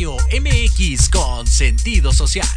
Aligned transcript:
Radio 0.00 0.16
MX 0.32 1.10
con 1.10 1.46
sentido 1.46 2.10
social. 2.10 2.48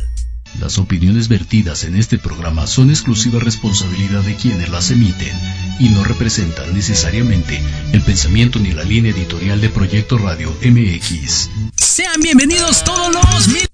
Las 0.62 0.78
opiniones 0.78 1.28
vertidas 1.28 1.84
en 1.84 1.98
este 1.98 2.18
programa 2.18 2.68
son 2.68 2.90
exclusiva 2.90 3.42
responsabilidad 3.42 4.22
de 4.22 4.38
quienes 4.38 4.70
las 4.70 4.92
emiten 4.92 5.38
y 5.78 5.90
no 5.90 6.06
representan 6.06 6.74
necesariamente 6.74 7.62
el 7.92 8.02
pensamiento 8.02 8.60
ni 8.60 8.72
la 8.72 8.86
línea 8.86 9.12
editorial 9.12 9.60
de 9.60 9.68
Proyecto 9.68 10.18
Radio 10.18 10.56
MX. 10.64 11.50
Sean 11.76 12.22
bienvenidos 12.22 12.82
todos 12.86 13.14
los 13.14 13.50
mil 13.50 13.68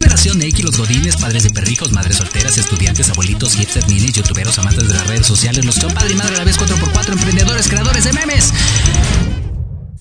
Generación 0.00 0.42
X, 0.42 0.64
los 0.64 0.76
godines, 0.76 1.16
padres 1.18 1.44
de 1.44 1.50
perrijos, 1.50 1.92
madres 1.92 2.16
solteras, 2.16 2.58
estudiantes, 2.58 3.08
abuelitos, 3.10 3.54
hipsters, 3.54 3.86
minis, 3.86 4.14
youtuberos, 4.14 4.58
amantes 4.58 4.88
de 4.88 4.94
las 4.94 5.06
redes 5.06 5.26
sociales, 5.28 5.64
los 5.64 5.76
que 5.76 5.82
son 5.82 5.94
padre 5.94 6.14
y 6.14 6.16
madre 6.16 6.34
a 6.34 6.38
la 6.38 6.44
vez 6.44 6.58
4x4, 6.58 7.12
emprendedores, 7.12 7.68
creadores 7.68 8.02
de 8.02 8.12
memes. 8.12 8.52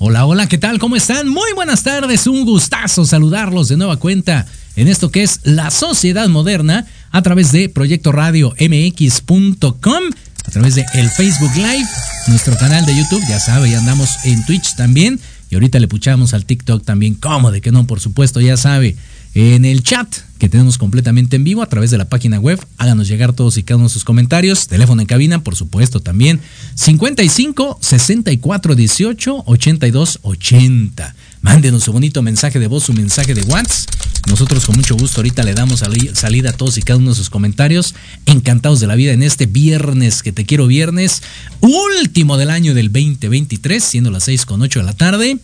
Hola, 0.00 0.26
hola, 0.26 0.46
¿qué 0.48 0.58
tal? 0.58 0.78
¿Cómo 0.78 0.94
están? 0.94 1.28
Muy 1.28 1.52
buenas 1.56 1.82
tardes, 1.82 2.28
un 2.28 2.44
gustazo 2.44 3.04
saludarlos 3.04 3.66
de 3.66 3.76
nueva 3.76 3.96
cuenta 3.96 4.46
en 4.76 4.86
esto 4.86 5.10
que 5.10 5.24
es 5.24 5.40
la 5.42 5.72
sociedad 5.72 6.28
moderna 6.28 6.86
a 7.10 7.20
través 7.22 7.50
de 7.50 7.68
Proyecto 7.68 8.12
Radio 8.12 8.54
MX.com, 8.60 10.02
a 10.44 10.50
través 10.52 10.76
de 10.76 10.86
el 10.94 11.10
Facebook 11.10 11.50
Live, 11.56 11.88
nuestro 12.28 12.56
canal 12.56 12.86
de 12.86 12.96
YouTube, 12.96 13.24
ya 13.28 13.40
sabe, 13.40 13.72
ya 13.72 13.80
andamos 13.80 14.24
en 14.24 14.46
Twitch 14.46 14.76
también 14.76 15.18
y 15.50 15.56
ahorita 15.56 15.80
le 15.80 15.88
puchamos 15.88 16.32
al 16.32 16.44
TikTok 16.44 16.84
también, 16.84 17.14
¿cómo 17.14 17.50
de 17.50 17.60
que 17.60 17.72
no? 17.72 17.84
Por 17.88 17.98
supuesto, 17.98 18.40
ya 18.40 18.56
sabe 18.56 18.94
en 19.38 19.64
el 19.64 19.84
chat 19.84 20.08
que 20.38 20.48
tenemos 20.48 20.78
completamente 20.78 21.36
en 21.36 21.44
vivo 21.44 21.62
a 21.62 21.68
través 21.68 21.90
de 21.90 21.98
la 21.98 22.08
página 22.08 22.40
web. 22.40 22.60
Háganos 22.76 23.06
llegar 23.08 23.32
todos 23.32 23.56
y 23.56 23.62
cada 23.62 23.76
uno 23.76 23.86
de 23.86 23.92
sus 23.92 24.04
comentarios. 24.04 24.66
Teléfono 24.66 25.00
en 25.00 25.06
cabina, 25.06 25.42
por 25.44 25.54
supuesto, 25.54 26.00
también. 26.00 26.40
55 26.74 27.78
64 27.80 28.74
18 28.74 29.42
82 29.46 30.18
80. 30.22 31.14
Mándenos 31.40 31.84
su 31.84 31.92
bonito 31.92 32.20
mensaje 32.22 32.58
de 32.58 32.66
voz, 32.66 32.84
su 32.84 32.92
mensaje 32.92 33.34
de 33.34 33.42
WhatsApp. 33.42 33.94
Nosotros 34.26 34.66
con 34.66 34.76
mucho 34.76 34.96
gusto 34.96 35.20
ahorita 35.20 35.44
le 35.44 35.54
damos 35.54 35.84
salida 36.14 36.50
a 36.50 36.52
todos 36.52 36.76
y 36.76 36.82
cada 36.82 36.98
uno 36.98 37.10
de 37.10 37.16
sus 37.16 37.30
comentarios. 37.30 37.94
Encantados 38.26 38.80
de 38.80 38.88
la 38.88 38.96
vida 38.96 39.12
en 39.12 39.22
este 39.22 39.46
viernes, 39.46 40.22
que 40.22 40.32
te 40.32 40.46
quiero 40.46 40.66
viernes, 40.66 41.22
último 41.60 42.36
del 42.36 42.50
año 42.50 42.74
del 42.74 42.92
2023, 42.92 43.82
siendo 43.82 44.10
las 44.10 44.24
6 44.24 44.46
con 44.46 44.62
8 44.62 44.80
de 44.80 44.84
la 44.84 44.94
tarde. 44.94 45.38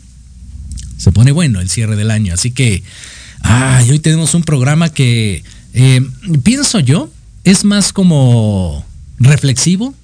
Se 0.99 1.13
pone 1.13 1.33
bueno 1.33 1.61
el 1.61 1.71
cierre 1.71 1.97
del 1.97 2.11
año, 2.11 2.35
así 2.35 2.51
que 2.51 2.83
Ah, 3.45 3.83
y 3.87 3.91
hoy 3.91 3.99
tenemos 4.01 4.35
un 4.35 4.43
programa 4.43 4.89
que 4.89 5.45
eh, 5.75 6.01
pienso 6.43 6.81
yo 6.81 7.11
es 7.45 7.65
más 7.65 7.93
como 7.93 8.85
reflexivo 9.19 9.95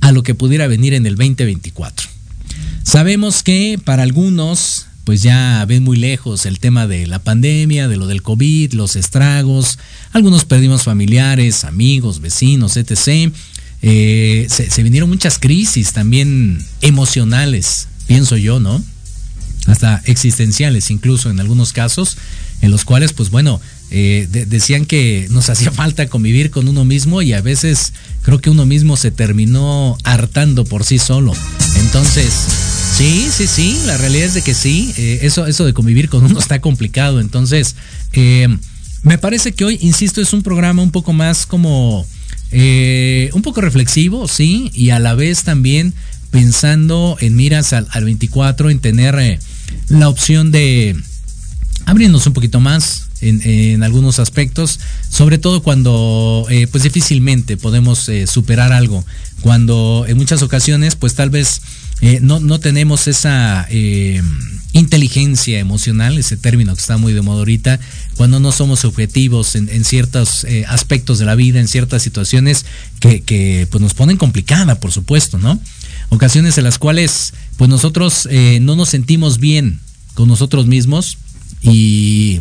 a 0.00 0.12
lo 0.12 0.22
que 0.22 0.34
pudiera 0.34 0.68
venir 0.68 0.94
en 0.94 1.04
el 1.04 1.16
2024. 1.16 2.08
Sabemos 2.84 3.42
que 3.42 3.78
para 3.84 4.04
algunos 4.04 4.86
pues 5.04 5.22
ya 5.22 5.64
ven 5.66 5.84
muy 5.84 5.96
lejos 5.96 6.46
el 6.46 6.58
tema 6.58 6.86
de 6.86 7.06
la 7.06 7.18
pandemia, 7.20 7.86
de 7.86 7.96
lo 7.96 8.06
del 8.06 8.22
COVID, 8.22 8.72
los 8.72 8.96
estragos, 8.96 9.78
algunos 10.12 10.44
perdimos 10.44 10.84
familiares, 10.84 11.64
amigos, 11.64 12.20
vecinos, 12.20 12.76
etc. 12.76 13.32
Eh, 13.82 14.46
se, 14.48 14.70
se 14.70 14.82
vinieron 14.82 15.08
muchas 15.08 15.38
crisis 15.38 15.92
también 15.92 16.58
emocionales, 16.80 17.88
pienso 18.06 18.36
yo, 18.36 18.58
¿no? 18.58 18.82
Hasta 19.66 20.02
existenciales 20.06 20.90
incluso 20.90 21.30
en 21.30 21.40
algunos 21.40 21.72
casos 21.72 22.16
en 22.62 22.70
los 22.70 22.84
cuales, 22.84 23.12
pues 23.12 23.30
bueno, 23.30 23.60
eh, 23.90 24.26
decían 24.30 24.84
que 24.84 25.28
nos 25.30 25.48
hacía 25.50 25.70
falta 25.70 26.08
convivir 26.08 26.50
con 26.50 26.68
uno 26.68 26.84
mismo 26.84 27.22
y 27.22 27.32
a 27.32 27.40
veces 27.40 27.92
creo 28.22 28.40
que 28.40 28.50
uno 28.50 28.66
mismo 28.66 28.96
se 28.96 29.10
terminó 29.10 29.96
hartando 30.04 30.64
por 30.64 30.84
sí 30.84 30.98
solo. 30.98 31.32
Entonces, 31.76 32.32
sí, 32.96 33.28
sí, 33.30 33.46
sí, 33.46 33.78
la 33.86 33.96
realidad 33.96 34.26
es 34.26 34.34
de 34.34 34.42
que 34.42 34.54
sí, 34.54 34.92
eh, 34.96 35.20
eso, 35.22 35.46
eso 35.46 35.64
de 35.64 35.74
convivir 35.74 36.08
con 36.08 36.24
uno 36.24 36.38
está 36.40 36.60
complicado. 36.60 37.20
Entonces, 37.20 37.76
eh, 38.12 38.48
me 39.02 39.18
parece 39.18 39.52
que 39.52 39.64
hoy, 39.64 39.78
insisto, 39.82 40.20
es 40.20 40.32
un 40.32 40.42
programa 40.42 40.82
un 40.82 40.90
poco 40.90 41.12
más 41.12 41.46
como, 41.46 42.04
un 42.52 43.42
poco 43.42 43.60
reflexivo, 43.60 44.26
sí, 44.26 44.70
y 44.74 44.90
a 44.90 44.98
la 44.98 45.14
vez 45.14 45.44
también 45.44 45.94
pensando 46.32 47.16
en 47.20 47.36
miras 47.36 47.72
al, 47.72 47.86
al 47.92 48.04
24, 48.04 48.70
en 48.70 48.80
tener 48.80 49.38
la 49.88 50.08
opción 50.08 50.50
de 50.50 50.96
abriéndonos 51.86 52.26
un 52.26 52.32
poquito 52.32 52.60
más 52.60 53.04
en, 53.20 53.82
algunos 53.82 54.18
aspectos, 54.18 54.78
sobre 55.08 55.38
todo 55.38 55.62
cuando 55.62 56.46
eh, 56.50 56.66
pues 56.66 56.84
difícilmente 56.84 57.56
podemos 57.56 58.08
eh, 58.08 58.26
superar 58.26 58.72
algo, 58.72 59.04
cuando 59.40 60.04
en 60.06 60.18
muchas 60.18 60.42
ocasiones 60.42 60.96
pues 60.96 61.14
tal 61.14 61.30
vez 61.30 61.62
eh, 62.02 62.18
no, 62.20 62.40
no, 62.40 62.60
tenemos 62.60 63.06
esa 63.06 63.66
inteligencia 64.72 65.58
emocional, 65.60 66.18
ese 66.18 66.36
término 66.36 66.74
que 66.74 66.80
está 66.80 66.98
muy 66.98 67.14
de 67.14 67.22
moda 67.22 67.38
ahorita, 67.38 67.80
cuando 68.16 68.40
no 68.40 68.52
somos 68.52 68.84
objetivos 68.84 69.54
en, 69.54 69.84
ciertos 69.84 70.44
aspectos 70.68 71.18
de 71.18 71.24
la 71.24 71.36
vida, 71.36 71.60
en 71.60 71.68
ciertas 71.68 72.02
situaciones 72.02 72.66
que, 73.00 73.22
que, 73.22 73.66
pues 73.70 73.80
nos 73.80 73.94
ponen 73.94 74.18
complicada, 74.18 74.80
por 74.80 74.92
supuesto, 74.92 75.38
¿no? 75.38 75.58
Ocasiones 76.10 76.58
en 76.58 76.64
las 76.64 76.78
cuales 76.78 77.32
pues 77.56 77.70
nosotros 77.70 78.28
no 78.60 78.76
nos 78.76 78.90
sentimos 78.90 79.38
bien 79.38 79.80
con 80.12 80.28
nosotros 80.28 80.66
mismos, 80.66 81.16
y 81.70 82.40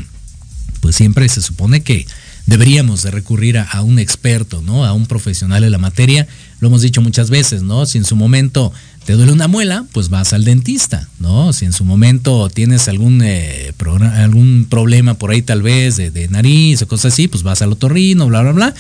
pues 0.82 0.96
siempre 0.96 1.28
se 1.30 1.42
supone 1.42 1.82
que 1.82 2.06
deberíamos 2.46 3.04
de 3.04 3.12
recurrir 3.12 3.58
a, 3.58 3.82
un 3.82 4.00
experto, 4.00 4.62
¿no? 4.62 4.86
A 4.86 4.94
un 4.94 5.08
profesional 5.08 5.64
en 5.64 5.72
la 5.72 5.78
materia. 5.78 6.28
Lo 6.60 6.68
hemos 6.68 6.82
dicho 6.82 7.02
muchas 7.02 7.30
veces, 7.30 7.64
¿no? 7.64 7.86
Si 7.86 7.98
en 7.98 8.06
su 8.06 8.16
momento 8.16 8.72
te 9.06 9.14
duele 9.14 9.32
una 9.32 9.48
muela, 9.48 9.86
pues 9.92 10.10
vas 10.10 10.34
al 10.34 10.46
dentista, 10.46 11.10
¿no? 11.20 11.54
Si 11.54 11.66
en 11.66 11.74
su 11.74 11.86
momento 11.86 12.50
tienes 12.50 12.88
algún, 12.88 13.22
eh, 13.24 13.74
algún 14.14 14.68
problema 14.70 15.16
por 15.16 15.32
ahí 15.32 15.42
tal 15.42 15.62
vez 15.62 15.98
de, 15.98 16.12
de, 16.12 16.28
nariz 16.28 16.82
o 16.82 16.88
cosas 16.88 17.14
así, 17.14 17.28
pues 17.28 17.44
vas 17.44 17.62
al 17.62 17.72
otorrino, 17.72 18.28
bla, 18.28 18.42
bla, 18.42 18.52
bla. 18.52 18.74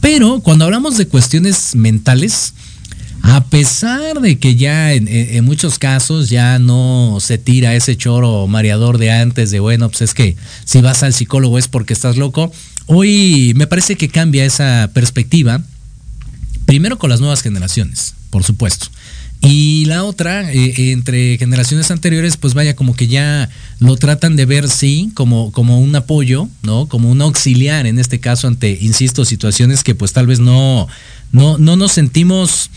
Pero 0.00 0.40
cuando 0.40 0.64
hablamos 0.64 0.96
de 0.96 1.06
cuestiones 1.06 1.74
mentales, 1.74 2.54
a 3.22 3.44
pesar 3.44 4.20
de 4.20 4.38
que 4.38 4.56
ya 4.56 4.92
en, 4.92 5.44
muchos 5.44 5.78
casos 5.78 6.30
ya 6.30 6.58
no 6.58 7.18
se 7.20 7.38
tira 7.38 7.74
ese 7.74 7.96
choro 7.96 8.46
mareador 8.46 8.98
de 8.98 9.10
antes 9.10 9.50
de, 9.50 9.60
bueno, 9.60 9.88
pues 9.88 10.02
es 10.02 10.14
que 10.14 10.36
si 10.64 10.80
vas 10.80 11.02
al 11.02 11.12
psicólogo 11.12 11.58
es 11.58 11.68
porque 11.68 11.92
estás 11.92 12.16
loco, 12.16 12.52
hoy 12.86 13.52
me 13.56 13.66
parece 13.66 13.96
que 13.96 14.08
cambia 14.08 14.44
esa 14.44 14.90
perspectiva, 14.94 15.62
primero 16.66 16.98
con 16.98 17.10
las 17.10 17.20
nuevas 17.20 17.42
generaciones, 17.42 18.14
por 18.30 18.42
supuesto. 18.42 18.88
Y 19.42 19.86
la 19.86 20.04
otra, 20.04 20.52
eh, 20.52 20.92
entre 20.92 21.38
generaciones 21.38 21.90
anteriores, 21.90 22.36
pues 22.36 22.52
vaya, 22.52 22.76
como 22.76 22.94
que 22.94 23.06
ya 23.06 23.48
lo 23.78 23.96
tratan 23.96 24.36
de 24.36 24.44
ver, 24.44 24.68
sí, 24.68 25.10
como, 25.14 25.50
como 25.50 25.80
un 25.80 25.96
apoyo, 25.96 26.48
¿no? 26.62 26.86
Como 26.88 27.10
un 27.10 27.22
auxiliar 27.22 27.86
en 27.86 27.98
este 27.98 28.20
caso 28.20 28.48
ante, 28.48 28.76
insisto, 28.82 29.24
situaciones 29.24 29.82
que 29.82 29.94
pues 29.94 30.12
tal 30.12 30.26
vez 30.26 30.40
no, 30.40 30.88
no, 31.32 31.56
no 31.56 31.76
nos 31.76 31.92
sentimos 31.92 32.70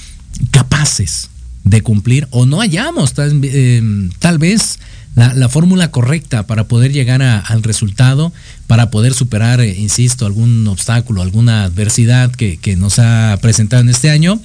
capaces 0.51 1.29
de 1.63 1.81
cumplir 1.81 2.27
o 2.31 2.45
no 2.45 2.61
hayamos 2.61 3.13
tal, 3.13 3.39
em, 3.43 4.09
vez 4.37 4.79
la, 5.15 5.47
fórmula 5.47 5.91
correcta 5.91 6.47
para 6.47 6.67
poder 6.67 6.91
llegar 6.91 7.21
al 7.21 7.63
resultado, 7.63 8.33
para 8.67 8.89
poder 8.89 9.13
superar, 9.13 9.61
eh, 9.61 9.75
insisto, 9.77 10.25
algún 10.25 10.67
obstáculo, 10.67 11.21
alguna 11.21 11.65
adversidad 11.65 12.31
que, 12.31 12.75
nos 12.77 12.99
ha 12.99 13.37
presentado 13.41 13.81
en 13.81 13.89
este 13.89 14.09
año. 14.09 14.41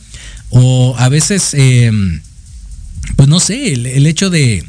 O 0.50 0.94
a 0.98 1.08
veces, 1.08 1.54
em, 1.54 2.20
pues 3.16 3.28
no 3.28 3.40
sé, 3.40 3.72
el, 3.72 4.06
hecho 4.06 4.30
de, 4.30 4.64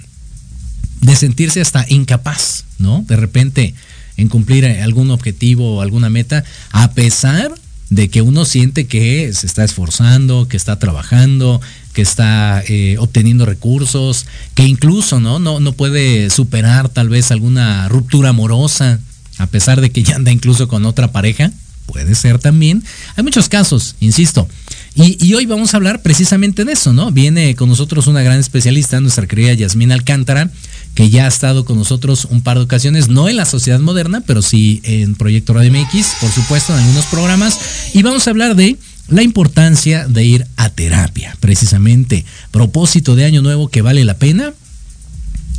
de 1.02 1.16
sentirse 1.16 1.62
hasta 1.62 1.86
incapaz, 1.90 2.66
¿no? 2.78 3.04
De 3.08 3.16
repente 3.16 3.76
en 4.20 4.28
cumplir 4.28 4.66
algún 4.66 5.12
objetivo 5.12 5.78
o 5.78 5.82
alguna 5.82 6.10
meta, 6.10 6.44
a 6.72 6.92
pesar 6.92 7.54
de 7.90 8.10
que 8.10 8.22
uno 8.22 8.46
siente 8.46 8.86
que 8.86 9.32
se 9.34 9.48
está 9.48 9.64
esforzando, 9.64 10.48
que 10.48 10.58
está 10.58 10.78
trabajando, 10.78 11.60
que 11.94 12.02
está 12.02 12.64
eh, 12.68 12.98
obteniendo 13.00 13.46
recursos, 13.46 14.26
que 14.54 14.64
incluso 14.64 15.20
¿no? 15.20 15.40
No, 15.40 15.60
no 15.60 15.74
puede 15.74 16.30
superar 16.30 16.90
tal 16.90 17.10
vez 17.10 17.32
alguna 17.32 17.90
ruptura 17.90 18.30
amorosa, 18.30 19.00
a 19.38 19.48
pesar 19.48 19.82
de 19.82 19.92
que 19.92 20.04
ya 20.04 20.16
anda 20.16 20.32
incluso 20.32 20.68
con 20.68 20.86
otra 20.86 21.12
pareja. 21.12 21.52
Puede 21.88 22.14
ser 22.14 22.38
también. 22.38 22.84
Hay 23.16 23.24
muchos 23.24 23.50
casos, 23.50 23.96
insisto. 24.00 24.48
Y, 24.94 25.34
hoy 25.34 25.46
vamos 25.46 25.74
a 25.74 25.78
hablar 25.78 26.02
precisamente 26.02 26.66
de 26.66 26.74
eso, 26.74 26.94
¿no? 26.94 27.12
Viene 27.12 27.56
con 27.56 27.70
nosotros 27.70 28.06
una 28.08 28.22
gran 28.22 28.38
especialista, 28.38 29.00
nuestra 29.00 29.26
querida 29.28 29.54
Yasmina 29.54 29.96
Alcántara, 29.96 30.52
que 30.96 31.10
ya 31.10 31.26
ha 31.26 31.28
estado 31.28 31.66
con 31.66 31.78
nosotros 31.78 32.26
un 32.26 32.42
par 32.42 32.58
de 32.58 32.64
ocasiones, 32.64 33.08
no 33.08 33.30
en 33.30 33.38
la 33.38 33.46
sociedad 33.46 33.80
moderna, 33.80 34.22
pero 34.26 34.42
sí 34.42 34.82
en 34.84 35.16
Proyecto 35.16 35.54
Radio 35.54 35.72
MX, 35.72 36.16
por 36.20 36.32
supuesto, 36.32 36.74
en 36.74 36.80
algunos 36.80 37.06
programas. 37.06 37.58
Y 37.94 38.04
vamos 38.04 38.28
a 38.28 38.32
hablar 38.32 38.56
de 38.56 38.78
la 39.08 39.24
importancia 39.24 40.08
de 40.08 40.24
ir 40.24 40.48
a 40.56 40.70
terapia, 40.70 41.36
precisamente. 41.40 42.26
Propósito 42.52 43.16
de 43.16 43.26
año 43.26 43.42
nuevo 43.42 43.70
que 43.70 43.82
vale 43.82 44.04
la 44.06 44.18
pena. 44.18 44.54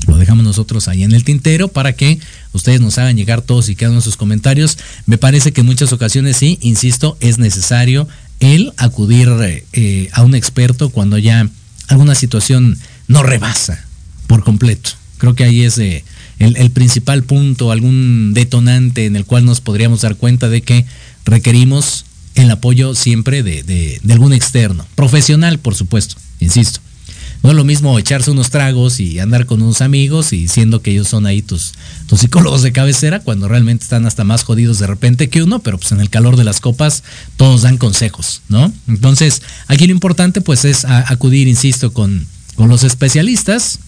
Lo 0.06 0.16
dejamos 0.16 0.44
nosotros 0.44 0.88
ahí 0.88 1.02
en 1.02 1.12
el 1.12 1.24
tintero 1.24 1.68
para 1.68 1.92
que 1.92 2.18
ustedes 2.52 2.80
nos 2.80 2.98
hagan 2.98 3.16
llegar 3.16 3.42
todos 3.42 3.68
y 3.68 3.74
de 3.74 4.00
sus 4.00 4.16
comentarios. 4.16 4.78
Me 5.06 5.18
parece 5.18 5.52
que 5.52 5.60
en 5.60 5.66
muchas 5.66 5.92
ocasiones 5.92 6.36
sí, 6.36 6.58
insisto, 6.62 7.16
es 7.20 7.38
necesario 7.38 8.08
el 8.40 8.72
acudir 8.76 9.28
eh, 9.72 10.08
a 10.12 10.22
un 10.22 10.34
experto 10.34 10.88
cuando 10.88 11.18
ya 11.18 11.48
alguna 11.88 12.14
situación 12.14 12.78
no 13.08 13.22
rebasa 13.22 13.84
por 14.26 14.42
completo. 14.44 14.99
Creo 15.20 15.34
que 15.34 15.44
ahí 15.44 15.62
es 15.62 15.78
eh, 15.78 16.04
el, 16.38 16.70
principal 16.70 17.22
punto, 17.22 17.70
algún 17.70 18.32
detonante 18.34 19.06
en 19.06 19.14
el 19.14 19.24
cual 19.24 19.44
nos 19.44 19.60
podríamos 19.60 20.00
dar 20.00 20.16
cuenta 20.16 20.48
de 20.48 20.62
que 20.62 20.86
requerimos 21.24 22.04
el 22.34 22.50
apoyo 22.50 22.94
siempre 22.94 23.42
de 23.42 24.00
algún 24.10 24.32
externo, 24.32 24.86
profesional 24.96 25.58
por 25.58 25.74
supuesto, 25.74 26.16
insisto. 26.40 26.80
No 27.42 27.50
es 27.50 27.56
lo 27.56 27.64
mismo 27.64 27.98
echarse 27.98 28.30
unos 28.30 28.50
tragos 28.50 29.00
y 29.00 29.18
andar 29.18 29.46
con 29.46 29.62
unos 29.62 29.80
amigos 29.80 30.32
y 30.34 30.46
siendo 30.46 30.82
que 30.82 30.90
ellos 30.90 31.08
son 31.08 31.24
ahí 31.24 31.40
tus, 31.40 31.72
tus 32.06 32.20
psicólogos 32.20 32.62
de 32.62 32.72
cabecera, 32.72 33.20
cuando 33.20 33.48
realmente 33.48 33.84
están 33.84 34.04
hasta 34.06 34.24
más 34.24 34.44
jodidos 34.44 34.78
de 34.78 34.86
repente 34.86 35.30
que 35.30 35.42
uno, 35.42 35.60
pero 35.60 35.78
pues 35.78 35.92
en 35.92 36.00
el 36.00 36.10
calor 36.10 36.36
de 36.36 36.44
las 36.44 36.60
copas 36.60 37.02
todos 37.36 37.62
dan 37.62 37.78
consejos, 37.78 38.42
¿no? 38.48 38.70
Entonces, 38.88 39.40
aquí 39.68 39.86
lo 39.86 39.92
importante 39.92 40.42
pues 40.42 40.66
es 40.66 40.84
acudir, 40.84 41.48
insisto, 41.48 41.92
con, 41.94 42.26
con 42.56 42.68
los 42.68 42.84
especialistas 42.84 43.78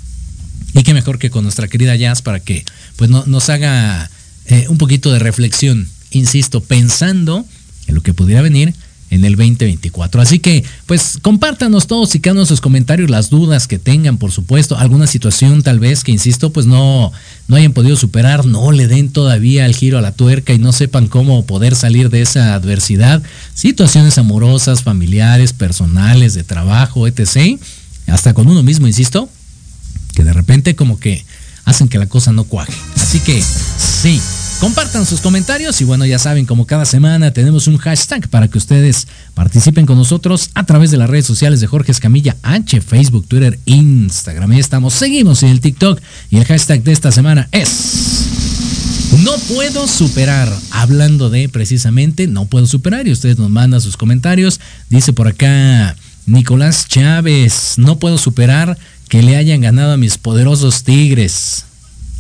y 0.75 0.83
qué 0.83 0.95
mejor 0.95 1.19
que 1.19 1.31
con 1.31 1.45
nuestra 1.45 1.69
querida 1.69 1.97
Jazz 1.97 2.23
para 2.23 2.41
que 2.41 2.65
pues 2.97 3.11
no, 3.11 3.25
nos 3.27 3.49
haga 3.49 4.11
eh, 4.47 4.67
un 4.69 4.79
poquito 4.79 5.13
de 5.13 5.19
reflexión, 5.19 5.89
insisto, 6.11 6.63
pensando 6.63 7.45
en 7.87 7.95
lo 7.95 8.03
que 8.03 8.15
pudiera 8.15 8.43
venir 8.43 8.75
en 9.13 9.27
el 9.27 9.37
2024. 9.37 10.23
Así 10.23 10.39
que, 10.39 10.65
pues, 10.87 11.19
compártanos 11.21 11.87
todos 11.87 12.15
y 12.15 12.21
cada 12.21 12.35
uno 12.35 12.47
sus 12.47 12.63
comentarios, 12.63 13.11
las 13.11 13.29
dudas 13.29 13.69
que 13.69 13.79
tengan, 13.79 14.17
por 14.17 14.33
supuesto, 14.33 14.79
alguna 14.79 15.07
situación 15.07 15.63
tal 15.63 15.79
vez 15.79 16.03
que, 16.03 16.13
insisto, 16.13 16.51
pues 16.51 16.65
no, 16.65 17.13
no 17.47 17.57
hayan 17.57 17.75
podido 17.75 17.95
superar, 17.97 18.47
no 18.47 18.73
le 18.73 18.89
den 18.89 19.11
todavía 19.11 19.67
el 19.67 19.75
giro 19.75 19.99
a 19.99 20.01
la 20.01 20.13
tuerca 20.13 20.55
y 20.55 20.59
no 20.59 20.73
sepan 20.73 21.09
cómo 21.09 21.45
poder 21.45 21.75
salir 21.75 22.09
de 22.09 22.23
esa 22.23 22.55
adversidad. 22.55 23.23
Situaciones 23.53 24.17
amorosas, 24.17 24.83
familiares, 24.83 25.53
personales, 25.53 26.33
de 26.33 26.43
trabajo, 26.43 27.07
etc. 27.07 27.61
Hasta 28.07 28.33
con 28.33 28.49
uno 28.49 28.63
mismo, 28.63 28.87
insisto, 28.87 29.29
que 30.15 30.25
de 30.25 30.33
repente 30.33 30.77
como 30.77 30.99
que 30.99 31.25
hacen 31.65 31.89
que 31.89 31.99
la 31.99 32.07
cosa 32.07 32.33
no 32.33 32.45
cuaje. 32.45 32.73
Así 32.97 33.21
que, 33.21 33.43
sí. 33.43 34.21
Compartan 34.61 35.05
sus 35.05 35.21
comentarios 35.21 35.81
y 35.81 35.85
bueno, 35.85 36.07
ya 36.07 36.21
saben, 36.21 36.47
como 36.47 36.67
cada 36.67 36.85
semana 36.85 37.33
tenemos 37.33 37.67
un 37.67 37.79
hashtag 37.79 38.29
para 38.29 38.47
que 38.47 38.59
ustedes 38.59 39.09
participen 39.35 39.87
con 39.87 39.99
nosotros 39.99 40.51
a 40.55 40.65
través 40.65 40.93
de 40.93 40.99
las 40.99 41.11
redes 41.11 41.27
sociales 41.27 41.61
de 41.61 41.67
Jorge 41.67 41.91
Escamilla 41.91 42.37
H, 42.45 42.81
Facebook, 42.81 43.27
Twitter, 43.27 43.59
Instagram. 43.65 44.53
Ahí 44.53 44.61
estamos, 44.61 44.95
seguimos 44.95 45.43
en 45.43 45.49
el 45.49 45.61
TikTok 45.61 46.01
y 46.31 46.37
el 46.37 46.45
hashtag 46.45 46.85
de 46.85 46.93
esta 46.93 47.11
semana 47.11 47.49
es... 47.51 48.29
No 49.19 49.37
puedo 49.55 49.87
superar. 49.89 50.51
Hablando 50.71 51.29
de 51.29 51.49
precisamente, 51.49 52.27
no 52.27 52.47
puedo 52.47 52.67
superar. 52.67 53.07
Y 53.07 53.13
ustedes 53.13 53.39
nos 53.39 53.51
mandan 53.51 53.81
sus 53.81 53.97
comentarios. 53.97 54.59
Dice 54.89 55.13
por 55.13 55.29
acá 55.29 55.97
Nicolás 56.25 56.87
Chávez, 56.89 57.75
no 57.77 57.99
puedo 57.99 58.17
superar 58.17 58.79
que 59.13 59.23
le 59.23 59.37
hayan 59.37 59.61
ganado 59.61 59.93
a 59.93 59.97
mis 59.99 60.17
poderosos 60.17 60.85
Tigres. 60.85 61.67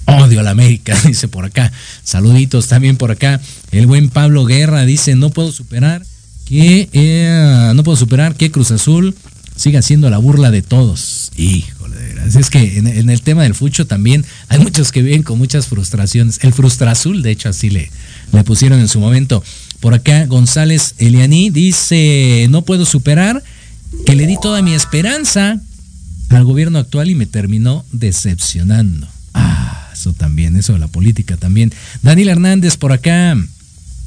Odio 0.04 0.40
a 0.40 0.42
la 0.42 0.50
América, 0.50 0.94
dice 1.06 1.26
por 1.26 1.46
acá. 1.46 1.72
Saluditos 2.04 2.68
también 2.68 2.98
por 2.98 3.10
acá. 3.10 3.40
El 3.70 3.86
buen 3.86 4.10
Pablo 4.10 4.44
Guerra 4.44 4.84
dice, 4.84 5.14
no 5.14 5.30
puedo 5.30 5.52
superar 5.52 6.04
que 6.44 6.90
eh, 6.92 7.72
no 7.74 7.82
puedo 7.82 7.96
superar 7.96 8.34
que 8.34 8.50
Cruz 8.50 8.72
Azul 8.72 9.16
siga 9.56 9.80
siendo 9.80 10.10
la 10.10 10.18
burla 10.18 10.50
de 10.50 10.60
todos. 10.60 11.32
Híjole, 11.34 11.96
es 12.26 12.50
que 12.50 12.76
en, 12.76 13.08
el 13.08 13.22
tema 13.22 13.44
del 13.44 13.54
fucho 13.54 13.86
también 13.86 14.26
hay 14.48 14.58
muchos 14.58 14.92
que 14.92 15.00
viven 15.00 15.22
con 15.22 15.38
muchas 15.38 15.68
frustraciones. 15.68 16.40
El 16.42 16.52
Frustrazul, 16.52 17.22
de 17.22 17.30
hecho, 17.30 17.48
así 17.48 17.70
le, 17.70 17.90
le 18.34 18.44
pusieron 18.44 18.78
en 18.80 18.88
su 18.88 19.00
momento. 19.00 19.42
Por 19.80 19.94
acá 19.94 20.26
González 20.26 20.94
Elianí 20.98 21.48
dice, 21.48 22.48
no 22.50 22.66
puedo 22.66 22.84
superar 22.84 23.42
que 24.04 24.14
le 24.14 24.26
di 24.26 24.36
toda 24.42 24.60
mi 24.60 24.74
esperanza 24.74 25.58
al 26.36 26.44
gobierno 26.44 26.78
actual 26.78 27.10
y 27.10 27.14
me 27.14 27.26
terminó 27.26 27.84
decepcionando. 27.92 29.06
Ah 29.34 29.62
eso 30.02 30.12
también, 30.12 30.56
eso 30.56 30.72
de 30.72 30.80
la 30.80 30.88
política 30.88 31.36
también. 31.36 31.72
Daniel 32.02 32.28
Hernández 32.30 32.76
por 32.76 32.92
acá. 32.92 33.36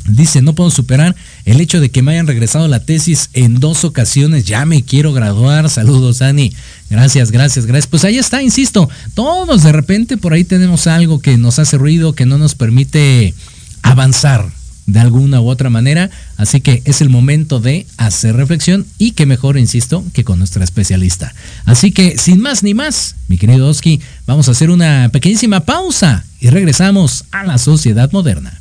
Dice, 0.08 0.44
no 0.44 0.54
puedo 0.54 0.70
superar 0.70 1.16
el 1.46 1.60
hecho 1.62 1.80
de 1.80 1.90
que 1.90 2.04
me 2.04 2.12
hayan 2.12 2.28
regresado 2.28 2.68
la 2.68 2.86
tesis 2.86 3.30
en 3.34 3.60
dos 3.60 3.84
ocasiones. 3.86 4.46
Ya 4.46 4.64
me 4.66 4.84
quiero 4.84 5.14
graduar. 5.14 5.68
Saludos, 5.68 6.20
Dani. 6.20 6.54
Gracias, 6.92 7.32
gracias, 7.32 7.66
gracias. 7.66 7.88
Pues 7.88 8.04
ahí 8.04 8.20
está, 8.20 8.44
insisto. 8.44 8.88
Todos 9.16 9.64
de 9.64 9.72
repente 9.72 10.18
por 10.18 10.34
ahí 10.34 10.44
tenemos 10.44 10.86
algo 10.86 11.22
que 11.22 11.38
nos 11.38 11.58
hace 11.58 11.78
ruido, 11.78 12.14
que 12.14 12.28
no 12.28 12.38
nos 12.38 12.54
permite 12.54 13.34
avanzar 13.82 14.52
de 14.86 15.00
alguna 15.00 15.42
u 15.42 15.50
otra 15.50 15.70
manera. 15.70 16.10
Así 16.38 16.62
que 16.62 16.82
es 16.86 17.02
el 17.02 17.10
momento 17.10 17.60
de 17.60 17.86
hacer 17.98 18.36
reflexión 18.36 18.86
y 18.98 19.12
que 19.12 19.26
mejor, 19.26 19.58
insisto, 19.58 20.04
que 20.14 20.24
con 20.24 20.40
nuestra 20.40 20.64
especialista. 20.64 21.34
Así 21.66 21.92
que 21.92 22.18
sin 22.18 22.42
más 22.42 22.64
ni 22.64 22.74
más, 22.74 23.16
mi 23.28 23.38
querido 23.38 23.68
Oski, 23.68 24.02
vamos 24.26 24.48
a 24.48 24.52
hacer 24.52 24.70
una 24.70 25.10
pequeñísima 25.12 25.62
pausa 25.62 26.26
y 26.40 26.50
regresamos 26.50 27.26
a 27.32 27.44
la 27.44 27.58
sociedad 27.58 28.12
moderna. 28.12 28.60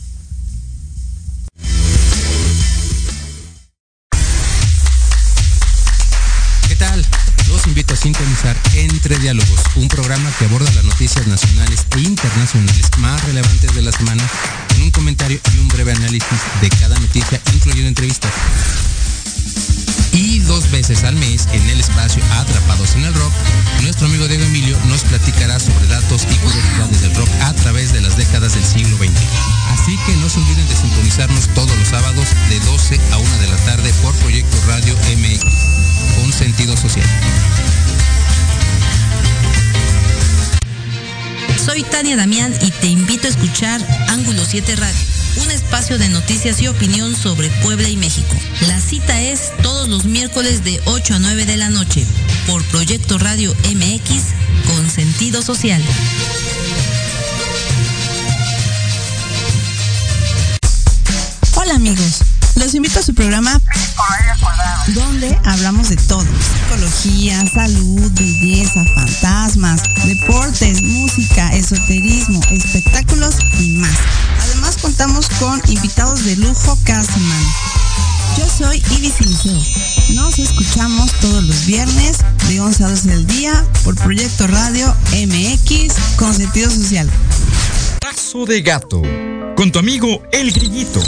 Sintonizar 8.05 8.55
Entre 8.75 9.17
Diálogos, 9.17 9.61
un 9.77 9.89
programa 9.89 10.31
que 10.39 10.45
aborda 10.45 10.71
las 10.73 10.85
noticias 10.85 11.27
nacionales 11.27 11.87
e 11.97 12.01
internacionales 12.01 12.91
más 12.99 13.25
relevantes 13.25 13.75
de 13.75 13.81
la 13.81 13.93
semana 13.93 14.23
con 14.69 14.83
un 14.83 14.91
comentario 14.91 15.41
y 15.55 15.59
un 15.59 15.69
breve 15.69 15.93
análisis 15.93 16.39
de 16.61 16.69
cada 16.69 16.99
noticia, 16.99 17.41
incluyendo 17.55 17.89
entrevistas. 17.89 18.31
Y 20.15 20.39
dos 20.41 20.71
veces 20.71 21.03
al 21.03 21.17
mes 21.17 21.49
en 21.53 21.69
el 21.69 21.81
espacio 21.81 22.23
Atrapados 22.39 22.95
en 22.95 23.05
el 23.05 23.15
Rock, 23.15 23.33
nuestro 23.83 24.07
amigo 24.07 24.29
Diego 24.29 24.45
Emilio 24.45 24.79
nos 24.87 25.03
platicará 25.03 25.59
sobre 25.59 25.89
datos 25.89 26.23
y 26.31 26.37
curiosidades 26.37 27.03
del 27.03 27.15
rock 27.17 27.29
a 27.43 27.53
través 27.55 27.93
de 27.93 28.01
las 28.01 28.17
décadas 28.17 28.55
del 28.55 28.65
siglo 28.65 28.97
XX. 28.97 29.11
Así 29.71 29.99
que 30.07 30.17
no 30.19 30.29
se 30.29 30.39
olviden 30.39 30.69
de 30.69 30.77
sintonizarnos 30.77 31.49
todos 31.49 31.77
los 31.77 31.89
sábados 31.89 32.29
de 32.49 32.61
12 32.61 33.01
a 33.13 33.19
1 33.19 33.39
de 33.39 33.47
la 33.49 33.57
tarde 33.65 33.93
por 34.03 34.15
Proyecto 34.17 34.57
Radio 34.69 34.95
MX, 35.17 35.45
con 36.17 36.33
sentido 36.33 36.77
social. 36.77 37.07
Soy 41.65 41.83
Tania 41.83 42.17
Damián 42.17 42.55
y 42.61 42.71
te 42.71 42.87
invito 42.87 43.27
a 43.27 43.31
escuchar 43.31 43.81
Ángulo 44.09 44.45
7 44.45 44.77
Radio, 44.77 44.99
un 45.37 45.51
espacio 45.51 45.99
de 45.99 46.09
noticias 46.09 46.61
y 46.61 46.69
opinión 46.69 47.15
sobre 47.17 47.49
Puebla 47.63 47.89
y 47.89 47.97
México. 47.97 48.35
La 48.67 48.81
cita 48.81 49.21
es 49.21 49.53
todos 49.63 49.89
los 49.89 50.05
miércoles 50.05 50.65
de 50.65 50.81
8 50.87 51.15
a 51.15 51.19
9 51.19 51.47
de 51.47 51.57
la 51.57 51.71
noche 51.71 52.07
por 52.47 52.63
Proyecto 52.65 53.19
Radio 53.19 53.55
MX 53.75 54.23
con 54.67 54.91
sentido 54.91 55.43
social. 55.43 55.83
Hola 61.57 61.75
amigos. 61.75 62.21
Los 62.57 62.75
invito 62.75 63.01
a 63.01 63.03
su 63.03 63.15
programa 63.15 63.61
donde 64.89 65.37
hablamos 65.45 65.89
de 65.89 65.97
todo. 65.97 66.25
Psicología, 66.25 67.45
salud, 67.47 68.11
belleza, 68.13 68.85
fantasmas, 68.95 69.83
deportes, 70.05 70.83
música, 70.83 71.49
esoterismo, 71.55 72.41
espectáculos 72.51 73.37
y 73.59 73.69
más. 73.79 73.97
Contamos 74.85 75.31
con 75.41 75.63
invitados 75.69 76.27
de 76.27 76.37
lujo 76.37 76.77
cada 76.85 77.03
semana. 77.03 77.55
Yo 78.37 78.47
soy 78.47 78.83
Ibis 78.99 79.15
Siliceo. 79.15 79.59
Nos 80.11 80.39
escuchamos 80.39 81.11
todos 81.23 81.43
los 81.43 81.65
viernes 81.65 82.19
de 82.49 82.61
11 82.61 82.85
a 82.85 82.89
12 82.91 83.09
del 83.09 83.27
día 83.27 83.67
por 83.83 83.95
Proyecto 83.95 84.47
Radio 84.47 84.95
MX 85.13 85.95
con 86.17 86.35
sentido 86.35 86.71
social. 86.71 87.09
Paso 87.99 88.45
de 88.45 88.61
gato 88.61 89.01
con 89.57 89.73
tu 89.73 89.79
amigo 89.79 90.23
El 90.33 90.53
Grillito 90.53 91.01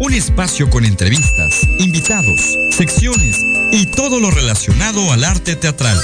un 0.00 0.12
espacio 0.12 0.68
con 0.68 0.84
entrevistas, 0.84 1.62
invitados, 1.78 2.40
secciones 2.76 3.38
y 3.72 3.86
todo 3.86 4.20
lo 4.20 4.30
relacionado 4.30 5.12
al 5.12 5.24
arte 5.24 5.56
teatral. 5.56 5.98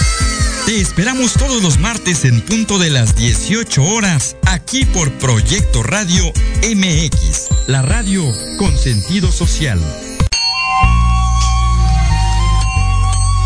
Te 0.71 0.81
esperamos 0.81 1.33
todos 1.33 1.65
los 1.65 1.81
martes 1.81 2.25
en 2.25 2.41
punto 2.43 2.79
de 2.79 2.91
las 2.91 3.17
18 3.17 3.83
horas 3.83 4.37
aquí 4.47 4.85
por 4.85 5.11
Proyecto 5.15 5.83
Radio 5.83 6.33
MX, 6.62 7.49
la 7.67 7.83
radio 7.83 8.23
con 8.57 8.79
sentido 8.79 9.33
social. 9.33 9.81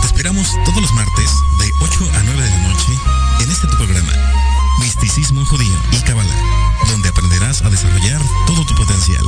esperamos 0.04 0.46
todos 0.66 0.82
los 0.82 0.92
martes 0.92 1.30
de 1.60 1.70
8 1.80 2.10
a 2.12 2.22
9 2.24 2.42
de 2.42 2.50
la 2.50 2.68
noche 2.68 2.92
en 3.40 3.50
este 3.50 3.68
tu 3.68 3.76
programa, 3.78 4.12
Misticismo 4.80 5.46
Judío 5.46 5.78
y 5.92 6.00
Kabbalah, 6.02 6.42
donde 6.90 7.08
aprenderás 7.08 7.62
a 7.62 7.70
desarrollar 7.70 8.20
todo 8.46 8.66
tu 8.66 8.74
potencial 8.74 9.24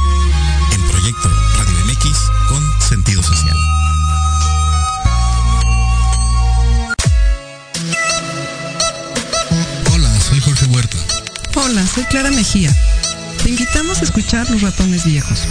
en 0.74 0.82
Proyecto 0.82 1.30
Radio 1.56 1.86
MX 1.86 2.10
con 2.50 2.62
sentido 2.90 3.22
social. 3.22 3.56
Hola, 11.68 11.84
soy 11.84 12.04
Clara 12.04 12.30
Mejía. 12.30 12.72
Te 13.42 13.48
invitamos 13.48 13.98
a 14.00 14.04
escuchar 14.04 14.48
Los 14.50 14.62
Ratones 14.62 15.04
Viejos. 15.04 15.48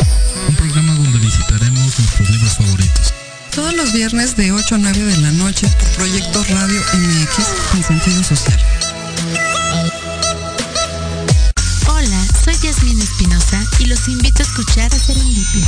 Un 0.47 0.55
programa 0.55 0.93
donde 0.93 1.19
visitaremos 1.19 1.99
nuestros 1.99 2.29
libros 2.29 2.53
favoritos. 2.53 3.13
Todos 3.53 3.73
los 3.73 3.91
viernes 3.91 4.33
de 4.37 4.53
8 4.53 4.75
a 4.75 4.77
9 4.77 4.97
de 4.97 5.17
la 5.17 5.31
noche 5.33 5.67
por 5.67 5.89
Proyecto 5.89 6.41
Radio 6.45 6.81
MX 6.93 7.47
con 7.69 7.83
sentido 7.83 8.23
social. 8.23 8.57
Hola, 11.89 12.25
soy 12.45 12.55
Yasmin 12.63 13.01
Espinosa 13.01 13.61
y 13.79 13.85
los 13.87 14.07
invito 14.07 14.41
a 14.41 14.45
escuchar 14.45 14.95
a 14.95 14.97
Serendipia. 14.97 15.67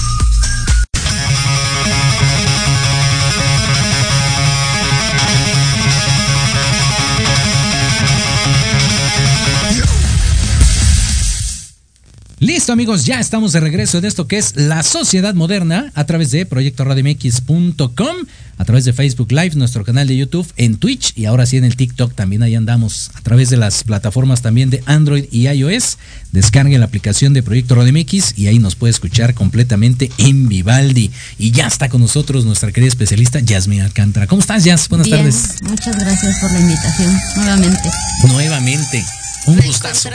Listo 12.61 12.73
amigos, 12.73 13.05
ya 13.05 13.19
estamos 13.19 13.53
de 13.53 13.59
regreso 13.59 13.97
en 13.97 14.05
esto 14.05 14.27
que 14.27 14.37
es 14.37 14.55
la 14.55 14.83
sociedad 14.83 15.33
moderna 15.33 15.91
a 15.95 16.05
través 16.05 16.29
de 16.29 16.45
proyectoradiomx.com, 16.45 18.15
a 18.55 18.65
través 18.65 18.85
de 18.85 18.93
Facebook 18.93 19.31
Live, 19.31 19.55
nuestro 19.55 19.83
canal 19.83 20.07
de 20.07 20.15
YouTube, 20.15 20.45
en 20.57 20.77
Twitch 20.77 21.13
y 21.15 21.25
ahora 21.25 21.47
sí 21.47 21.57
en 21.57 21.63
el 21.63 21.75
TikTok 21.75 22.13
también 22.13 22.43
ahí 22.43 22.53
andamos, 22.53 23.09
a 23.15 23.21
través 23.21 23.49
de 23.49 23.57
las 23.57 23.83
plataformas 23.83 24.43
también 24.43 24.69
de 24.69 24.83
Android 24.85 25.25
y 25.31 25.47
iOS. 25.47 25.97
Descarguen 26.33 26.81
la 26.81 26.85
aplicación 26.85 27.33
de 27.33 27.41
Proyecto 27.41 27.73
Radio 27.73 27.93
MX 27.93 28.37
y 28.37 28.45
ahí 28.45 28.59
nos 28.59 28.75
puede 28.75 28.91
escuchar 28.91 29.33
completamente 29.33 30.11
en 30.19 30.47
Vivaldi. 30.47 31.09
Y 31.39 31.49
ya 31.49 31.65
está 31.65 31.89
con 31.89 32.01
nosotros 32.01 32.45
nuestra 32.45 32.71
querida 32.71 32.89
especialista 32.89 33.39
Yasmin 33.39 33.81
Alcántara. 33.81 34.27
¿Cómo 34.27 34.41
estás, 34.41 34.65
Yas? 34.65 34.87
Buenas 34.87 35.07
Bien, 35.07 35.17
tardes. 35.17 35.55
Muchas 35.63 35.97
gracias 35.97 36.37
por 36.39 36.51
la 36.51 36.59
invitación 36.59 37.19
nuevamente. 37.37 37.89
Nuevamente. 38.27 39.03
Un 39.47 39.57
gustazo. 39.59 40.09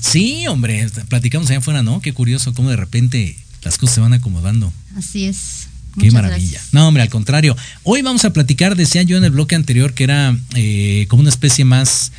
Sí, 0.00 0.46
hombre, 0.48 0.88
platicamos 1.08 1.48
allá 1.50 1.58
afuera, 1.58 1.82
¿no? 1.82 2.00
Qué 2.00 2.12
curioso 2.12 2.52
cómo 2.54 2.70
de 2.70 2.76
repente 2.76 3.36
las 3.62 3.78
cosas 3.78 3.94
se 3.96 4.00
van 4.00 4.12
acomodando. 4.12 4.72
Así 4.96 5.24
es. 5.26 5.68
Qué 5.94 6.06
Muchas 6.06 6.14
maravilla. 6.14 6.50
gracias. 6.50 6.74
No, 6.74 6.88
hombre, 6.88 7.02
al 7.02 7.08
contrario. 7.08 7.56
Hoy 7.82 8.02
vamos 8.02 8.24
a 8.24 8.32
platicar, 8.32 8.76
decía 8.76 9.02
yo 9.02 9.16
en 9.16 9.24
el 9.24 9.30
bloque 9.30 9.54
anterior, 9.54 9.94
que 9.94 10.04
era 10.04 10.36
eh, 10.54 11.06
como 11.08 11.20
una 11.20 11.30
especie 11.30 11.64
más 11.64 12.12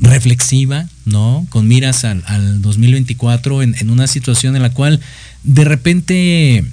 reflexiva, 0.00 0.88
¿no? 1.04 1.46
Con 1.50 1.68
miras 1.68 2.04
al, 2.04 2.22
al 2.26 2.62
2024 2.62 3.62
en, 3.62 3.74
en 3.78 3.90
una 3.90 4.06
situación 4.06 4.56
en 4.56 4.62
la 4.62 4.70
cual 4.72 5.00
de 5.42 5.64
repente 5.64 6.64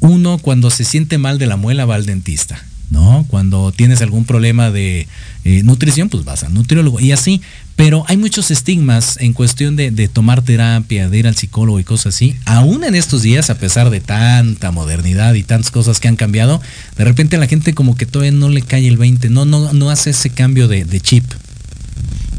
uno 0.00 0.38
cuando 0.38 0.70
se 0.70 0.84
siente 0.84 1.18
mal 1.18 1.38
de 1.38 1.46
la 1.46 1.56
muela 1.56 1.84
va 1.84 1.96
al 1.96 2.06
dentista, 2.06 2.64
¿no? 2.90 3.24
Cuando 3.28 3.72
tienes 3.72 4.02
algún 4.02 4.24
problema 4.24 4.70
de 4.70 5.06
eh, 5.44 5.62
nutrición, 5.62 6.08
pues 6.08 6.24
vas 6.24 6.42
al 6.42 6.52
nutriólogo 6.52 7.00
y 7.00 7.12
así. 7.12 7.40
Pero 7.76 8.04
hay 8.08 8.18
muchos 8.18 8.50
estigmas 8.50 9.16
en 9.20 9.32
cuestión 9.32 9.74
de, 9.74 9.90
de 9.90 10.08
tomar 10.08 10.42
terapia, 10.42 11.08
de 11.08 11.18
ir 11.18 11.26
al 11.26 11.36
psicólogo 11.36 11.80
y 11.80 11.84
cosas 11.84 12.14
así. 12.14 12.36
Aún 12.44 12.84
en 12.84 12.94
estos 12.94 13.22
días, 13.22 13.48
a 13.48 13.54
pesar 13.54 13.88
de 13.88 14.00
tanta 14.00 14.70
modernidad 14.70 15.32
y 15.34 15.42
tantas 15.42 15.70
cosas 15.70 15.98
que 15.98 16.08
han 16.08 16.16
cambiado, 16.16 16.60
de 16.98 17.04
repente 17.04 17.36
a 17.36 17.38
la 17.38 17.46
gente 17.46 17.72
como 17.72 17.96
que 17.96 18.04
todavía 18.04 18.32
no 18.32 18.50
le 18.50 18.62
cae 18.62 18.86
el 18.86 18.98
20, 18.98 19.30
no, 19.30 19.46
no, 19.46 19.72
no 19.72 19.90
hace 19.90 20.10
ese 20.10 20.28
cambio 20.30 20.68
de, 20.68 20.84
de 20.84 21.00
chip. 21.00 21.24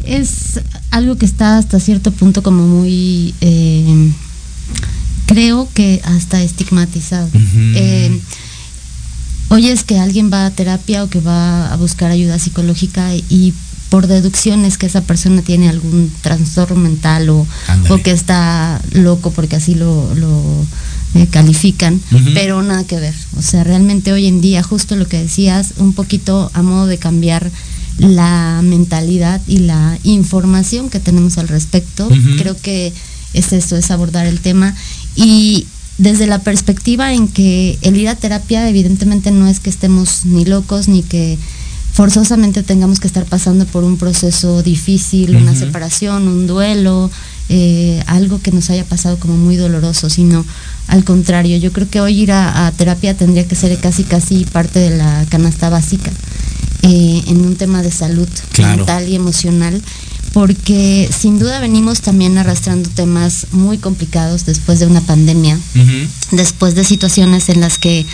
Es 0.05 0.61
algo 0.91 1.17
que 1.17 1.25
está 1.25 1.57
hasta 1.57 1.79
cierto 1.79 2.11
punto 2.11 2.43
como 2.43 2.67
muy, 2.67 3.33
eh, 3.41 4.11
creo 5.25 5.69
que 5.73 6.01
hasta 6.03 6.41
estigmatizado. 6.43 7.29
Eh, 7.75 8.19
oyes 9.51 9.83
que 9.83 9.99
alguien 9.99 10.31
va 10.31 10.45
a 10.45 10.51
terapia 10.51 11.03
o 11.03 11.09
que 11.09 11.19
va 11.19 11.71
a 11.71 11.75
buscar 11.75 12.09
ayuda 12.09 12.39
psicológica 12.39 13.13
y 13.15 13.53
por 13.89 14.07
deducciones 14.07 14.77
que 14.77 14.85
esa 14.85 15.01
persona 15.01 15.41
tiene 15.41 15.67
algún 15.67 16.09
trastorno 16.21 16.77
mental 16.77 17.29
o, 17.29 17.45
o 17.89 17.97
que 17.97 18.11
está 18.11 18.81
loco 18.93 19.31
porque 19.31 19.57
así 19.57 19.75
lo, 19.75 20.15
lo, 20.15 20.65
eh, 21.13 21.27
califican, 21.27 21.99
pero 22.33 22.61
nada 22.61 22.85
que 22.85 22.97
ver. 22.97 23.13
O 23.37 23.41
sea, 23.41 23.65
realmente 23.65 24.13
hoy 24.13 24.27
en 24.27 24.39
día, 24.39 24.63
justo 24.63 24.95
lo 24.95 25.09
que 25.09 25.17
decías, 25.17 25.73
un 25.77 25.91
poquito 25.91 26.49
a 26.53 26.61
modo 26.61 26.87
de 26.87 26.99
cambiar 26.99 27.51
la 27.97 28.61
mentalidad 28.63 29.41
y 29.45 29.57
la 29.57 29.99
información 30.05 30.89
que 30.89 31.01
tenemos 31.01 31.37
al 31.37 31.49
respecto, 31.49 32.07
creo 32.37 32.55
que 32.55 32.93
es 33.33 33.51
eso, 33.51 33.75
es 33.75 33.91
abordar 33.91 34.25
el 34.25 34.39
tema. 34.39 34.73
Y 35.17 35.67
desde 35.97 36.25
la 36.27 36.39
perspectiva 36.39 37.13
en 37.13 37.27
que 37.27 37.77
el 37.81 37.97
ir 37.97 38.07
a 38.09 38.15
terapia 38.15 38.67
evidentemente 38.69 39.31
no 39.31 39.47
es 39.47 39.59
que 39.59 39.69
estemos 39.69 40.25
ni 40.25 40.45
locos 40.45 40.87
ni 40.87 41.03
que 41.03 41.37
forzosamente 41.93 42.63
tengamos 42.63 42.99
que 42.99 43.07
estar 43.07 43.25
pasando 43.25 43.65
por 43.65 43.83
un 43.83 43.97
proceso 43.97 44.63
difícil, 44.63 45.35
una 45.35 45.53
separación, 45.55 46.27
un 46.27 46.47
duelo, 46.47 47.11
eh, 47.49 48.01
algo 48.07 48.41
que 48.41 48.51
nos 48.51 48.69
haya 48.69 48.85
pasado 48.85 49.17
como 49.19 49.35
muy 49.35 49.57
doloroso, 49.57 50.09
sino 50.09 50.45
al 50.87 51.03
contrario, 51.03 51.57
yo 51.57 51.71
creo 51.73 51.89
que 51.89 51.99
hoy 51.99 52.21
ir 52.21 52.31
a, 52.31 52.65
a 52.67 52.71
terapia 52.71 53.13
tendría 53.15 53.45
que 53.47 53.55
ser 53.55 53.77
casi 53.79 54.03
casi 54.03 54.45
parte 54.45 54.79
de 54.79 54.97
la 54.97 55.25
canasta 55.29 55.69
básica 55.69 56.11
eh, 56.83 57.21
en 57.27 57.41
un 57.41 57.55
tema 57.57 57.81
de 57.83 57.91
salud 57.91 58.27
Claro. 58.53 58.77
mental 58.77 59.07
y 59.09 59.15
emocional, 59.15 59.81
porque 60.33 61.09
sin 61.11 61.39
duda 61.39 61.59
venimos 61.59 61.99
también 62.01 62.37
arrastrando 62.37 62.89
temas 62.89 63.47
muy 63.51 63.77
complicados 63.77 64.45
después 64.45 64.79
de 64.79 64.85
una 64.85 65.01
pandemia, 65.01 65.59
después 66.31 66.73
de 66.73 66.85
situaciones 66.85 67.49
en 67.49 67.59
las 67.59 67.77
que 67.77 68.05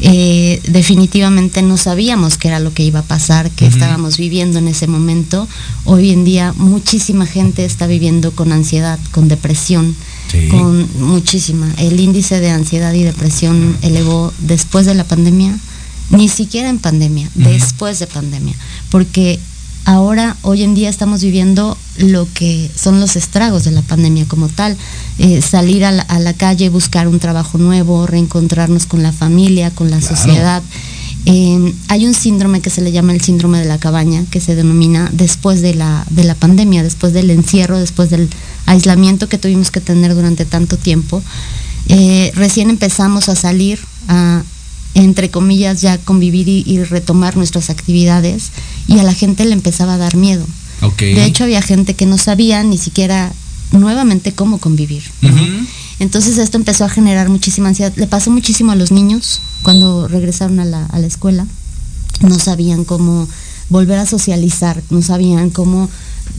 eh, 0.00 0.62
definitivamente 0.68 1.60
no 1.60 1.76
sabíamos 1.76 2.38
qué 2.38 2.48
era 2.48 2.60
lo 2.60 2.72
que 2.72 2.82
iba 2.82 3.00
a 3.00 3.04
pasar, 3.04 3.50
que 3.50 3.66
estábamos 3.66 4.16
viviendo 4.16 4.58
en 4.58 4.68
ese 4.68 4.86
momento. 4.86 5.46
Hoy 5.84 6.12
en 6.12 6.24
día 6.24 6.54
muchísima 6.56 7.26
gente 7.26 7.64
está 7.66 7.86
viviendo 7.86 8.32
con 8.32 8.52
ansiedad, 8.52 8.98
con 9.10 9.28
depresión, 9.28 9.94
Sí. 10.30 10.48
con 10.48 10.88
muchísima. 11.00 11.72
El 11.78 12.00
índice 12.00 12.40
de 12.40 12.50
ansiedad 12.50 12.92
y 12.94 13.04
depresión 13.04 13.76
elevó 13.82 14.32
después 14.40 14.84
de 14.84 14.94
la 14.94 15.04
pandemia, 15.04 15.56
ni 16.10 16.28
siquiera 16.28 16.68
en 16.68 16.78
pandemia, 16.78 17.30
después 17.36 18.00
de 18.00 18.08
pandemia, 18.08 18.54
porque 18.90 19.38
ahora, 19.86 20.36
hoy 20.42 20.62
en 20.62 20.74
día 20.74 20.90
estamos 20.90 21.22
viviendo 21.22 21.78
lo 21.96 22.28
que 22.34 22.70
son 22.76 23.00
los 23.00 23.16
estragos 23.16 23.64
de 23.64 23.70
la 23.70 23.82
pandemia 23.82 24.26
como 24.28 24.48
tal, 24.48 24.76
Eh, 25.18 25.40
salir 25.40 25.82
a 25.86 25.92
la, 25.92 26.02
a 26.02 26.18
la 26.18 26.34
calle, 26.34 26.68
buscar 26.68 27.08
un 27.08 27.18
trabajo 27.20 27.56
nuevo, 27.56 28.06
reencontrarnos 28.06 28.84
con 28.84 29.02
la 29.02 29.12
familia, 29.12 29.70
con 29.70 29.90
la 29.90 29.98
Claro. 29.98 30.14
sociedad. 30.14 30.62
Eh, 31.24 31.72
hay 31.88 32.04
un 32.06 32.12
síndrome 32.12 32.60
que 32.60 32.68
se 32.68 32.82
le 32.82 32.92
llama 32.92 33.14
el 33.14 33.22
síndrome 33.22 33.58
de 33.58 33.64
la 33.64 33.78
cabaña, 33.78 34.24
que 34.30 34.40
se 34.40 34.54
denomina 34.54 35.08
después 35.14 35.62
de 35.62 35.74
la, 35.74 36.04
de 36.10 36.24
la 36.24 36.34
pandemia, 36.34 36.82
después 36.82 37.14
del 37.14 37.30
encierro, 37.30 37.78
después 37.78 38.10
del 38.10 38.28
aislamiento 38.66 39.26
que 39.30 39.38
tuvimos 39.38 39.70
que 39.70 39.80
tener 39.80 40.14
durante 40.14 40.44
tanto 40.44 40.76
tiempo. 40.76 41.22
Eh, 41.88 42.30
recién 42.34 42.68
empezamos 42.68 43.30
a 43.30 43.36
salir 43.36 43.78
a, 44.08 44.42
entre 44.96 45.30
comillas, 45.30 45.82
ya 45.82 45.98
convivir 45.98 46.48
y, 46.48 46.64
y 46.66 46.82
retomar 46.82 47.36
nuestras 47.36 47.68
actividades 47.68 48.50
y 48.88 48.98
a 48.98 49.02
la 49.02 49.12
gente 49.12 49.44
le 49.44 49.52
empezaba 49.52 49.94
a 49.94 49.98
dar 49.98 50.16
miedo. 50.16 50.44
De 50.98 51.24
hecho, 51.24 51.44
había 51.44 51.62
gente 51.62 51.94
que 51.94 52.06
no 52.06 52.18
sabía 52.18 52.62
ni 52.62 52.78
siquiera 52.78 53.32
nuevamente 53.72 54.32
cómo 54.32 54.58
convivir. 54.58 55.02
Entonces 55.98 56.38
esto 56.38 56.56
empezó 56.56 56.84
a 56.84 56.88
generar 56.88 57.28
muchísima 57.28 57.68
ansiedad. 57.68 57.92
Le 57.96 58.06
pasó 58.06 58.30
muchísimo 58.30 58.72
a 58.72 58.76
los 58.76 58.90
niños 58.90 59.40
cuando 59.62 60.08
regresaron 60.08 60.60
a 60.60 60.64
la, 60.64 60.86
a 60.86 60.98
la 60.98 61.06
escuela. 61.06 61.46
No 62.20 62.38
sabían 62.38 62.84
cómo 62.84 63.28
volver 63.68 63.98
a 63.98 64.06
socializar, 64.06 64.82
no 64.90 65.02
sabían 65.02 65.50
cómo, 65.50 65.90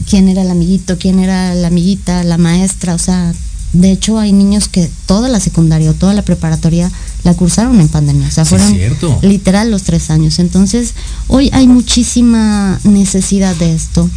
quién 0.08 0.28
era 0.28 0.42
el 0.42 0.50
amiguito, 0.50 0.98
quién 0.98 1.18
era 1.18 1.54
la 1.54 1.68
amiguita, 1.68 2.24
la 2.24 2.38
maestra. 2.38 2.94
O 2.94 2.98
sea, 2.98 3.32
de 3.72 3.92
hecho 3.92 4.18
hay 4.18 4.32
niños 4.32 4.68
que 4.68 4.90
toda 5.06 5.28
la 5.28 5.40
secundaria 5.40 5.90
o 5.90 5.94
toda 5.94 6.14
la 6.14 6.22
preparatoria 6.22 6.90
la 7.24 7.34
cursaron 7.34 7.80
en 7.80 7.88
pandemia. 7.88 8.28
O 8.28 8.30
sea, 8.30 8.44
fueron 8.44 8.72
cierto. 8.72 9.18
literal 9.22 9.70
los 9.70 9.82
tres 9.82 10.10
años. 10.10 10.38
Entonces, 10.38 10.94
hoy 11.26 11.50
hay 11.52 11.66
muchísima 11.66 12.80
necesidad 12.84 13.54
de 13.56 13.74
esto. 13.74 14.08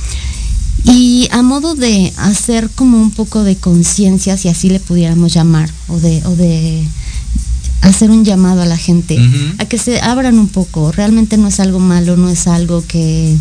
Y 0.84 1.28
a 1.32 1.42
modo 1.42 1.76
de 1.76 2.12
hacer 2.18 2.70
como 2.74 3.00
un 3.00 3.12
poco 3.12 3.44
de 3.44 3.56
conciencia, 3.56 4.38
si 4.38 4.50
así 4.50 4.70
le 4.70 4.80
pudiéramos 4.80 5.34
llamar, 5.34 5.70
o 5.88 6.00
de, 6.00 6.24
o 6.26 6.36
de 6.36 6.84
hacer 7.82 8.10
un 8.10 8.24
llamado 8.24 8.62
a 8.62 8.66
la 8.66 8.78
gente 8.78 9.20
a 9.58 9.66
que 9.66 9.78
se 9.78 10.02
abran 10.02 10.40
un 10.40 10.48
poco. 10.48 10.92
Realmente 10.92 11.38
no 11.38 11.48
es 11.48 11.60
algo 11.60 11.80
malo, 11.80 12.18
no 12.18 12.30
es 12.30 12.48
algo 12.48 12.84
que 12.88 13.36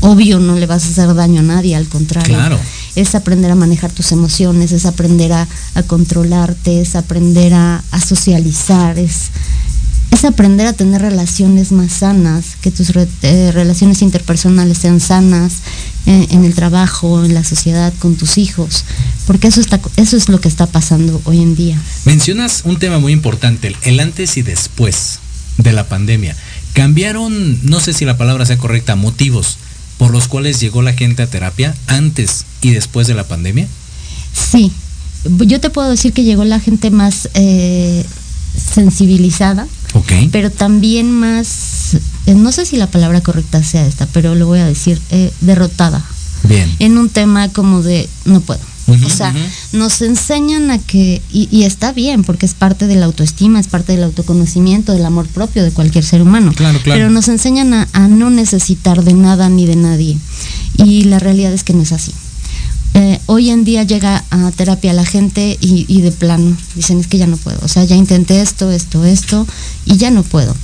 obvio 0.00 0.38
no 0.38 0.56
le 0.56 0.66
vas 0.66 0.84
a 0.84 0.88
hacer 0.88 1.14
daño 1.14 1.40
a 1.40 1.44
nadie, 1.44 1.76
al 1.76 1.88
contrario. 1.88 2.34
Claro. 2.34 2.58
Es 2.96 3.14
aprender 3.14 3.50
a 3.50 3.54
manejar 3.54 3.92
tus 3.92 4.12
emociones, 4.12 4.72
es 4.72 4.86
aprender 4.86 5.32
a, 5.32 5.46
controlarte, 5.86 6.80
es 6.80 6.96
aprender 6.96 7.54
a, 7.54 7.82
socializar, 8.06 8.98
es, 8.98 9.30
es 10.10 10.24
aprender 10.24 10.66
a 10.66 10.72
tener 10.72 11.02
relaciones 11.02 11.72
más 11.72 11.92
sanas, 11.92 12.56
que 12.60 12.70
tus 12.70 12.90
eh, 13.22 13.52
relaciones 13.52 14.02
interpersonales 14.02 14.78
sean 14.78 15.00
sanas 15.00 15.54
eh, 16.06 16.26
en, 16.30 16.44
el 16.44 16.54
trabajo, 16.54 17.24
en 17.24 17.34
la 17.34 17.44
sociedad, 17.44 17.92
con 17.98 18.16
tus 18.16 18.38
hijos, 18.38 18.84
porque 19.26 19.48
eso, 19.48 19.60
está, 19.60 19.80
eso 19.96 20.16
es 20.16 20.28
lo 20.28 20.40
que 20.40 20.48
está 20.48 20.66
pasando 20.66 21.20
hoy 21.24 21.42
en 21.42 21.54
día. 21.54 21.76
Mencionas 22.04 22.62
un 22.64 22.78
tema 22.78 22.98
muy 22.98 23.12
importante, 23.12 23.74
el 23.82 24.00
antes 24.00 24.36
y 24.36 24.42
después 24.42 25.20
de 25.58 25.72
la 25.72 25.88
pandemia. 25.88 26.36
Cambiaron, 26.72 27.58
no 27.68 27.80
sé 27.80 27.92
si 27.92 28.04
la 28.04 28.16
palabra 28.16 28.46
sea 28.46 28.56
correcta, 28.58 28.96
motivos 28.96 29.58
por 29.98 30.12
los 30.12 30.28
cuales 30.28 30.60
llegó 30.60 30.82
la 30.82 30.92
gente 30.92 31.22
a 31.22 31.26
terapia 31.26 31.74
antes 31.86 32.46
y 32.62 32.70
después 32.70 33.06
de 33.06 33.14
la 33.14 33.28
pandemia? 33.28 33.68
Sí, 34.32 34.72
yo 35.24 35.60
te 35.60 35.70
puedo 35.70 35.90
decir 35.90 36.12
que 36.12 36.24
llegó 36.24 36.44
la 36.44 36.60
gente 36.60 36.90
más 36.90 37.28
eh, 37.34 38.04
sensibilizada, 38.56 39.66
pero 40.30 40.50
también 40.50 41.10
más, 41.10 41.96
eh, 42.26 42.34
no 42.34 42.52
sé 42.52 42.64
si 42.64 42.76
la 42.76 42.86
palabra 42.86 43.20
correcta 43.20 43.62
sea 43.62 43.86
esta, 43.86 44.06
pero 44.06 44.34
lo 44.34 44.46
voy 44.46 44.60
a 44.60 44.66
decir, 44.66 45.00
eh, 45.10 45.32
derrotada. 45.40 46.04
Bien. 46.44 46.72
En 46.78 46.96
un 46.96 47.08
tema 47.08 47.48
como 47.48 47.82
de, 47.82 48.08
no 48.24 48.40
puedo 48.40 48.60
o 48.88 49.08
sea, 49.08 49.34
nos 49.72 50.00
enseñan 50.02 50.70
a 50.70 50.78
que, 50.78 51.20
y, 51.30 51.64
está 51.64 51.92
bien, 51.92 52.24
porque 52.24 52.46
es 52.46 52.54
parte 52.54 52.86
de 52.86 52.96
la 52.96 53.06
autoestima, 53.06 53.60
es 53.60 53.68
parte 53.68 53.92
del 53.92 54.04
autoconocimiento, 54.04 54.92
del 54.92 55.04
amor 55.04 55.26
propio 55.26 55.62
de 55.62 55.70
cualquier 55.70 56.04
ser 56.04 56.22
humano. 56.22 56.52
Claro, 56.54 56.80
claro. 56.82 56.98
Pero 56.98 57.10
nos 57.10 57.28
enseñan 57.28 57.74
a, 57.74 58.08
no 58.08 58.30
necesitar 58.30 59.04
de 59.04 59.14
nada 59.14 59.48
ni 59.48 59.66
de 59.66 59.76
nadie. 59.76 60.16
Y 60.76 61.04
la 61.04 61.18
realidad 61.18 61.52
es 61.52 61.64
que 61.64 61.74
no 61.74 61.82
es 61.82 61.92
así. 61.92 62.12
Eh, 62.94 63.20
hoy 63.26 63.50
en 63.50 63.64
día 63.64 63.82
llega 63.82 64.24
a 64.30 64.50
terapia 64.52 64.92
la 64.92 65.04
gente 65.04 65.58
y, 65.60 66.00
de 66.00 66.10
plano 66.10 66.56
dicen 66.74 66.98
es 66.98 67.06
que 67.06 67.18
ya 67.18 67.26
no 67.26 67.36
puedo. 67.36 67.58
O 67.62 67.68
sea, 67.68 67.84
ya 67.84 67.96
intenté 67.96 68.40
esto, 68.40 68.70
esto, 68.70 69.04
esto 69.04 69.46
y 69.84 69.96
ya 69.98 70.10
no 70.10 70.22
puedo. 70.22 70.56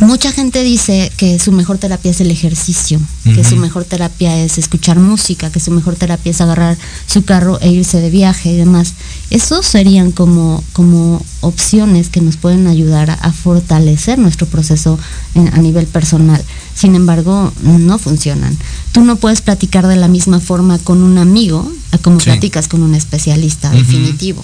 Mucha 0.00 0.32
gente 0.32 0.62
dice 0.62 1.12
que 1.16 1.38
su 1.38 1.52
mejor 1.52 1.78
terapia 1.78 2.10
es 2.10 2.20
el 2.20 2.30
ejercicio, 2.30 2.98
que 3.24 3.44
su 3.44 3.56
mejor 3.56 3.84
terapia 3.84 4.36
es 4.42 4.56
escuchar 4.56 4.98
música, 4.98 5.50
que 5.52 5.60
su 5.60 5.70
mejor 5.70 5.96
terapia 5.96 6.30
es 6.30 6.40
agarrar 6.40 6.78
su 7.06 7.24
carro 7.24 7.60
e 7.60 7.70
irse 7.70 8.00
de 8.00 8.10
viaje 8.10 8.52
y 8.52 8.56
demás. 8.56 8.94
Esos 9.30 9.66
serían 9.66 10.10
como, 10.10 10.64
como 10.72 11.24
opciones 11.40 12.08
que 12.08 12.22
nos 12.22 12.36
pueden 12.36 12.66
ayudar 12.66 13.10
a, 13.10 13.32
fortalecer 13.32 14.18
nuestro 14.18 14.46
proceso 14.46 14.98
a 15.34 15.58
nivel 15.58 15.86
personal. 15.86 16.42
Sin 16.74 16.94
embargo, 16.94 17.52
no 17.62 17.98
funcionan. 17.98 18.56
Tú 18.92 19.04
no 19.04 19.16
puedes 19.16 19.42
platicar 19.42 19.86
de 19.86 19.96
la 19.96 20.08
misma 20.08 20.40
forma 20.40 20.78
con 20.78 21.02
un 21.02 21.18
amigo 21.18 21.70
a 21.92 21.98
como 21.98 22.18
platicas 22.18 22.66
con 22.66 22.82
un 22.82 22.94
especialista, 22.94 23.70
definitivo. 23.70 24.42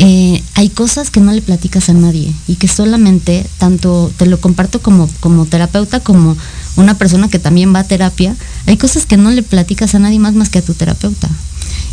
Eh, 0.00 0.44
hay 0.54 0.68
cosas 0.68 1.10
que 1.10 1.18
no 1.18 1.32
le 1.32 1.42
platicas 1.42 1.88
a 1.88 1.92
nadie 1.92 2.32
y 2.46 2.54
que 2.54 2.68
solamente, 2.68 3.44
tanto 3.58 4.12
te 4.16 4.26
lo 4.26 4.40
comparto 4.40 4.80
como, 4.80 5.10
como 5.18 5.44
terapeuta, 5.44 5.98
como 5.98 6.36
una 6.76 6.96
persona 6.96 7.28
que 7.28 7.40
también 7.40 7.74
va 7.74 7.80
a 7.80 7.84
terapia, 7.84 8.36
hay 8.66 8.76
cosas 8.76 9.06
que 9.06 9.16
no 9.16 9.32
le 9.32 9.42
platicas 9.42 9.96
a 9.96 9.98
nadie 9.98 10.20
más 10.20 10.34
más 10.34 10.50
que 10.50 10.60
a 10.60 10.62
tu 10.62 10.74
terapeuta. 10.74 11.28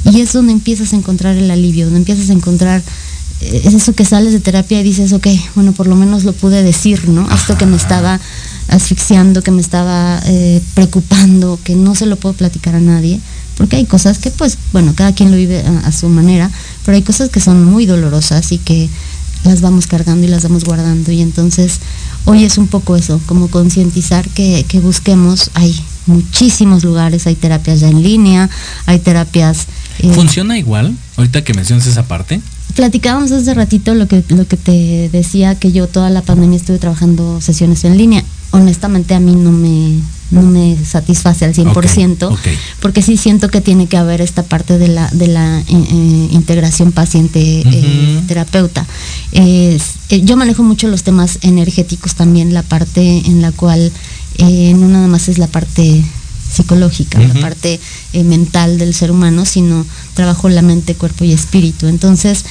Y 0.03 0.21
es 0.21 0.33
donde 0.33 0.53
empiezas 0.53 0.93
a 0.93 0.97
encontrar 0.97 1.35
el 1.35 1.49
alivio, 1.49 1.85
donde 1.85 1.97
empiezas 1.97 2.29
a 2.29 2.33
encontrar, 2.33 2.83
eh, 3.41 3.61
es 3.65 3.73
eso 3.73 3.93
que 3.93 4.05
sales 4.05 4.33
de 4.33 4.39
terapia 4.39 4.79
y 4.81 4.83
dices, 4.83 5.11
ok, 5.11 5.27
bueno, 5.55 5.71
por 5.71 5.87
lo 5.87 5.95
menos 5.95 6.25
lo 6.25 6.33
pude 6.33 6.61
decir, 6.61 7.09
¿no? 7.09 7.27
Esto 7.33 7.57
que 7.57 7.65
me 7.65 7.75
estaba 7.75 8.19
asfixiando, 8.67 9.41
que 9.41 9.49
me 9.49 9.61
estaba 9.61 10.21
eh, 10.25 10.61
preocupando, 10.75 11.59
que 11.63 11.73
no 11.73 11.95
se 11.95 12.05
lo 12.05 12.17
puedo 12.17 12.35
platicar 12.35 12.75
a 12.75 12.79
nadie, 12.79 13.19
porque 13.57 13.77
hay 13.77 13.85
cosas 13.85 14.19
que 14.19 14.31
pues, 14.31 14.57
bueno, 14.73 14.93
cada 14.95 15.13
quien 15.13 15.31
lo 15.31 15.37
vive 15.37 15.63
a, 15.83 15.91
su 15.91 16.09
manera, 16.09 16.51
pero 16.85 16.95
hay 16.95 17.03
cosas 17.03 17.29
que 17.29 17.39
son 17.39 17.63
muy 17.63 17.85
dolorosas 17.85 18.51
y 18.51 18.57
que 18.57 18.89
las 19.43 19.61
vamos 19.61 19.87
cargando 19.87 20.25
y 20.25 20.29
las 20.29 20.43
vamos 20.43 20.65
guardando. 20.65 21.11
Y 21.11 21.21
entonces 21.21 21.79
hoy 22.25 22.43
es 22.43 22.57
un 22.57 22.67
poco 22.67 22.95
eso, 22.95 23.21
como 23.25 23.47
concientizar 23.47 24.27
que, 24.29 24.65
busquemos, 24.81 25.51
hay 25.53 25.75
muchísimos 26.05 26.83
lugares, 26.83 27.27
hay 27.27 27.35
terapias 27.35 27.79
ya 27.79 27.89
en 27.89 28.03
línea, 28.03 28.49
hay 28.85 28.99
terapias... 28.99 29.67
Eh, 29.99 30.11
¿Funciona 30.13 30.57
igual? 30.57 30.95
Ahorita 31.15 31.43
que 31.43 31.53
mencionas 31.53 31.87
esa 31.87 32.07
parte. 32.07 32.41
Platicábamos 32.75 33.31
hace 33.31 33.53
ratito 33.53 33.95
lo 33.95 34.07
que, 34.07 34.23
lo 34.29 34.45
que 34.47 34.57
te 34.57 35.09
decía, 35.09 35.55
que 35.55 35.71
yo 35.71 35.87
toda 35.87 36.09
la 36.09 36.21
pandemia 36.21 36.57
estuve 36.57 36.77
trabajando 36.77 37.39
sesiones 37.39 37.85
en 37.85 37.97
línea. 37.97 38.23
Honestamente 38.51 39.15
a 39.15 39.19
mí 39.19 39.33
no 39.33 39.51
me, 39.51 39.99
no 40.31 40.41
me 40.41 40.77
satisface 40.83 41.45
al 41.45 41.53
100%, 41.53 42.35
porque 42.79 43.01
sí 43.01 43.17
siento 43.17 43.49
que 43.49 43.61
tiene 43.61 43.87
que 43.87 43.97
haber 43.97 44.21
esta 44.21 44.43
parte 44.43 44.77
de 44.77 44.87
la, 44.87 45.09
de 45.11 45.27
la 45.27 45.59
eh, 45.59 45.65
eh, 45.69 46.27
integración 46.31 46.91
paciente-terapeuta. 46.91 48.85
Eh, 49.31 49.79
yo 50.23 50.35
manejo 50.37 50.63
mucho 50.63 50.87
los 50.87 51.03
temas 51.03 51.39
energéticos 51.41 52.15
también, 52.15 52.53
la 52.53 52.63
parte 52.63 53.21
en 53.25 53.41
la 53.41 53.51
cual 53.51 53.91
no 54.39 54.87
nada 54.89 55.07
más 55.07 55.29
es 55.29 55.37
la 55.37 55.47
parte 55.47 56.03
psicológica, 56.51 57.19
la 57.19 57.39
parte 57.39 57.79
mental 58.13 58.77
del 58.77 58.93
ser 58.93 59.11
humano, 59.11 59.45
sino 59.45 59.85
trabajo 60.13 60.49
la 60.49 60.61
mente, 60.61 60.95
cuerpo 60.95 61.23
y 61.23 61.31
espíritu. 61.31 61.87
Entonces, 61.87 62.43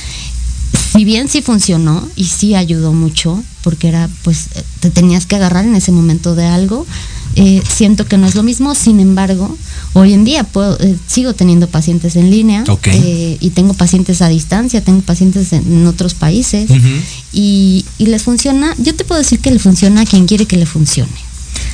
si 0.93 1.05
bien 1.05 1.29
sí 1.29 1.43
funcionó 1.43 2.09
y 2.17 2.25
sí 2.25 2.55
ayudó 2.55 2.93
mucho, 2.93 3.43
porque 3.63 3.89
era, 3.89 4.09
pues, 4.23 4.49
te 4.81 4.91
tenías 4.91 5.27
que 5.27 5.37
agarrar 5.37 5.65
en 5.65 5.75
ese 5.75 5.93
momento 5.93 6.35
de 6.35 6.47
algo, 6.47 6.87
eh, 7.37 7.63
siento 7.69 8.07
que 8.07 8.17
no 8.17 8.27
es 8.27 8.35
lo 8.35 8.43
mismo, 8.43 8.75
sin 8.75 9.01
embargo, 9.01 9.57
hoy 9.93 10.13
en 10.13 10.25
día 10.25 10.45
puedo, 10.45 10.79
eh, 10.81 10.97
sigo 11.07 11.35
teniendo 11.35 11.69
pacientes 11.69 12.17
en 12.17 12.31
línea 12.31 12.65
eh, 12.85 13.37
y 13.41 13.51
tengo 13.51 13.75
pacientes 13.75 14.23
a 14.23 14.29
distancia, 14.29 14.83
tengo 14.83 15.01
pacientes 15.01 15.53
en, 15.53 15.87
otros 15.87 16.15
países. 16.15 16.71
Y, 17.33 17.85
les 17.99 18.23
funciona, 18.23 18.75
yo 18.79 18.95
te 18.95 19.05
puedo 19.05 19.21
decir 19.21 19.41
que 19.41 19.51
le 19.51 19.59
funciona 19.59 20.03
a 20.03 20.05
quien 20.05 20.27
quiere 20.27 20.47
que 20.47 20.57
le 20.57 20.67
funcione. 20.67 21.11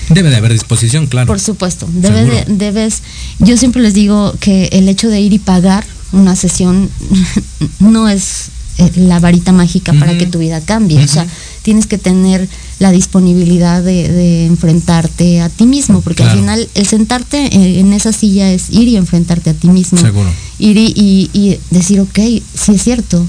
Debe 0.08 0.30
de 0.30 0.36
haber 0.36 0.52
disposición, 0.52 1.06
claro. 1.06 1.26
Por 1.26 1.40
supuesto, 1.40 1.88
debe 1.92 2.44
debes, 2.48 3.02
yo 3.38 3.56
siempre 3.56 3.82
les 3.82 3.94
digo 3.94 4.34
que 4.40 4.68
el 4.72 4.88
hecho 4.88 5.08
de 5.08 5.20
ir 5.20 5.32
y 5.32 5.38
pagar 5.38 5.84
una 6.12 6.34
sesión 6.36 6.90
no 7.80 8.08
es 8.08 8.50
la 8.96 9.20
varita 9.20 9.52
mágica 9.52 9.92
para 9.92 10.16
que 10.16 10.26
tu 10.26 10.38
vida 10.38 10.60
cambie, 10.60 11.02
o 11.02 11.08
sea, 11.08 11.26
tienes 11.62 11.86
que 11.86 11.98
tener 11.98 12.48
la 12.78 12.90
disponibilidad 12.90 13.82
de, 13.82 14.46
enfrentarte 14.46 15.40
a 15.40 15.48
ti 15.48 15.66
mismo, 15.66 16.00
porque 16.00 16.22
al 16.22 16.36
final 16.36 16.68
el 16.74 16.86
sentarte 16.86 17.78
en 17.80 17.92
esa 17.92 18.12
silla 18.12 18.50
es 18.50 18.70
ir 18.70 18.88
y 18.88 18.96
enfrentarte 18.96 19.50
a 19.50 19.54
ti 19.54 19.68
mismo. 19.68 19.98
Seguro. 19.98 20.30
Ir 20.58 20.76
y, 20.78 21.58
decir, 21.70 22.00
ok, 22.00 22.18
sí 22.54 22.72
es 22.72 22.82
cierto, 22.82 23.24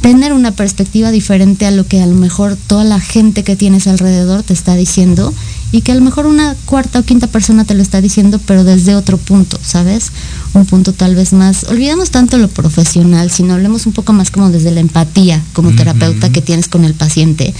tener 0.00 0.32
una 0.32 0.52
perspectiva 0.52 1.10
diferente 1.10 1.66
a 1.66 1.70
lo 1.70 1.86
que 1.86 2.00
a 2.00 2.06
lo 2.06 2.14
mejor 2.14 2.56
toda 2.66 2.84
la 2.84 3.00
gente 3.00 3.44
que 3.44 3.56
tienes 3.56 3.86
alrededor 3.86 4.42
te 4.42 4.52
está 4.52 4.74
diciendo 4.74 5.32
y 5.70 5.82
que 5.82 5.92
a 5.92 5.94
lo 5.94 6.00
mejor 6.00 6.26
una 6.26 6.54
cuarta 6.64 6.98
o 6.98 7.02
quinta 7.02 7.26
persona 7.26 7.64
te 7.64 7.74
lo 7.74 7.82
está 7.82 8.00
diciendo, 8.00 8.40
pero 8.46 8.64
desde 8.64 8.94
otro 8.94 9.18
punto, 9.18 9.58
¿sabes? 9.62 10.12
Un 10.54 10.64
punto 10.64 10.92
tal 10.92 11.14
vez 11.14 11.32
más, 11.32 11.64
olvidamos 11.64 12.10
tanto 12.10 12.38
lo 12.38 12.48
profesional, 12.48 13.30
sino 13.30 13.54
hablemos 13.54 13.86
un 13.86 13.92
poco 13.92 14.12
más 14.12 14.30
como 14.30 14.50
desde 14.50 14.70
la 14.70 14.80
empatía 14.80 15.42
como 15.52 15.72
terapeuta 15.72 16.30
que 16.30 16.40
tienes 16.40 16.68
con 16.68 16.84
el 16.84 16.94
paciente 16.94 17.54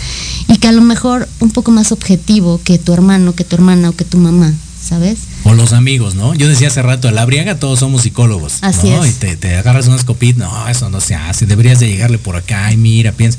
y 0.48 0.56
que 0.56 0.68
a 0.68 0.72
lo 0.72 0.80
mejor 0.80 1.28
un 1.40 1.50
poco 1.50 1.70
más 1.70 1.92
objetivo 1.92 2.60
que 2.64 2.78
tu 2.78 2.92
hermano, 2.92 3.34
que 3.34 3.44
tu 3.44 3.56
hermana 3.56 3.90
o 3.90 3.92
que 3.92 4.04
tu 4.04 4.18
mamá, 4.18 4.52
¿sabes? 4.82 5.18
O 5.44 5.54
los 5.54 5.72
amigos, 5.72 6.14
¿no? 6.14 6.34
Yo 6.34 6.48
decía 6.48 6.68
hace 6.68 6.82
rato, 6.82 7.08
a 7.08 7.12
la 7.12 7.24
briaga 7.24 7.58
todos 7.58 7.80
somos 7.80 8.02
psicólogos. 8.02 8.58
Así 8.62 8.88
es. 8.88 9.06
Y 9.06 9.12
te, 9.12 9.36
te 9.36 9.56
agarras 9.56 9.86
unas 9.86 10.04
copitas, 10.04 10.38
no, 10.38 10.68
eso 10.68 10.88
no 10.88 11.00
se 11.00 11.14
hace, 11.14 11.46
deberías 11.46 11.78
de 11.78 11.88
llegarle 11.88 12.18
por 12.18 12.36
acá 12.36 12.72
y 12.72 12.76
mira, 12.76 13.12
piensa. 13.12 13.38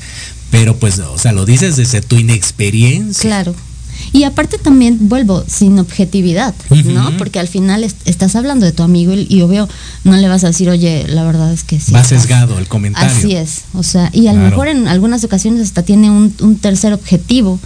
Pero 0.52 0.78
pues, 0.78 1.00
o 1.00 1.18
sea, 1.18 1.32
lo 1.32 1.46
dices 1.46 1.76
desde 1.76 2.02
tu 2.02 2.18
inexperiencia. 2.18 3.22
Claro. 3.22 3.56
Y 4.12 4.24
aparte 4.24 4.58
también 4.58 4.98
vuelvo 5.10 5.44
sin 5.48 5.78
objetividad, 5.80 6.54
¿no? 6.86 7.18
Porque 7.18 7.40
al 7.40 7.48
final 7.48 7.84
estás 7.84 8.36
hablando 8.36 8.66
de 8.66 8.72
tu 8.72 8.84
amigo 8.84 9.14
y, 9.14 9.42
obvio 9.42 9.68
no 10.04 10.18
le 10.18 10.28
vas 10.28 10.44
a 10.44 10.48
decir, 10.48 10.70
oye, 10.70 11.06
la 11.08 11.24
verdad 11.24 11.52
es 11.54 11.64
que 11.64 11.80
sí. 11.80 11.92
Va 11.92 12.04
sesgado 12.04 12.58
el 12.58 12.68
comentario. 12.68 13.16
Así 13.16 13.36
es, 13.36 13.62
o 13.74 13.84
sea, 13.84 14.10
y 14.14 14.28
a 14.28 14.34
lo 14.34 14.42
mejor 14.42 14.68
en 14.68 14.88
algunas 14.88 15.24
ocasiones 15.24 15.62
hasta 15.62 15.84
tiene 15.84 16.10
un, 16.10 16.58
tercer 16.62 16.94
objetivo, 16.94 17.60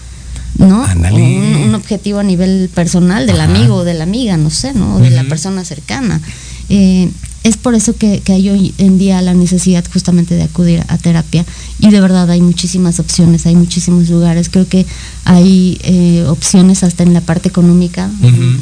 ¿no? 0.57 0.85
Un, 1.11 1.73
objetivo 1.75 2.19
a 2.19 2.23
nivel 2.23 2.69
personal 2.73 3.25
del 3.25 3.41
amigo 3.41 3.75
o 3.77 3.83
de 3.83 3.93
la 3.93 4.03
amiga, 4.03 4.37
no 4.37 4.49
sé, 4.49 4.73
¿no? 4.73 4.95
O 4.95 4.99
de 4.99 5.09
la 5.09 5.23
persona 5.23 5.63
cercana. 5.63 6.21
Eh, 6.69 7.09
es 7.43 7.57
por 7.57 7.75
eso 7.75 7.95
que, 7.95 8.21
hay 8.27 8.49
hoy 8.49 8.73
en 8.77 8.97
día 8.97 9.21
la 9.21 9.33
necesidad 9.33 9.83
justamente 9.91 10.35
de 10.35 10.43
acudir 10.43 10.83
a 10.87 10.97
terapia 10.97 11.45
y 11.79 11.89
de 11.89 11.99
verdad 12.01 12.29
hay 12.29 12.41
muchísimas 12.41 12.99
opciones, 12.99 13.45
hay 13.45 13.55
muchísimos 13.55 14.09
lugares, 14.09 14.49
creo 14.49 14.67
que 14.67 14.85
hay 15.25 15.77
eh, 15.83 16.25
opciones 16.27 16.83
hasta 16.83 17.03
en 17.03 17.13
la 17.13 17.21
parte 17.21 17.49
económica 17.49 18.09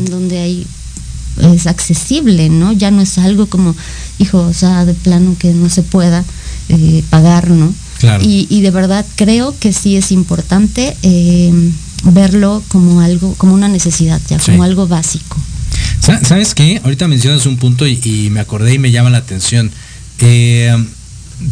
donde 0.10 0.40
hay 0.40 0.68
es 1.54 1.66
accesible, 1.68 2.50
¿no? 2.50 2.74
Ya 2.74 2.92
no 2.92 3.02
es 3.02 3.18
algo 3.18 3.48
como, 3.48 3.74
hijo, 4.20 4.40
o 4.40 4.54
sea, 4.54 4.84
de 4.86 4.94
plano 4.94 5.36
que 5.40 5.54
no 5.54 5.70
se 5.70 5.82
pueda 5.82 6.26
eh, 6.70 7.04
pagar, 7.10 7.50
¿no? 7.50 7.74
Claro. 8.00 8.24
Y, 8.24 8.48
y 8.50 8.62
de 8.62 8.72
verdad 8.72 9.06
creo 9.16 9.56
que 9.60 9.72
sí 9.74 9.96
es 9.96 10.12
importante 10.12 10.98
eh, 11.04 11.54
verlo 12.04 12.64
como 12.68 13.00
algo, 13.02 13.34
como 13.36 13.54
una 13.54 13.70
necesidad, 13.70 14.20
ya, 14.28 14.40
Sí. 14.40 14.52
como 14.52 14.64
algo 14.64 14.88
básico. 14.88 15.38
Sa- 16.02 16.24
¿Sabes 16.26 16.56
qué? 16.56 16.82
Ahorita 16.84 17.08
mencionas 17.08 17.46
un 17.46 17.58
punto 17.58 17.86
y, 17.88 18.30
me 18.32 18.40
acordé 18.40 18.74
y 18.74 18.80
me 18.80 18.92
llama 18.92 19.10
la 19.12 19.20
atención. 19.20 19.72
Eh, 20.20 20.76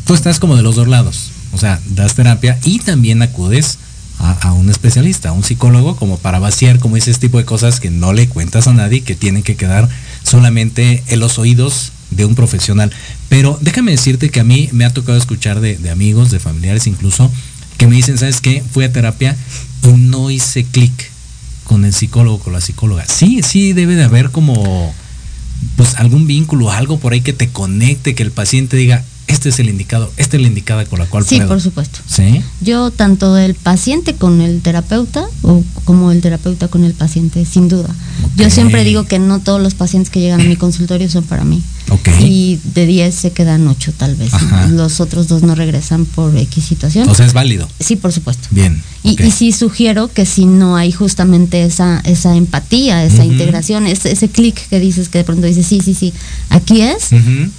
tú 0.05 0.13
estás 0.15 0.39
como 0.39 0.55
de 0.55 0.63
los 0.63 0.75
dos 0.75 0.87
lados. 0.87 1.31
O 1.53 1.57
sea, 1.57 1.79
das 1.87 2.15
terapia 2.15 2.59
y 2.63 2.79
también 2.79 3.21
acudes 3.21 3.77
a, 4.19 4.51
un 4.53 4.69
especialista, 4.69 5.29
a 5.29 5.31
un 5.31 5.43
psicólogo, 5.43 5.95
como 5.95 6.17
para 6.17 6.39
vaciar 6.39 6.79
como 6.79 6.97
ese 6.97 7.13
tipo 7.13 7.37
de 7.37 7.45
cosas 7.45 7.79
que 7.79 7.89
no 7.89 8.11
le 8.11 8.27
cuentas 8.27 8.67
a 8.67 8.73
nadie, 8.73 9.01
que 9.01 9.15
tienen 9.15 9.43
que 9.43 9.55
quedar 9.55 9.87
solamente 10.23 11.03
en 11.07 11.19
los 11.19 11.39
oídos 11.39 11.91
de 12.11 12.25
un 12.25 12.35
profesional. 12.35 12.91
Pero 13.29 13.57
déjame 13.61 13.91
decirte 13.91 14.29
que 14.29 14.41
a 14.41 14.43
mí 14.43 14.67
me 14.73 14.83
ha 14.83 14.93
tocado 14.93 15.17
escuchar 15.17 15.61
de, 15.61 15.77
de 15.77 15.89
amigos, 15.89 16.31
de 16.31 16.39
familiares 16.39 16.85
incluso, 16.85 17.31
que 17.77 17.87
me 17.87 17.95
dicen, 17.95 18.17
¿sabes 18.17 18.41
qué? 18.41 18.61
Fui 18.73 18.83
a 18.83 18.91
terapia 18.91 19.37
y 19.83 19.87
no 19.93 20.29
hice 20.29 20.65
clic 20.65 21.11
con 21.69 21.85
el 21.85 21.93
psicólogo, 21.93 22.39
con 22.39 22.51
la 22.53 22.61
psicóloga. 22.61 23.05
Sí, 23.07 23.41
sí 23.43 23.73
debe 23.73 23.93
de 23.95 24.03
haber 24.03 24.31
como 24.31 24.91
pues 25.75 25.93
algún 25.97 26.25
vínculo, 26.25 26.71
algo 26.71 26.97
por 26.97 27.13
ahí 27.13 27.21
que 27.21 27.31
te 27.31 27.49
conecte, 27.49 28.15
que 28.15 28.23
el 28.23 28.31
paciente 28.31 28.75
diga, 28.75 29.03
este 29.27 29.49
es 29.49 29.59
el 29.59 29.69
indicado, 29.69 30.11
esta 30.17 30.35
es 30.35 30.41
la 30.41 30.47
indicada 30.47 30.85
con 30.85 30.97
la 30.97 31.05
cual 31.05 31.23
Sí, 31.27 31.35
puedo. 31.35 31.49
por 31.49 31.61
supuesto. 31.61 31.99
Sí. 32.07 32.41
Yo, 32.61 32.89
tanto 32.89 33.37
el 33.37 33.53
paciente 33.53 34.15
con 34.15 34.41
el 34.41 34.61
terapeuta 34.61 35.27
o 35.43 35.63
como 35.85 36.11
el 36.11 36.21
terapeuta 36.21 36.69
con 36.69 36.83
el 36.85 36.93
paciente, 36.93 37.45
sin 37.45 37.69
duda. 37.69 37.93
Yo 38.35 38.49
siempre 38.49 38.83
digo 38.83 39.05
que 39.05 39.19
no 39.19 39.37
todos 39.39 39.61
los 39.61 39.75
pacientes 39.75 40.09
que 40.09 40.21
llegan 40.21 40.41
a 40.41 40.45
mi 40.45 40.55
consultorio 40.55 41.07
son 41.07 41.23
para 41.25 41.43
mí. 41.43 41.61
Y 42.21 42.59
de 42.75 42.85
10 42.85 43.13
se 43.13 43.31
quedan 43.31 43.67
8 43.67 43.93
tal 43.97 44.15
vez. 44.15 44.33
Ajá. 44.33 44.67
Los 44.67 44.99
otros 44.99 45.27
dos 45.27 45.43
no 45.43 45.55
regresan 45.55 46.05
por 46.05 46.35
X 46.37 46.63
situación. 46.63 47.09
O 47.09 47.15
sea, 47.15 47.25
es 47.25 47.33
válido. 47.33 47.67
sí, 47.79 47.95
por 47.95 48.11
supuesto. 48.11 48.47
Bien. 48.51 48.81
Y, 49.03 49.13
ok. 49.13 49.21
y 49.21 49.31
sí 49.31 49.51
sugiero 49.51 50.09
que 50.09 50.25
si 50.25 50.45
no 50.45 50.75
hay 50.75 50.91
justamente 50.91 51.63
esa, 51.63 52.01
esa 52.03 52.35
empatía, 52.35 53.03
esa 53.05 53.23
integración, 53.23 53.87
ese, 53.87 54.11
ese 54.11 54.27
clic 54.29 54.67
que 54.69 54.79
dices 54.79 55.09
que 55.09 55.19
de 55.19 55.23
pronto 55.23 55.47
dices, 55.47 55.65
sí, 55.65 55.79
sí, 55.79 55.93
sí, 55.93 56.13
aquí 56.49 56.81
es, 56.81 57.09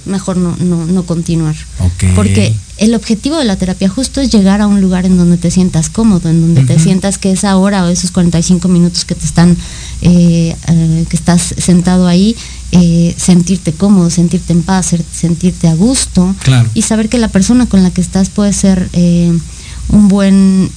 mejor 0.05 0.37
no, 0.37 0.55
no, 0.57 0.85
no 0.85 1.03
continuar. 1.03 1.55
Ok. 1.79 2.13
Porque 2.15 2.53
el 2.81 2.95
objetivo 2.95 3.37
de 3.37 3.45
la 3.45 3.57
terapia 3.57 3.87
justo 3.87 4.21
es 4.21 4.31
llegar 4.31 4.59
a 4.59 4.65
un 4.65 4.81
lugar 4.81 5.05
en 5.05 5.15
donde 5.15 5.37
te 5.37 5.51
sientas 5.51 5.87
cómodo, 5.91 6.29
en 6.29 6.41
donde 6.41 6.63
te 6.63 6.79
sientas 6.79 7.19
que 7.19 7.31
esa 7.31 7.55
hora 7.55 7.85
o 7.85 7.89
esos 7.89 8.09
45 8.09 8.67
minutos 8.67 9.05
que 9.05 9.13
te 9.13 9.23
están, 9.23 9.55
eh, 10.01 10.55
eh, 10.67 11.05
que 11.07 11.15
estás 11.15 11.53
sentado 11.59 12.07
ahí, 12.07 12.35
eh, 12.71 13.13
sentirte 13.17 13.71
cómodo, 13.71 14.09
sentirte 14.09 14.51
en 14.53 14.63
paz, 14.63 14.95
sentirte 15.13 15.67
a 15.67 15.75
gusto 15.75 16.35
Claro. 16.43 16.69
y 16.73 16.81
saber 16.81 17.07
que 17.07 17.19
la 17.19 17.27
persona 17.27 17.67
con 17.67 17.83
la 17.83 17.91
que 17.91 18.01
estás 18.01 18.29
puede 18.29 18.51
ser 18.51 18.89
un 19.89 20.07
buen 20.07 20.71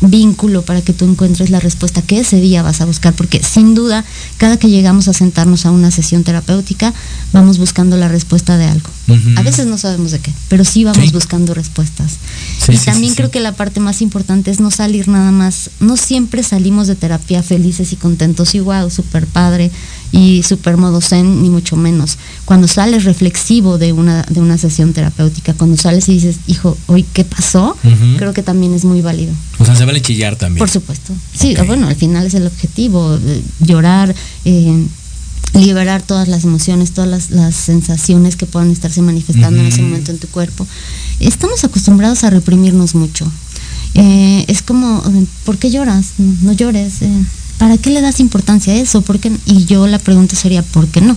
vínculo 0.00 0.62
para 0.62 0.80
que 0.82 0.92
tú 0.92 1.04
encuentres 1.04 1.50
la 1.50 1.58
respuesta 1.60 2.02
que 2.02 2.20
ese 2.20 2.40
día 2.40 2.62
vas 2.62 2.80
a 2.80 2.84
buscar, 2.84 3.14
porque 3.14 3.42
sin 3.42 3.74
duda, 3.74 4.04
cada 4.36 4.56
que 4.56 4.68
llegamos 4.68 5.08
a 5.08 5.12
sentarnos 5.12 5.66
a 5.66 5.70
una 5.72 5.90
sesión 5.90 6.22
terapéutica, 6.24 6.94
vamos 7.32 7.58
buscando 7.58 7.96
la 7.96 8.08
respuesta 8.08 8.56
de 8.56 8.66
algo. 8.66 8.88
A 9.36 9.42
veces 9.42 9.66
no 9.66 9.78
sabemos 9.78 10.10
de 10.12 10.18
qué, 10.20 10.32
pero 10.48 10.64
sí 10.64 10.84
vamos 10.84 11.06
Sí. 11.06 11.12
buscando 11.12 11.54
respuestas. 11.54 12.12
Sí, 12.64 12.72
y 12.72 12.76
sí, 12.76 12.84
también 12.86 13.14
creo 13.14 13.30
que 13.30 13.40
la 13.40 13.52
parte 13.52 13.80
más 13.80 14.02
importante 14.02 14.50
es 14.50 14.60
no 14.60 14.70
salir 14.70 15.08
nada 15.08 15.32
más, 15.32 15.70
no 15.80 15.96
siempre 15.96 16.42
salimos 16.42 16.86
de 16.86 16.94
terapia 16.94 17.42
felices 17.42 17.92
y 17.92 17.96
contentos 17.96 18.54
y 18.54 18.60
wow, 18.60 18.90
súper 18.90 19.26
padre 19.26 19.70
y 20.12 20.42
súper 20.42 20.76
modo 20.76 21.00
zen, 21.00 21.42
ni 21.42 21.50
mucho 21.50 21.76
menos. 21.76 22.16
Cuando 22.44 22.66
sales 22.66 23.04
reflexivo 23.04 23.78
de 23.78 23.92
una, 23.92 24.22
de 24.22 24.40
una 24.40 24.56
sesión 24.56 24.92
terapéutica, 24.92 25.54
cuando 25.54 25.76
sales 25.76 26.08
y 26.08 26.14
dices, 26.14 26.38
hijo, 26.46 26.76
hoy 26.86 27.04
qué 27.12 27.24
pasó, 27.24 27.76
creo 28.16 28.32
que 28.32 28.42
también 28.42 28.72
es 28.74 28.84
muy 28.84 29.02
válido. 29.02 29.32
O 29.58 29.64
sea, 29.64 29.76
se 29.76 29.84
vale 29.84 30.00
chillar 30.00 30.36
también. 30.36 30.58
Por 30.58 30.70
supuesto. 30.70 31.12
Sí, 31.34 31.54
bueno, 31.66 31.88
al 31.88 31.96
final 31.96 32.26
es 32.26 32.34
el 32.34 32.46
objetivo, 32.46 33.16
eh, 33.16 33.42
llorar, 33.60 34.14
eh, 34.44 34.86
liberar 35.54 36.02
todas 36.02 36.28
las 36.28 36.44
emociones, 36.44 36.92
todas 36.92 37.10
las, 37.10 37.30
las 37.30 37.54
sensaciones 37.54 38.36
que 38.36 38.46
puedan 38.46 38.70
estarse 38.70 39.02
manifestando 39.02 39.60
en 39.60 39.66
ese 39.66 39.82
momento 39.82 40.10
en 40.10 40.18
tu 40.18 40.28
cuerpo. 40.28 40.66
Estamos 41.20 41.64
acostumbrados 41.64 42.24
a 42.24 42.30
reprimirnos 42.30 42.94
mucho. 42.94 43.30
Eh, 43.94 44.44
es 44.48 44.62
como, 44.62 45.02
¿por 45.44 45.58
qué 45.58 45.70
lloras? 45.70 46.12
No, 46.18 46.34
no 46.42 46.52
llores. 46.52 47.02
eh, 47.02 47.24
¿Para 47.58 47.76
qué 47.78 47.90
le 47.90 48.00
das 48.00 48.20
importancia 48.20 48.72
a 48.72 48.76
eso? 48.76 49.02
¿Por 49.02 49.18
qué? 49.18 49.32
Y 49.46 49.64
yo 49.66 49.86
la 49.86 49.98
pregunta 49.98 50.36
sería, 50.36 50.62
¿por 50.62 50.86
qué 50.88 51.00
no? 51.00 51.16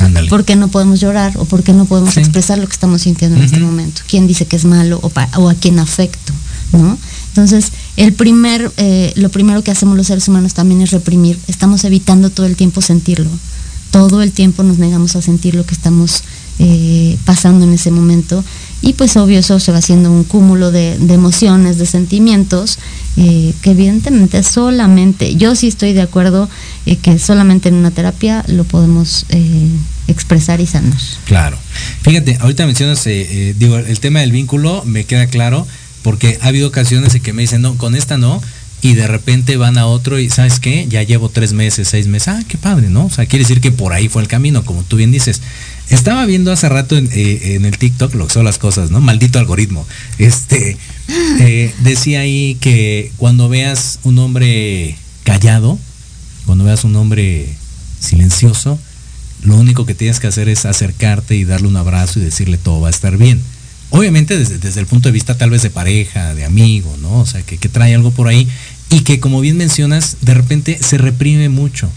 Ándale. 0.00 0.28
¿Por 0.28 0.44
qué 0.44 0.56
no 0.56 0.68
podemos 0.68 1.00
llorar 1.00 1.34
o 1.36 1.44
por 1.44 1.62
qué 1.62 1.72
no 1.72 1.84
podemos 1.84 2.14
Sí. 2.14 2.20
expresar 2.20 2.58
lo 2.58 2.66
que 2.66 2.72
estamos 2.72 3.02
sintiendo 3.02 3.36
en 3.36 3.44
este 3.44 3.60
momento? 3.60 4.00
¿Quién 4.08 4.26
dice 4.26 4.46
que 4.46 4.56
es 4.56 4.64
malo 4.64 5.00
o 5.02 5.48
a 5.48 5.54
quién 5.54 5.78
afecto? 5.78 6.32
¿no? 6.72 6.96
Entonces, 7.28 7.70
el 7.98 8.14
primer, 8.14 8.72
eh, 8.78 9.12
lo 9.16 9.28
primero 9.28 9.62
que 9.62 9.70
hacemos 9.70 9.96
los 9.96 10.06
seres 10.06 10.26
humanos 10.28 10.54
también 10.54 10.80
es 10.80 10.90
reprimir. 10.90 11.38
Estamos 11.46 11.84
evitando 11.84 12.30
todo 12.30 12.46
el 12.46 12.56
tiempo 12.56 12.80
sentirlo. 12.80 13.28
Todo 13.90 14.22
el 14.22 14.32
tiempo 14.32 14.62
nos 14.62 14.78
negamos 14.78 15.14
a 15.16 15.20
sentir 15.22 15.54
lo 15.54 15.66
que 15.66 15.74
estamos 15.74 16.22
eh, 16.58 17.18
pasando 17.26 17.64
en 17.66 17.74
ese 17.74 17.90
momento. 17.90 18.42
Y 18.82 18.94
pues 18.94 19.16
obvio 19.16 19.38
eso 19.38 19.60
se 19.60 19.70
va 19.70 19.78
haciendo 19.78 20.10
un 20.10 20.24
cúmulo 20.24 20.72
de, 20.72 20.94
emociones, 20.94 21.78
de 21.78 21.86
sentimientos, 21.86 22.80
eh, 23.16 23.54
que 23.62 23.70
evidentemente 23.70 24.42
solamente, 24.42 25.36
yo 25.36 25.54
sí 25.54 25.68
estoy 25.68 25.92
de 25.92 26.02
acuerdo 26.02 26.50
eh, 26.84 26.96
que 26.96 27.18
solamente 27.20 27.68
en 27.68 27.76
una 27.76 27.92
terapia 27.92 28.44
lo 28.48 28.64
podemos 28.64 29.24
eh, 29.28 29.68
expresar 30.08 30.60
y 30.60 30.66
sanar. 30.66 30.98
Claro. 31.26 31.56
Fíjate, 32.02 32.38
ahorita 32.40 32.66
mencionas, 32.66 33.04
digo, 33.04 33.78
el 33.78 34.00
tema 34.00 34.20
del 34.20 34.32
vínculo 34.32 34.82
me 34.84 35.04
queda 35.04 35.28
claro, 35.28 35.66
porque 36.02 36.38
ha 36.42 36.48
habido 36.48 36.66
ocasiones 36.66 37.14
en 37.14 37.22
que 37.22 37.32
me 37.32 37.42
dicen, 37.42 37.62
no, 37.62 37.76
con 37.76 37.94
esta 37.94 38.18
no, 38.18 38.42
y 38.82 38.94
de 38.94 39.06
repente 39.06 39.56
van 39.56 39.78
a 39.78 39.86
otro 39.86 40.18
y, 40.18 40.28
¿sabes 40.28 40.58
qué? 40.58 40.86
Ya 40.88 41.04
llevo 41.04 41.28
tres 41.28 41.52
meses, 41.52 41.86
seis 41.86 42.08
meses, 42.08 42.28
ah, 42.28 42.40
qué 42.48 42.58
padre, 42.58 42.90
¿no? 42.90 43.06
O 43.06 43.10
sea, 43.10 43.26
quiere 43.26 43.44
decir 43.44 43.60
que 43.60 43.70
por 43.70 43.92
ahí 43.92 44.08
fue 44.08 44.22
el 44.22 44.28
camino, 44.28 44.64
como 44.64 44.82
tú 44.82 44.96
bien 44.96 45.12
dices. 45.12 45.40
Estaba 45.90 46.24
viendo 46.26 46.52
hace 46.52 46.68
rato 46.68 46.96
en, 46.96 47.08
eh, 47.12 47.54
en 47.54 47.64
el 47.64 47.76
TikTok 47.76 48.14
lo 48.14 48.26
que 48.26 48.32
son 48.32 48.44
las 48.44 48.58
cosas, 48.58 48.90
¿no? 48.90 49.00
Maldito 49.00 49.38
algoritmo. 49.38 49.86
Este, 50.18 50.76
eh, 51.40 51.74
decía 51.80 52.20
ahí 52.20 52.56
que 52.60 53.12
cuando 53.16 53.48
veas 53.48 53.98
un 54.02 54.18
hombre 54.18 54.96
callado, 55.24 55.78
cuando 56.46 56.64
veas 56.64 56.84
un 56.84 56.96
hombre 56.96 57.48
silencioso, 58.00 58.78
lo 59.42 59.56
único 59.56 59.86
que 59.86 59.94
tienes 59.94 60.20
que 60.20 60.28
hacer 60.28 60.48
es 60.48 60.64
acercarte 60.64 61.36
y 61.36 61.44
darle 61.44 61.68
un 61.68 61.76
abrazo 61.76 62.18
y 62.18 62.22
decirle 62.22 62.58
todo 62.58 62.80
va 62.80 62.88
a 62.88 62.90
estar 62.90 63.16
bien. 63.16 63.40
Obviamente 63.90 64.38
desde, 64.38 64.58
desde 64.58 64.80
el 64.80 64.86
punto 64.86 65.08
de 65.08 65.12
vista 65.12 65.36
tal 65.36 65.50
vez 65.50 65.62
de 65.62 65.70
pareja, 65.70 66.34
de 66.34 66.44
amigo, 66.44 66.96
¿no? 67.02 67.18
O 67.18 67.26
sea, 67.26 67.42
que, 67.42 67.58
que 67.58 67.68
trae 67.68 67.94
algo 67.94 68.10
por 68.10 68.28
ahí 68.28 68.48
y 68.88 69.00
que 69.00 69.20
como 69.20 69.40
bien 69.40 69.56
mencionas, 69.56 70.16
de 70.22 70.34
repente 70.34 70.78
se 70.80 70.96
reprime 70.96 71.48
mucho. 71.48 71.90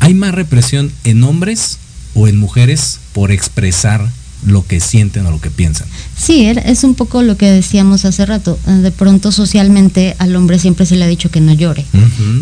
¿Hay 0.00 0.14
más 0.14 0.34
represión 0.34 0.92
en 1.04 1.24
hombres 1.24 1.78
o 2.14 2.28
en 2.28 2.36
mujeres 2.36 3.00
por 3.12 3.30
expresar 3.30 4.08
lo 4.46 4.66
que 4.66 4.80
sienten 4.80 5.26
o 5.26 5.30
lo 5.30 5.40
que 5.40 5.50
piensan? 5.50 5.86
Sí, 6.16 6.46
es 6.46 6.84
un 6.84 6.94
poco 6.94 7.22
lo 7.22 7.36
que 7.36 7.46
decíamos 7.50 8.04
hace 8.04 8.26
rato. 8.26 8.58
Eh, 8.66 8.70
De 8.72 8.90
pronto 8.90 9.30
socialmente 9.32 10.14
al 10.18 10.34
hombre 10.36 10.58
siempre 10.58 10.86
se 10.86 10.96
le 10.96 11.04
ha 11.04 11.08
dicho 11.08 11.30
que 11.30 11.40
no 11.40 11.52
llore. 11.52 11.84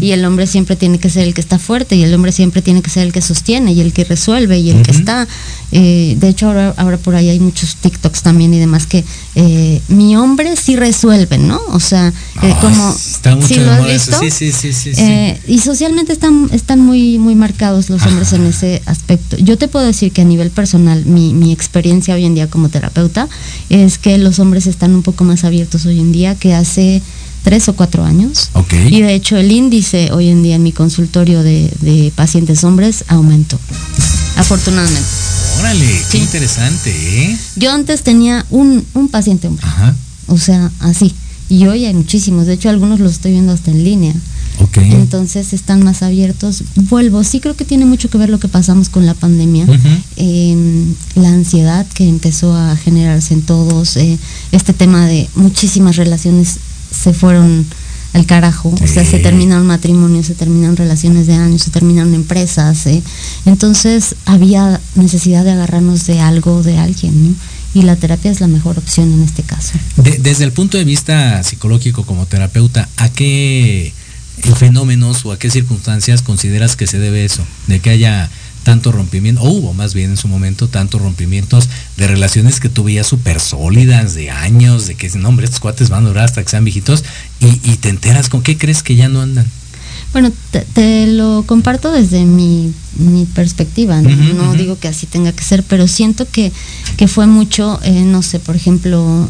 Y 0.00 0.10
el 0.12 0.24
hombre 0.24 0.46
siempre 0.46 0.76
tiene 0.76 0.98
que 0.98 1.10
ser 1.10 1.24
el 1.24 1.34
que 1.34 1.40
está 1.40 1.58
fuerte 1.58 1.96
y 1.96 2.02
el 2.02 2.12
hombre 2.14 2.32
siempre 2.32 2.62
tiene 2.62 2.82
que 2.82 2.90
ser 2.90 3.06
el 3.06 3.12
que 3.12 3.20
sostiene 3.20 3.72
y 3.72 3.80
el 3.80 3.92
que 3.92 4.04
resuelve 4.04 4.58
y 4.58 4.70
el 4.70 4.82
que 4.82 4.90
está. 4.90 5.26
eh, 5.72 6.16
de 6.18 6.28
hecho, 6.28 6.46
ahora, 6.48 6.74
ahora 6.76 6.96
por 6.96 7.14
ahí 7.14 7.28
hay 7.28 7.40
muchos 7.40 7.76
TikToks 7.76 8.22
también 8.22 8.52
y 8.54 8.58
demás 8.58 8.86
que 8.86 9.04
eh, 9.34 9.80
mi 9.88 10.16
hombre 10.16 10.56
sí 10.56 10.76
resuelve, 10.76 11.38
¿no? 11.38 11.60
O 11.68 11.80
sea, 11.80 12.12
eh, 12.42 12.54
como... 12.60 12.90
está 12.90 13.34
mucho 13.34 13.48
¿sí 13.48 13.56
lo 13.56 13.70
has 13.72 13.86
visto? 13.86 14.18
Sí, 14.20 14.30
sí, 14.30 14.52
sí, 14.52 14.72
sí, 14.72 14.94
sí. 14.94 15.02
Y 15.46 15.58
socialmente 15.58 16.12
están, 16.12 16.48
están 16.52 16.80
muy, 16.80 17.18
muy 17.18 17.34
marcados 17.34 17.90
los 17.90 18.02
hombres 18.06 18.32
en 18.32 18.46
ese 18.46 18.82
aspecto. 18.86 19.36
Yo 19.38 19.58
te 19.58 19.68
puedo 19.68 19.84
decir 19.86 20.12
que 20.12 20.22
a 20.22 20.24
nivel 20.24 20.50
personal, 20.50 21.04
mi, 21.04 21.32
mi 21.34 21.52
experiencia 21.52 21.85
hoy 22.14 22.24
en 22.24 22.34
día 22.34 22.48
como 22.50 22.68
terapeuta 22.68 23.28
es 23.70 23.98
que 23.98 24.18
los 24.18 24.38
hombres 24.38 24.66
están 24.66 24.94
un 24.94 25.02
poco 25.02 25.24
más 25.24 25.44
abiertos 25.44 25.86
hoy 25.86 25.98
en 26.00 26.12
día 26.12 26.34
que 26.34 26.54
hace 26.54 27.00
tres 27.44 27.68
o 27.68 27.74
cuatro 27.76 28.04
años. 28.04 28.50
Ok. 28.54 28.72
Y 28.90 29.02
de 29.02 29.14
hecho 29.14 29.36
el 29.36 29.52
índice 29.52 30.10
hoy 30.12 30.28
en 30.28 30.42
día 30.42 30.56
en 30.56 30.62
mi 30.64 30.72
consultorio 30.72 31.42
de, 31.42 31.70
de 31.80 32.12
pacientes 32.16 32.64
hombres 32.64 33.04
aumentó. 33.08 33.58
Afortunadamente. 34.36 35.08
Órale, 35.60 35.86
qué 36.10 36.18
Sí. 36.18 36.18
interesante, 36.18 36.90
¿eh? 37.24 37.38
Yo 37.56 37.72
antes 37.72 38.02
tenía 38.02 38.44
un, 38.50 38.84
un 38.94 39.08
paciente 39.08 39.46
hombre, 39.48 39.64
Ajá. 39.66 39.94
o 40.26 40.36
sea, 40.38 40.70
así. 40.80 41.14
Y 41.48 41.66
hoy 41.66 41.84
hay 41.86 41.94
muchísimos, 41.94 42.46
de 42.46 42.54
hecho 42.54 42.68
algunos 42.68 42.98
los 43.00 43.12
estoy 43.12 43.32
viendo 43.32 43.52
hasta 43.52 43.70
en 43.70 43.84
línea. 43.84 44.14
Ok. 44.58 44.78
Entonces 44.78 45.52
están 45.52 45.82
más 45.82 46.02
abiertos. 46.02 46.64
Vuelvo, 46.74 47.24
sí 47.24 47.40
creo 47.40 47.56
que 47.56 47.64
tiene 47.64 47.84
mucho 47.84 48.08
que 48.08 48.18
ver 48.18 48.30
lo 48.30 48.40
que 48.40 48.48
pasamos 48.48 48.88
con 48.88 49.06
la 49.06 49.14
pandemia. 49.14 49.64
Ujú. 49.64 49.88
Eh, 50.16 50.84
la 51.14 51.28
ansiedad 51.28 51.86
que 51.94 52.08
empezó 52.08 52.54
a 52.54 52.76
generarse 52.76 53.34
en 53.34 53.42
todos, 53.42 53.96
eh, 53.96 54.18
este 54.52 54.72
tema 54.72 55.06
de 55.06 55.28
muchísimas 55.34 55.96
relaciones 55.96 56.58
se 56.90 57.12
fueron 57.12 57.66
al 58.12 58.24
carajo, 58.24 58.72
o 58.82 58.86
sea, 58.86 59.04
se 59.04 59.18
terminaron 59.18 59.66
matrimonios, 59.66 60.26
se 60.26 60.34
terminaron 60.34 60.76
relaciones 60.76 61.26
de 61.26 61.34
años, 61.34 61.62
se 61.62 61.70
terminaron 61.70 62.14
empresas, 62.14 62.86
eh. 62.86 63.02
entonces 63.44 64.14
había 64.24 64.80
necesidad 64.94 65.44
de 65.44 65.50
agarrarnos 65.50 66.06
de 66.06 66.20
algo, 66.20 66.62
de 66.62 66.78
alguien, 66.78 67.28
¿no? 67.28 67.34
y 67.74 67.82
la 67.82 67.94
terapia 67.96 68.30
es 68.30 68.40
la 68.40 68.46
mejor 68.46 68.78
opción 68.78 69.12
en 69.12 69.22
este 69.22 69.42
caso. 69.42 69.72
desde 69.96 70.44
el 70.44 70.52
punto 70.52 70.78
de 70.78 70.84
vista 70.84 71.42
psicológico 71.42 72.04
como 72.04 72.24
terapeuta, 72.24 72.88
¿a 72.96 73.10
qué 73.10 73.92
fenómenos 74.56 75.24
o 75.24 75.32
a 75.32 75.38
qué 75.38 75.50
circunstancias 75.50 76.22
consideras 76.22 76.76
que 76.76 76.86
se 76.86 76.98
debe 76.98 77.24
eso? 77.24 77.44
De 77.66 77.80
que 77.80 77.90
haya 77.90 78.30
tanto 78.66 78.90
rompimiento, 78.90 79.42
o 79.42 79.48
hubo 79.48 79.74
más 79.74 79.94
bien 79.94 80.10
en 80.10 80.16
su 80.16 80.26
momento 80.26 80.66
tantos 80.66 81.00
rompimientos 81.00 81.68
de 81.96 82.08
relaciones 82.08 82.58
que 82.58 82.68
tuve 82.68 83.02
súper 83.04 83.38
sólidas, 83.38 84.14
de 84.14 84.30
años, 84.30 84.88
de 84.88 84.96
que, 84.96 85.08
no, 85.10 85.28
hombre, 85.28 85.44
estos 85.44 85.60
cuates 85.60 85.88
van 85.88 86.04
a 86.04 86.08
durar 86.08 86.24
hasta 86.24 86.42
que 86.42 86.50
sean 86.50 86.64
viejitos, 86.64 87.04
y, 87.38 87.76
te 87.76 87.90
enteras 87.90 88.28
con 88.28 88.42
qué 88.42 88.58
crees 88.58 88.82
que 88.82 88.96
ya 88.96 89.08
no 89.08 89.22
andan. 89.22 89.46
Bueno, 90.12 90.32
te, 90.74 91.06
lo 91.06 91.44
comparto 91.46 91.92
desde 91.92 92.24
mi, 92.24 92.74
perspectiva, 93.36 94.00
no, 94.00 94.54
digo 94.54 94.76
que 94.80 94.88
así 94.88 95.06
tenga 95.06 95.30
que 95.30 95.44
ser, 95.44 95.62
pero 95.62 95.86
siento 95.86 96.26
que, 96.28 96.50
que 96.96 97.06
fue 97.06 97.28
mucho, 97.28 97.78
eh, 97.84 98.02
no 98.02 98.20
sé, 98.22 98.40
por 98.40 98.56
ejemplo, 98.56 99.28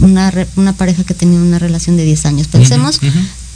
una, 0.00 0.32
una 0.54 0.72
pareja 0.72 1.02
que 1.02 1.14
tenía 1.14 1.40
una 1.40 1.58
relación 1.58 1.96
de 1.96 2.04
10 2.04 2.26
años. 2.26 2.46
Pensemos, 2.48 3.00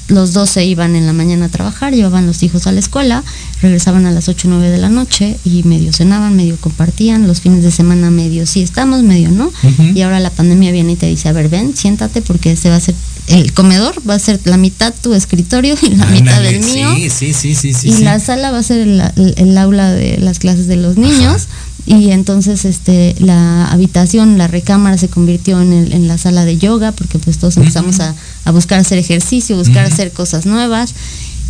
los 0.09 0.33
dos 0.33 0.51
se 0.51 0.65
iban 0.65 0.97
en 0.97 1.07
la 1.07 1.13
mañana 1.13 1.47
a 1.47 1.49
trabajar, 1.49 1.95
llevaban 1.95 2.27
los 2.27 2.43
hijos 2.43 2.67
a 2.67 2.73
la 2.73 2.81
escuela, 2.81 3.23
regresaban 3.61 4.07
a 4.07 4.11
las 4.11 4.29
8 4.29 4.49
o 4.49 4.51
9 4.51 4.71
de 4.71 4.79
la 4.79 4.89
noche 4.89 5.39
y 5.45 5.63
medio 5.63 5.93
cenaban, 5.93 6.37
medio 6.37 6.57
compartían, 6.57 7.27
los 7.27 7.41
fines 7.41 7.63
de 7.63 7.71
semana 7.71 8.11
medio 8.11 8.47
sí 8.47 8.63
estamos, 8.63 9.03
medio 9.03 9.31
no. 9.31 9.53
Y 9.95 10.03
ahora 10.03 10.21
la 10.21 10.31
pandemia 10.31 10.73
viene 10.73 10.93
y 10.93 10.97
te 10.97 11.07
dice, 11.07 11.29
a 11.29 11.33
ver, 11.33 11.49
ven, 11.49 11.77
siéntate 11.77 12.23
porque 12.23 12.57
se 12.57 12.69
va 12.69 12.77
a 12.77 12.79
hacer, 12.79 12.95
el 13.29 13.53
comedor 13.53 14.03
va 14.09 14.15
a 14.15 14.19
ser 14.19 14.41
la 14.45 14.57
mitad 14.57 14.93
tu 15.03 15.15
escritorio 15.15 15.77
y 15.83 15.95
la 15.95 16.07
mitad 16.07 16.43
del 16.43 16.61
mío. 16.61 16.95
Sí, 16.95 17.33
sí, 17.33 17.55
sí, 17.55 17.73
sí. 17.73 17.89
Y 17.89 17.99
la 17.99 18.19
sala 18.21 18.51
va 18.51 18.59
a 18.59 18.63
ser 18.63 18.81
el, 18.81 19.59
aula 19.59 19.93
de 19.93 20.19
las 20.19 20.39
clases 20.39 20.67
de 20.67 20.77
los 20.77 20.97
niños 20.97 21.49
y 21.85 22.11
entonces 22.11 22.65
este 22.65 23.17
la 23.19 23.67
habitación, 23.67 24.39
la 24.39 24.47
recámara 24.47 24.97
se 24.99 25.09
convirtió 25.09 25.61
en, 25.61 25.73
el, 25.73 25.93
en 25.93 26.07
la 26.07 26.17
sala 26.17 26.45
de 26.45 26.57
yoga 26.57 26.93
porque 26.93 27.19
pues 27.19 27.39
todos 27.39 27.57
empezamos 27.57 27.99
a, 28.01 28.15
buscar 28.53 28.79
hacer 28.79 28.99
ejercicio, 28.99 29.57
buscar 29.57 29.85
hacer 29.85 30.13
cosas 30.13 30.47
nuevas. 30.47 30.95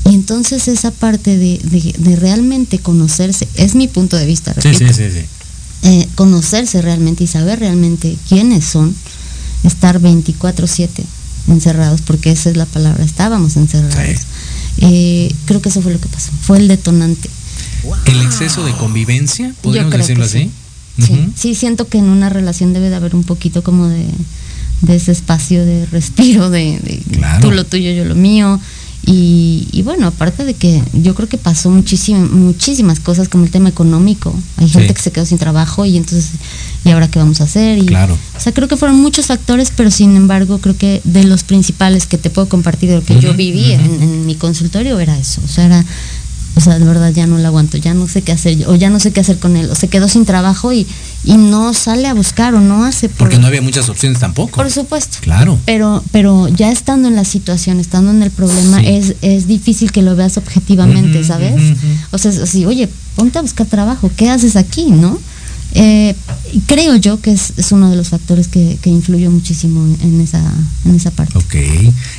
Y 0.05 0.15
entonces 0.15 0.67
esa 0.67 0.91
parte 0.91 1.37
de, 1.39 1.61
de, 1.99 2.17
realmente 2.17 2.79
conocerse, 2.79 3.47
es 3.55 3.77
mi 3.77 3.87
punto 3.87 4.17
de 4.17 4.27
vista, 4.27 4.53
repito, 4.53 4.85
eh, 5.85 6.09
conocerse 6.17 6.83
realmente 6.83 7.23
y 7.25 7.27
saber 7.29 7.61
realmente 7.61 8.17
quiénes 8.29 8.65
son, 8.65 8.97
estar 9.63 10.01
24/7 10.01 11.05
encerrados, 11.47 12.01
porque 12.01 12.33
esa 12.33 12.51
es 12.51 12.57
la 12.57 12.67
palabra, 12.67 13.05
estábamos 13.05 13.57
encerrados. 13.57 14.23
Eh, 14.79 15.33
creo 15.45 15.63
que 15.63 15.69
eso 15.69 15.83
fue 15.83 15.93
lo 15.93 16.01
que 16.01 16.09
pasó, 16.09 16.33
fue 16.41 16.59
el 16.59 16.67
detonante 16.67 17.29
¿El 18.07 18.23
exceso 18.23 18.65
de 18.65 18.73
convivencia? 18.73 19.55
¿Podríamos 19.63 19.93
decirlo 19.93 20.25
así? 20.25 20.51
Sí. 21.35 21.55
siento 21.55 21.89
que 21.89 21.99
en 21.99 22.05
una 22.05 22.29
relación 22.29 22.73
debe 22.73 22.91
de 22.91 22.97
haber 22.97 23.15
un 23.15 23.25
poquito 23.25 23.63
como 23.63 23.89
de, 23.89 24.07
ese 24.89 25.13
espacio 25.13 25.65
de 25.65 25.87
respiro, 25.87 26.51
de, 26.51 27.03
tú 27.41 27.51
lo 27.51 27.65
tuyo, 27.65 27.91
yo 27.93 28.05
lo 28.05 28.15
mío. 28.15 28.61
Y, 29.05 29.83
bueno, 29.85 30.07
aparte 30.07 30.45
de 30.45 30.55
que 30.55 30.81
yo 30.93 31.15
creo 31.17 31.29
que 31.29 31.37
pasó 31.37 31.71
muchísimas 31.71 33.01
cosas 33.01 33.29
como 33.29 33.45
el 33.45 33.51
tema 33.51 33.69
económico. 33.69 34.33
Hay 34.59 34.69
gente 34.69 34.95
que 34.95 35.03
se 35.03 35.11
quedó 35.11 35.27
sin 35.27 35.39
trabajo 35.39 35.85
y 35.85 35.97
entonces, 35.97 36.31
¿y 36.85 36.91
ahora 36.91 37.11
qué 37.11 37.19
vamos 37.19 37.41
a 37.41 37.45
hacer? 37.45 37.79
Y, 37.79 37.87
claro. 37.87 38.17
O 38.37 38.41
sea, 38.41 38.53
creo 38.53 38.69
que 38.69 38.77
fueron 38.77 39.01
muchos 39.01 39.27
factores, 39.27 39.73
pero 39.75 39.91
sin 39.91 40.15
embargo, 40.15 40.59
creo 40.59 40.77
que 40.77 41.01
de 41.03 41.25
los 41.25 41.43
principales 41.43 42.07
que 42.07 42.17
te 42.17 42.31
puedo 42.31 42.49
compartir 42.49 42.91
de 42.91 42.97
lo 42.97 43.05
que 43.05 43.19
yo 43.19 43.35
viví 43.35 43.73
en, 43.73 44.03
en, 44.03 44.27
mi 44.27 44.37
consultorio 44.37 45.01
era 45.01 45.19
eso. 45.19 45.41
O 45.45 45.49
sea, 45.49 45.67
era 45.67 45.85
o 46.55 46.61
sea, 46.61 46.79
de 46.79 46.85
verdad 46.85 47.13
ya 47.13 47.27
no 47.27 47.39
lo 47.39 47.47
aguanto, 47.47 47.79
ya 47.79 47.95
no 47.95 48.09
sé 48.09 48.23
qué 48.23 48.33
hacer, 48.33 48.67
o 48.67 48.75
ya 48.75 48.91
no 48.91 49.01
sé 49.01 49.13
qué 49.13 49.21
hacer 49.21 49.39
con 49.39 49.57
él, 49.57 49.71
o 49.71 49.75
se 49.75 49.89
quedó 49.89 50.09
sin 50.09 50.25
trabajo 50.25 50.73
y, 50.73 50.87
y 51.25 51.37
no 51.37 51.73
sale 51.73 52.09
a 52.09 52.15
buscar 52.15 52.55
o 52.55 52.61
no 52.61 52.85
hace. 52.85 53.09
Porque 53.09 53.39
no 53.39 53.47
había 53.47 53.63
muchas 53.63 53.89
opciones 53.89 54.19
tampoco. 54.19 54.57
Por 54.57 54.71
supuesto. 54.71 55.19
Claro. 55.21 55.59
Pero, 55.65 56.03
pero 56.13 56.49
ya 56.49 56.71
estando 56.71 57.09
en 57.09 57.17
la 57.17 57.25
situación, 57.25 57.81
estando 57.81 58.11
en 58.11 58.23
el 58.23 58.31
problema, 58.31 58.83
es, 58.83 59.15
es 59.23 59.47
difícil 59.47 59.93
que 59.93 60.03
lo 60.03 60.15
veas 60.15 60.37
objetivamente, 60.37 61.25
¿sabes? 61.25 61.55
O 62.11 62.19
sea, 62.19 62.31
así, 62.31 62.67
oye, 62.67 62.89
ponte 63.17 63.39
a 63.39 63.43
buscar 63.43 63.67
trabajo, 63.67 64.11
¿qué 64.17 64.31
haces 64.31 64.57
aquí, 64.57 64.87
no? 64.91 65.19
Eh, 65.75 66.15
creo 66.67 66.97
yo 66.97 67.21
que 67.21 67.33
es, 67.33 67.53
uno 67.71 67.91
de 67.91 67.97
los 67.97 68.09
factores 68.09 68.49
que, 68.49 68.79
que 68.83 68.91
influyó 68.91 69.31
muchísimo 69.31 69.85
en 70.03 70.21
esa, 70.21 70.43
en 70.85 70.95
esa 70.95 71.11
parte. 71.11 71.39
Ok, 71.39 71.55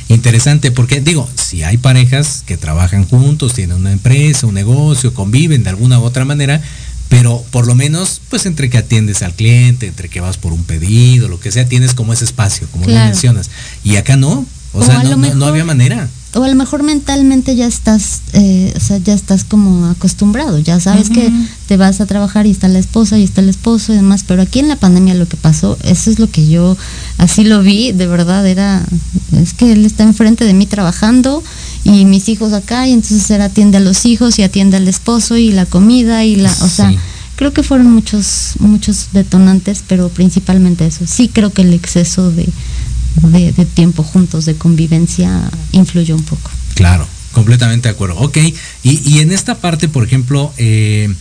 interesante, 0.08 0.70
porque 0.72 1.00
digo, 1.00 1.28
si 1.36 1.62
hay 1.62 1.76
parejas 1.76 2.42
que 2.44 2.56
trabajan 2.56 3.06
juntos, 3.06 3.54
tienen 3.54 3.76
una 3.76 3.92
empresa, 3.92 4.46
un 4.46 4.54
negocio, 4.54 5.14
conviven 5.14 5.62
de 5.62 5.70
alguna 5.70 6.00
u 6.00 6.02
otra 6.02 6.24
manera, 6.24 6.60
pero 7.08 7.44
por 7.50 7.66
lo 7.66 7.74
menos, 7.74 8.20
pues 8.28 8.46
entre 8.46 8.70
que 8.70 8.78
atiendes 8.78 9.22
al 9.22 9.34
cliente, 9.34 9.86
entre 9.86 10.08
que 10.08 10.20
vas 10.20 10.36
por 10.36 10.52
un 10.52 10.64
pedido, 10.64 11.28
lo 11.28 11.38
que 11.38 11.52
sea, 11.52 11.68
tienes 11.68 11.94
como 11.94 12.12
ese 12.12 12.24
espacio, 12.24 12.66
como 12.72 12.86
lo 12.86 12.94
mencionas. 12.94 13.50
Y 13.84 13.96
acá 13.96 14.16
no, 14.16 14.46
o, 14.72 14.84
sea, 14.84 15.02
no, 15.04 15.16
no 15.16 15.46
había 15.46 15.64
manera 15.64 16.08
o 16.34 16.42
a 16.42 16.48
lo 16.48 16.54
mejor 16.54 16.82
mentalmente 16.82 17.54
ya 17.54 17.66
estás, 17.66 18.22
eh, 18.32 18.72
o 18.76 18.80
sea, 18.80 18.98
ya 18.98 19.14
estás 19.14 19.44
como 19.44 19.86
acostumbrado, 19.86 20.58
ya 20.58 20.80
sabes 20.80 21.08
que 21.08 21.32
te 21.68 21.76
vas 21.76 22.00
a 22.00 22.06
trabajar 22.06 22.46
y 22.46 22.50
está 22.50 22.66
la 22.68 22.80
esposa 22.80 23.18
y 23.18 23.22
está 23.22 23.40
el 23.40 23.48
esposo 23.48 23.92
y 23.92 23.96
demás, 23.96 24.24
pero 24.26 24.42
aquí 24.42 24.58
en 24.58 24.68
la 24.68 24.76
pandemia 24.76 25.14
lo 25.14 25.28
que 25.28 25.36
pasó, 25.36 25.78
eso 25.84 26.10
es 26.10 26.18
lo 26.18 26.28
que 26.28 26.48
yo 26.48 26.76
así 27.18 27.44
lo 27.44 27.62
vi, 27.62 27.92
de 27.92 28.06
verdad 28.06 28.46
era, 28.46 28.84
es 29.32 29.54
que 29.54 29.72
él 29.72 29.86
está 29.86 30.02
enfrente 30.02 30.44
de 30.44 30.54
mí 30.54 30.66
trabajando 30.66 31.42
y 31.84 32.04
mis 32.04 32.28
hijos 32.28 32.52
acá 32.52 32.88
y 32.88 32.92
entonces 32.92 33.30
él 33.30 33.40
atiende 33.40 33.76
a 33.76 33.80
los 33.80 34.04
hijos 34.04 34.38
y 34.38 34.42
atiende 34.42 34.76
al 34.76 34.88
esposo 34.88 35.36
y 35.36 35.52
la 35.52 35.66
comida 35.66 36.24
y 36.24 36.34
la, 36.34 36.50
o 36.50 36.68
sea, 36.68 36.92
creo 37.36 37.52
que 37.52 37.62
fueron 37.62 37.92
muchos, 37.92 38.54
muchos 38.58 39.08
detonantes, 39.12 39.84
pero 39.86 40.08
principalmente 40.08 40.86
eso, 40.86 41.06
sí 41.06 41.28
creo 41.28 41.52
que 41.52 41.62
el 41.62 41.72
exceso 41.72 42.32
de 42.32 42.48
de, 43.22 43.52
tiempo 43.64 44.02
juntos, 44.02 44.44
de 44.44 44.54
convivencia, 44.54 45.50
influyó 45.72 46.16
un 46.16 46.24
poco. 46.24 46.50
Claro, 46.74 47.06
completamente 47.32 47.88
de 47.88 47.94
acuerdo. 47.94 48.16
Ok, 48.18 48.38
y, 48.82 49.18
en 49.18 49.32
esta 49.32 49.56
parte, 49.56 49.88
por 49.88 50.04
ejemplo, 50.04 50.52
eh, 50.56 51.12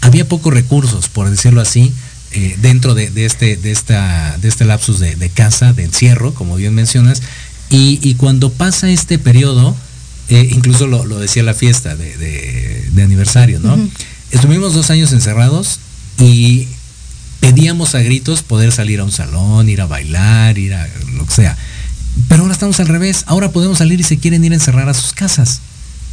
había 0.00 0.28
pocos 0.28 0.52
recursos, 0.52 1.08
por 1.08 1.30
decirlo 1.30 1.60
así, 1.60 1.92
eh, 2.32 2.56
dentro 2.60 2.94
de, 2.94 3.10
este, 3.24 3.56
de, 3.56 3.70
esta, 3.70 4.36
de 4.40 4.48
este 4.48 4.64
lapsus 4.64 4.98
de, 4.98 5.30
casa, 5.30 5.72
de 5.72 5.84
encierro, 5.84 6.34
como 6.34 6.56
bien 6.56 6.74
mencionas, 6.74 7.22
y, 7.70 8.14
cuando 8.16 8.52
pasa 8.52 8.90
este 8.90 9.18
periodo, 9.18 9.74
eh, 10.28 10.48
incluso 10.52 10.86
lo, 10.86 11.18
decía 11.18 11.42
la 11.42 11.54
fiesta 11.54 11.96
de, 11.96 12.90
aniversario, 13.02 13.60
¿no? 13.60 13.78
Estuvimos 14.30 14.74
dos 14.74 14.90
años 14.90 15.12
encerrados 15.12 15.80
y 16.18 16.68
pedíamos 17.42 17.96
a 17.96 18.00
gritos 18.00 18.44
poder 18.44 18.70
salir 18.70 19.00
a 19.00 19.04
un 19.04 19.10
salón, 19.10 19.68
ir 19.68 19.80
a 19.80 19.86
bailar, 19.86 20.56
ir 20.58 20.74
a 20.74 20.88
lo 21.16 21.26
que 21.26 21.34
sea. 21.34 21.58
Pero 22.28 22.42
ahora 22.42 22.54
estamos 22.54 22.78
al 22.78 22.86
revés. 22.86 23.24
Ahora 23.26 23.50
podemos 23.50 23.78
salir 23.78 23.98
y 23.98 24.04
se 24.04 24.16
quieren 24.16 24.44
ir 24.44 24.52
a 24.52 24.54
encerrar 24.54 24.88
a 24.88 24.94
sus 24.94 25.12
casas. 25.12 25.60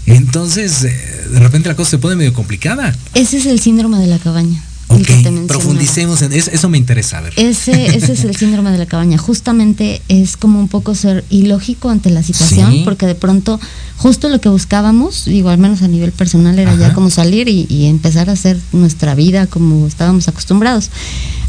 Entonces, 0.07 0.83
eh, 0.83 1.27
de 1.31 1.39
repente 1.39 1.69
la 1.69 1.75
cosa 1.75 1.91
se 1.91 1.97
pone 1.99 2.15
medio 2.15 2.33
complicada. 2.33 2.95
Ese 3.13 3.37
es 3.37 3.45
el 3.45 3.59
síndrome 3.59 3.99
de 3.99 4.07
la 4.07 4.17
cabaña. 4.17 4.63
Ok, 4.91 5.07
profundicemos 5.47 6.23
en 6.23 6.33
eso, 6.33 6.49
eso 6.51 6.67
me 6.67 6.77
interesa 6.77 7.21
ver. 7.21 7.33
Ese, 7.37 7.95
ese 7.95 8.13
es 8.13 8.23
el 8.23 8.35
síndrome 8.37 8.71
de 8.71 8.79
la 8.79 8.87
cabaña. 8.87 9.19
Justamente 9.19 10.01
es 10.07 10.35
como 10.35 10.59
un 10.59 10.67
poco 10.67 10.95
ser 10.95 11.23
ilógico 11.29 11.89
ante 11.89 12.09
la 12.09 12.23
situación, 12.23 12.83
porque 12.83 13.05
de 13.05 13.13
pronto 13.13 13.59
justo 13.97 14.29
lo 14.29 14.41
que 14.41 14.49
buscábamos, 14.49 15.25
digo, 15.25 15.49
al 15.49 15.59
menos 15.59 15.83
a 15.83 15.87
nivel 15.87 16.11
personal, 16.11 16.57
era 16.57 16.73
ya 16.75 16.93
como 16.93 17.09
salir 17.09 17.47
y, 17.49 17.85
empezar 17.85 18.29
a 18.29 18.33
hacer 18.33 18.57
nuestra 18.71 19.13
vida 19.13 19.45
como 19.45 19.85
estábamos 19.85 20.27
acostumbrados. 20.27 20.89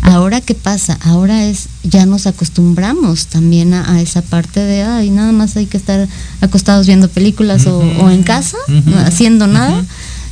Ahora, 0.02 0.40
¿qué 0.40 0.54
pasa? 0.54 0.98
Ahora 1.02 1.44
es, 1.44 1.68
ya 1.82 2.06
nos 2.06 2.26
acostumbramos 2.26 3.26
también 3.26 3.72
a, 3.72 4.00
esa 4.02 4.20
parte 4.22 4.60
de, 4.60 4.82
ay, 4.82 5.10
nada 5.10 5.32
más 5.32 5.56
hay 5.56 5.66
que 5.66 5.76
estar 5.76 6.08
acostados 6.40 6.86
viendo 6.86 7.08
películas 7.08 7.66
o, 7.66 8.10
en 8.10 8.22
casa, 8.22 8.58
haciendo 9.06 9.46
nada. 9.46 9.84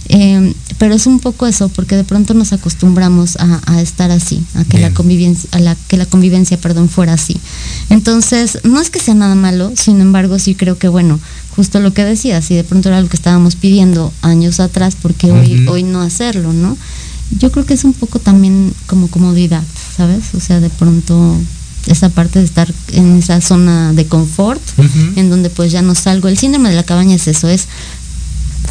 Em, 0.08 0.54
pero 0.78 0.94
es 0.94 1.06
un 1.06 1.20
poco 1.20 1.46
eso, 1.46 1.68
porque 1.68 1.96
de 1.96 2.04
pronto 2.04 2.32
nos 2.32 2.52
acostumbramos 2.52 3.36
a, 3.36 3.80
estar 3.80 4.10
así, 4.10 4.42
a 4.54 4.64
que 4.64 4.78
la 4.78 4.94
convivencia, 4.94 5.48
a 5.52 5.58
la 5.58 5.74
que 5.74 5.96
la 5.96 6.06
convivencia, 6.06 6.56
perdón, 6.58 6.88
fuera 6.88 7.14
así. 7.14 7.36
Entonces, 7.90 8.60
no 8.64 8.80
es 8.80 8.88
que 8.88 9.00
sea 9.00 9.14
nada 9.14 9.34
malo, 9.34 9.72
sin 9.76 10.00
embargo, 10.00 10.38
sí 10.38 10.54
creo 10.54 10.78
que 10.78 10.88
bueno, 10.88 11.20
justo 11.56 11.80
lo 11.80 11.92
que 11.92 12.04
decía, 12.04 12.40
si 12.40 12.54
de 12.54 12.64
pronto 12.64 12.88
era 12.88 13.00
lo 13.00 13.08
que 13.08 13.16
estábamos 13.16 13.56
pidiendo 13.56 14.12
años 14.22 14.60
atrás, 14.60 14.96
porque 15.00 15.30
hoy, 15.30 15.66
hoy 15.68 15.82
no 15.82 16.00
hacerlo, 16.00 16.52
¿no? 16.52 16.78
Yo 17.38 17.52
creo 17.52 17.66
que 17.66 17.74
es 17.74 17.84
un 17.84 17.92
poco 17.92 18.18
también 18.18 18.72
como 18.86 19.08
comodidad, 19.08 19.64
¿sabes? 19.94 20.34
O 20.34 20.40
sea, 20.40 20.60
de 20.60 20.70
pronto 20.70 21.36
esa 21.86 22.08
parte 22.08 22.38
de 22.38 22.44
estar 22.44 22.72
en 22.92 23.16
esa 23.18 23.40
zona 23.40 23.92
de 23.92 24.06
confort, 24.06 24.62
en 25.16 25.28
donde 25.28 25.50
pues 25.50 25.72
ya 25.72 25.82
no 25.82 25.94
salgo. 25.94 26.28
El 26.28 26.38
síndrome 26.38 26.70
de 26.70 26.76
la 26.76 26.82
cabaña 26.82 27.16
es 27.16 27.28
eso, 27.28 27.48
es 27.48 27.66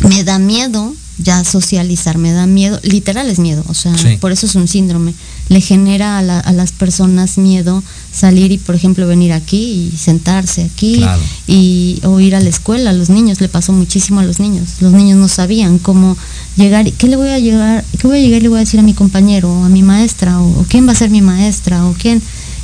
me 0.08 0.24
da 0.24 0.40
miedo 0.40 0.96
ya 1.20 1.44
socializar 1.44 2.18
me 2.18 2.32
da 2.32 2.46
miedo, 2.46 2.80
literal 2.84 3.30
es 3.30 3.40
miedo, 3.40 3.64
o 3.68 3.74
sea, 3.74 3.94
por 4.20 4.32
eso 4.32 4.46
es 4.46 4.56
un 4.56 4.68
síndrome. 4.68 5.14
Le 5.50 5.62
genera 5.62 6.20
a, 6.20 6.52
las 6.52 6.72
personas 6.74 7.38
miedo 7.38 7.82
salir 8.12 8.52
y, 8.52 8.58
por 8.58 8.76
ejemplo, 8.76 9.08
venir 9.08 9.34
aquí 9.34 9.92
y 9.94 9.98
sentarse 9.98 10.64
aquí 10.64 11.04
y 11.48 12.00
o 12.04 12.20
ir 12.20 12.36
a 12.36 12.40
la 12.40 12.50
escuela. 12.50 12.90
A 12.92 12.94
los 12.94 13.10
niños 13.10 13.42
le 13.42 13.50
pasó 13.50 13.72
muchísimo 13.72 14.20
a 14.20 14.24
los 14.24 14.40
niños. 14.40 14.82
Los 14.82 14.92
niños 14.94 15.18
no 15.18 15.28
sabían 15.28 15.80
cómo 15.80 16.18
llegar, 16.56 16.92
qué 16.92 17.08
le 17.08 17.16
voy 17.16 17.30
a 17.30 17.40
llegar, 17.40 17.84
qué 18.00 18.08
voy 18.08 18.18
a 18.18 18.22
llegar 18.22 18.40
y 18.40 18.44
le 18.44 18.50
voy 18.50 18.58
a 18.58 18.62
decir 18.62 18.80
a 18.80 18.84
mi 18.84 18.94
compañero 18.94 19.52
o 19.52 19.64
a 19.64 19.70
mi 19.70 19.84
maestra 19.84 20.40
o, 20.40 20.66
quién 20.70 20.88
va 20.88 20.92
a 20.92 20.96
ser 20.96 21.10
mi 21.10 21.22
maestra 21.22 21.86
o 21.86 21.94
quién. 21.94 22.22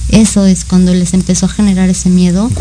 Eso 0.10 0.46
es 0.46 0.66
cuando 0.66 0.94
les 0.94 1.14
empezó 1.14 1.46
a 1.46 1.50
generar 1.50 1.90
ese 1.90 2.10
miedo. 2.10 2.52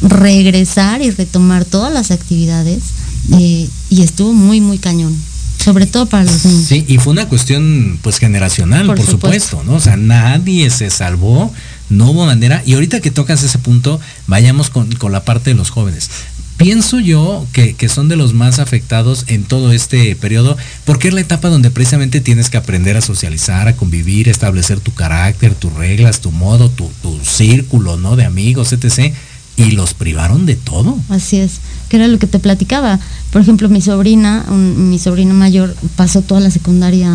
Regresar 0.00 1.02
y 1.02 1.10
retomar 1.10 1.64
todas 1.64 1.92
las 1.92 2.10
actividades 2.10 2.84
eh, 3.32 3.68
y 3.90 4.02
estuvo 4.02 4.32
muy, 4.32 4.60
muy 4.60 4.78
cañón 4.78 5.14
sobre 5.62 5.86
todo 5.86 6.06
para 6.06 6.24
los 6.24 6.44
niños. 6.44 6.66
Sí, 6.66 6.84
y 6.88 6.98
fue 6.98 7.12
una 7.12 7.28
cuestión 7.28 7.98
pues 8.02 8.18
generacional, 8.18 8.86
por, 8.86 9.00
supuesto. 9.00 9.62
¿no? 9.64 9.74
O 9.74 9.80
sea, 9.80 9.96
nadie 9.96 10.70
se 10.70 10.90
salvó, 10.90 11.52
no 11.88 12.10
hubo 12.10 12.26
manera. 12.26 12.62
Y 12.66 12.74
ahorita 12.74 13.00
que 13.00 13.10
tocas 13.10 13.42
ese 13.42 13.58
punto, 13.58 14.00
vayamos 14.26 14.70
con, 14.70 14.88
la 15.10 15.24
parte 15.24 15.50
de 15.50 15.56
los 15.56 15.70
jóvenes. 15.70 16.10
Pienso 16.56 17.00
yo 17.00 17.46
que, 17.52 17.74
que, 17.74 17.88
son 17.88 18.08
de 18.08 18.16
los 18.16 18.34
más 18.34 18.58
afectados 18.58 19.24
en 19.26 19.42
todo 19.44 19.72
este 19.72 20.14
periodo, 20.14 20.56
porque 20.84 21.08
es 21.08 21.14
la 21.14 21.20
etapa 21.20 21.48
donde 21.48 21.70
precisamente 21.70 22.20
tienes 22.20 22.50
que 22.50 22.56
aprender 22.56 22.96
a 22.96 23.00
socializar, 23.00 23.66
a 23.66 23.74
convivir, 23.74 24.28
establecer 24.28 24.78
tu 24.78 24.92
carácter, 24.94 25.54
tus 25.54 25.72
reglas, 25.72 26.20
tu 26.20 26.30
modo, 26.30 26.70
tu, 26.70 26.90
tu 27.02 27.18
círculo, 27.24 27.96
¿no? 27.96 28.14
De 28.14 28.24
amigos, 28.24 28.72
etc. 28.72 29.12
Y 29.56 29.72
los 29.72 29.94
privaron 29.94 30.46
de 30.46 30.56
todo. 30.56 30.98
Así 31.08 31.36
es 31.36 31.60
que 31.92 31.98
era 31.98 32.08
lo 32.08 32.18
que 32.18 32.26
te 32.26 32.38
platicaba. 32.38 32.98
Por 33.30 33.42
ejemplo, 33.42 33.68
mi 33.68 33.82
sobrina, 33.82 34.46
mi 34.50 34.98
sobrino 34.98 35.34
mayor, 35.34 35.76
pasó 35.94 36.22
toda 36.22 36.40
la 36.40 36.50
secundaria 36.50 37.06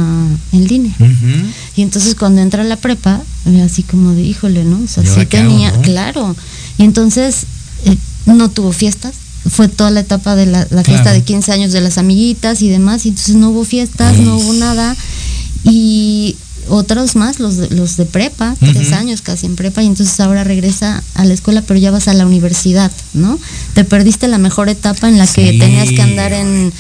en 0.52 0.68
línea. 0.68 0.94
Y 1.76 1.82
entonces 1.82 2.14
cuando 2.14 2.42
entra 2.42 2.62
a 2.62 2.64
la 2.64 2.76
prepa, 2.76 3.20
así 3.66 3.82
como 3.82 4.12
de, 4.12 4.22
híjole, 4.22 4.64
¿no? 4.66 4.80
O 4.84 4.88
sea, 4.88 5.04
sí 5.04 5.26
tenía, 5.26 5.72
claro. 5.82 6.36
Y 6.78 6.84
entonces 6.84 7.48
eh, 7.86 7.98
no 8.28 8.50
tuvo 8.50 8.72
fiestas. 8.72 9.16
Fue 9.50 9.68
toda 9.68 9.90
la 9.90 10.02
etapa 10.02 10.36
de 10.36 10.46
la, 10.46 10.66
fiesta 10.84 11.12
de 11.12 11.24
15 11.24 11.52
años 11.54 11.72
de 11.72 11.82
las 11.82 11.98
amiguitas 11.98 12.62
y 12.62 12.70
demás. 12.70 13.08
Y 13.08 13.10
entonces 13.10 13.36
no 13.36 13.50
hubo 13.50 13.66
fiestas, 13.66 14.20
no 14.20 14.38
hubo 14.38 14.54
nada. 14.54 14.96
Y 15.64 16.36
otros 16.70 17.16
más, 17.16 17.40
los 17.40 17.58
de, 17.58 17.70
los 17.70 17.98
de 17.98 18.06
prepa, 18.06 18.56
tres 18.60 18.92
años 18.92 19.22
casi 19.22 19.46
en 19.46 19.56
prepa, 19.56 19.84
y 19.84 19.88
entonces 19.88 20.20
ahora 20.20 20.44
regresa 20.44 21.04
a 21.16 21.26
la 21.26 21.34
escuela, 21.34 21.62
pero 21.62 21.80
ya 21.80 21.92
vas 21.92 22.08
a 22.08 22.14
la 22.14 22.26
universidad, 22.26 22.92
¿no? 23.14 23.40
Te 23.74 23.84
perdiste 23.84 24.28
la 24.28 24.38
mejor 24.38 24.70
etapa 24.70 25.10
en 25.10 25.18
la 25.18 25.28
que 25.28 25.58
tenías 25.58 25.90
que 25.90 26.02
andar 26.02 26.34
en 26.34 26.72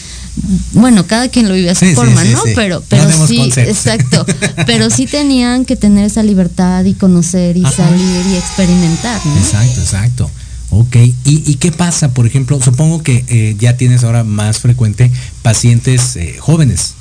bueno, 0.73 1.07
cada 1.07 1.29
quien 1.29 1.47
lo 1.47 1.55
vive 1.55 1.71
a 1.71 1.75
su 1.75 1.85
forma, 1.93 2.23
¿no? 2.23 2.41
Pero, 2.55 2.83
pero 2.87 3.27
sí, 3.27 3.51
exacto. 3.57 4.25
Pero 4.67 4.89
sí 4.89 5.07
tenían 5.07 5.65
que 5.65 5.75
tener 5.75 6.05
esa 6.05 6.21
libertad 6.21 6.85
y 6.85 6.93
conocer 6.93 7.57
y 7.57 7.63
salir 7.63 8.25
y 8.31 8.35
experimentar, 8.35 9.25
¿no? 9.25 9.37
Exacto, 9.37 9.81
exacto. 9.81 10.31
Ok, 10.69 10.97
¿Y, 11.25 11.55
qué 11.55 11.71
pasa? 11.71 12.13
Por 12.13 12.27
ejemplo, 12.27 12.61
supongo 12.61 13.01
que 13.01 13.23
eh, 13.29 13.55
ya 13.57 13.77
tienes 13.77 14.03
ahora 14.03 14.23
más 14.23 14.59
frecuente 14.59 15.11
pacientes 15.41 16.15
eh, 16.17 16.35
jóvenes. 16.39 16.93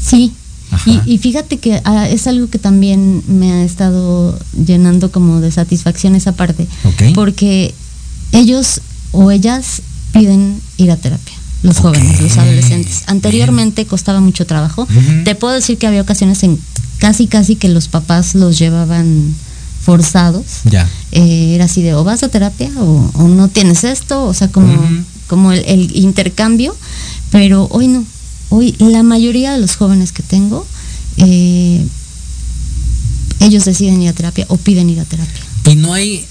Sí, 0.00 0.32
y, 1.06 1.18
fíjate 1.18 1.58
que 1.58 1.80
ah, 1.84 2.08
es 2.08 2.26
algo 2.26 2.48
que 2.48 2.58
también 2.58 3.22
me 3.26 3.52
ha 3.52 3.64
estado 3.64 4.38
llenando 4.66 5.10
como 5.10 5.40
de 5.40 5.50
satisfacción 5.50 6.14
esa 6.14 6.32
parte, 6.32 6.66
porque 7.14 7.74
ellos 8.32 8.80
o 9.12 9.30
ellas 9.30 9.82
piden 10.12 10.60
ir 10.76 10.90
a 10.90 10.96
terapia, 10.96 11.34
los 11.62 11.78
jóvenes, 11.78 12.20
los 12.20 12.36
adolescentes. 12.36 13.02
Anteriormente 13.06 13.86
costaba 13.86 14.20
mucho 14.20 14.46
trabajo. 14.46 14.86
Te 15.24 15.34
puedo 15.34 15.54
decir 15.54 15.78
que 15.78 15.86
había 15.86 16.02
ocasiones 16.02 16.42
en 16.42 16.58
casi 16.98 17.26
casi 17.26 17.56
que 17.56 17.68
los 17.68 17.88
papás 17.88 18.34
los 18.34 18.58
llevaban 18.58 19.34
forzados. 19.80 20.44
Ya. 20.64 20.88
Eh, 21.12 21.54
era 21.54 21.64
así 21.64 21.82
de 21.82 21.94
o 21.94 22.04
vas 22.04 22.22
a 22.22 22.28
terapia 22.28 22.70
o, 22.76 23.28
no 23.28 23.48
tienes 23.48 23.84
esto, 23.84 24.24
o 24.24 24.34
sea, 24.34 24.48
como, 24.48 24.74
como 25.28 25.52
el 25.52 25.96
intercambio, 25.96 26.76
pero 27.30 27.68
hoy 27.70 27.88
no 27.88 28.04
hoy 28.50 28.74
la 28.78 29.02
mayoría 29.02 29.52
de 29.52 29.58
los 29.58 29.76
jóvenes 29.76 30.12
que 30.12 30.22
tengo, 30.22 30.66
eh, 31.16 31.84
ellos 33.40 33.64
deciden 33.64 34.02
ir 34.02 34.08
a 34.08 34.12
terapia 34.12 34.46
o 34.48 34.56
piden 34.56 34.90
ir 34.90 35.00
a 35.00 35.04
terapia. 35.04 35.42
Y 35.66 35.76
no 35.76 35.94
hay, 35.94 36.24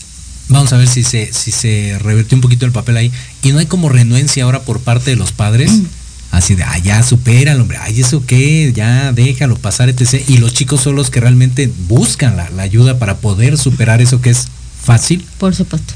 vamos 0.50 0.74
a 0.74 0.78
ver 0.78 0.88
si 0.88 1.04
se, 1.04 1.32
si 1.34 1.52
se 1.52 1.98
revertió 2.00 2.36
un 2.36 2.42
poquito 2.42 2.66
el 2.66 2.72
papel 2.72 2.98
ahí, 2.98 3.12
y 3.44 3.52
no 3.52 3.60
hay 3.60 3.66
como 3.66 3.90
renuencia 3.90 4.44
ahora 4.44 4.62
por 4.62 4.80
parte 4.80 5.12
de 5.12 5.16
los 5.16 5.32
padres. 5.32 5.72
Mm. 5.72 5.86
Así 6.30 6.56
de, 6.56 6.64
ah, 6.64 6.78
ya 6.80 7.02
supera 7.04 7.56
hombre, 7.56 7.78
ay, 7.82 8.02
eso 8.02 8.26
qué, 8.26 8.74
ya 8.76 9.14
déjalo 9.14 9.56
pasar, 9.56 9.88
etc. 9.88 10.22
Y 10.28 10.38
los 10.38 10.54
chicos 10.54 10.82
son 10.82 10.98
los 10.98 11.10
que 11.10 11.22
realmente 11.22 11.72
buscan 11.88 12.36
la, 12.36 12.50
la 12.50 12.64
ayuda 12.64 13.00
para 13.00 13.18
poder 13.20 13.58
superar 13.58 14.02
eso 14.02 14.20
que 14.20 14.32
es 14.32 14.48
fácil. 14.84 15.26
Por 15.38 15.56
supuesto. 15.56 15.94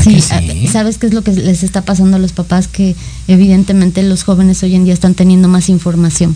Sí, 0.00 0.20
¿sabes 0.70 0.98
qué 0.98 1.06
es 1.06 1.14
lo 1.14 1.22
que 1.22 1.32
les 1.32 1.62
está 1.62 1.82
pasando 1.82 2.16
a 2.16 2.20
los 2.20 2.32
papás? 2.32 2.66
Que 2.66 2.96
evidentemente 3.28 4.02
los 4.02 4.24
jóvenes 4.24 4.62
hoy 4.62 4.74
en 4.74 4.84
día 4.84 4.94
están 4.94 5.14
teniendo 5.14 5.48
más 5.48 5.68
información. 5.68 6.34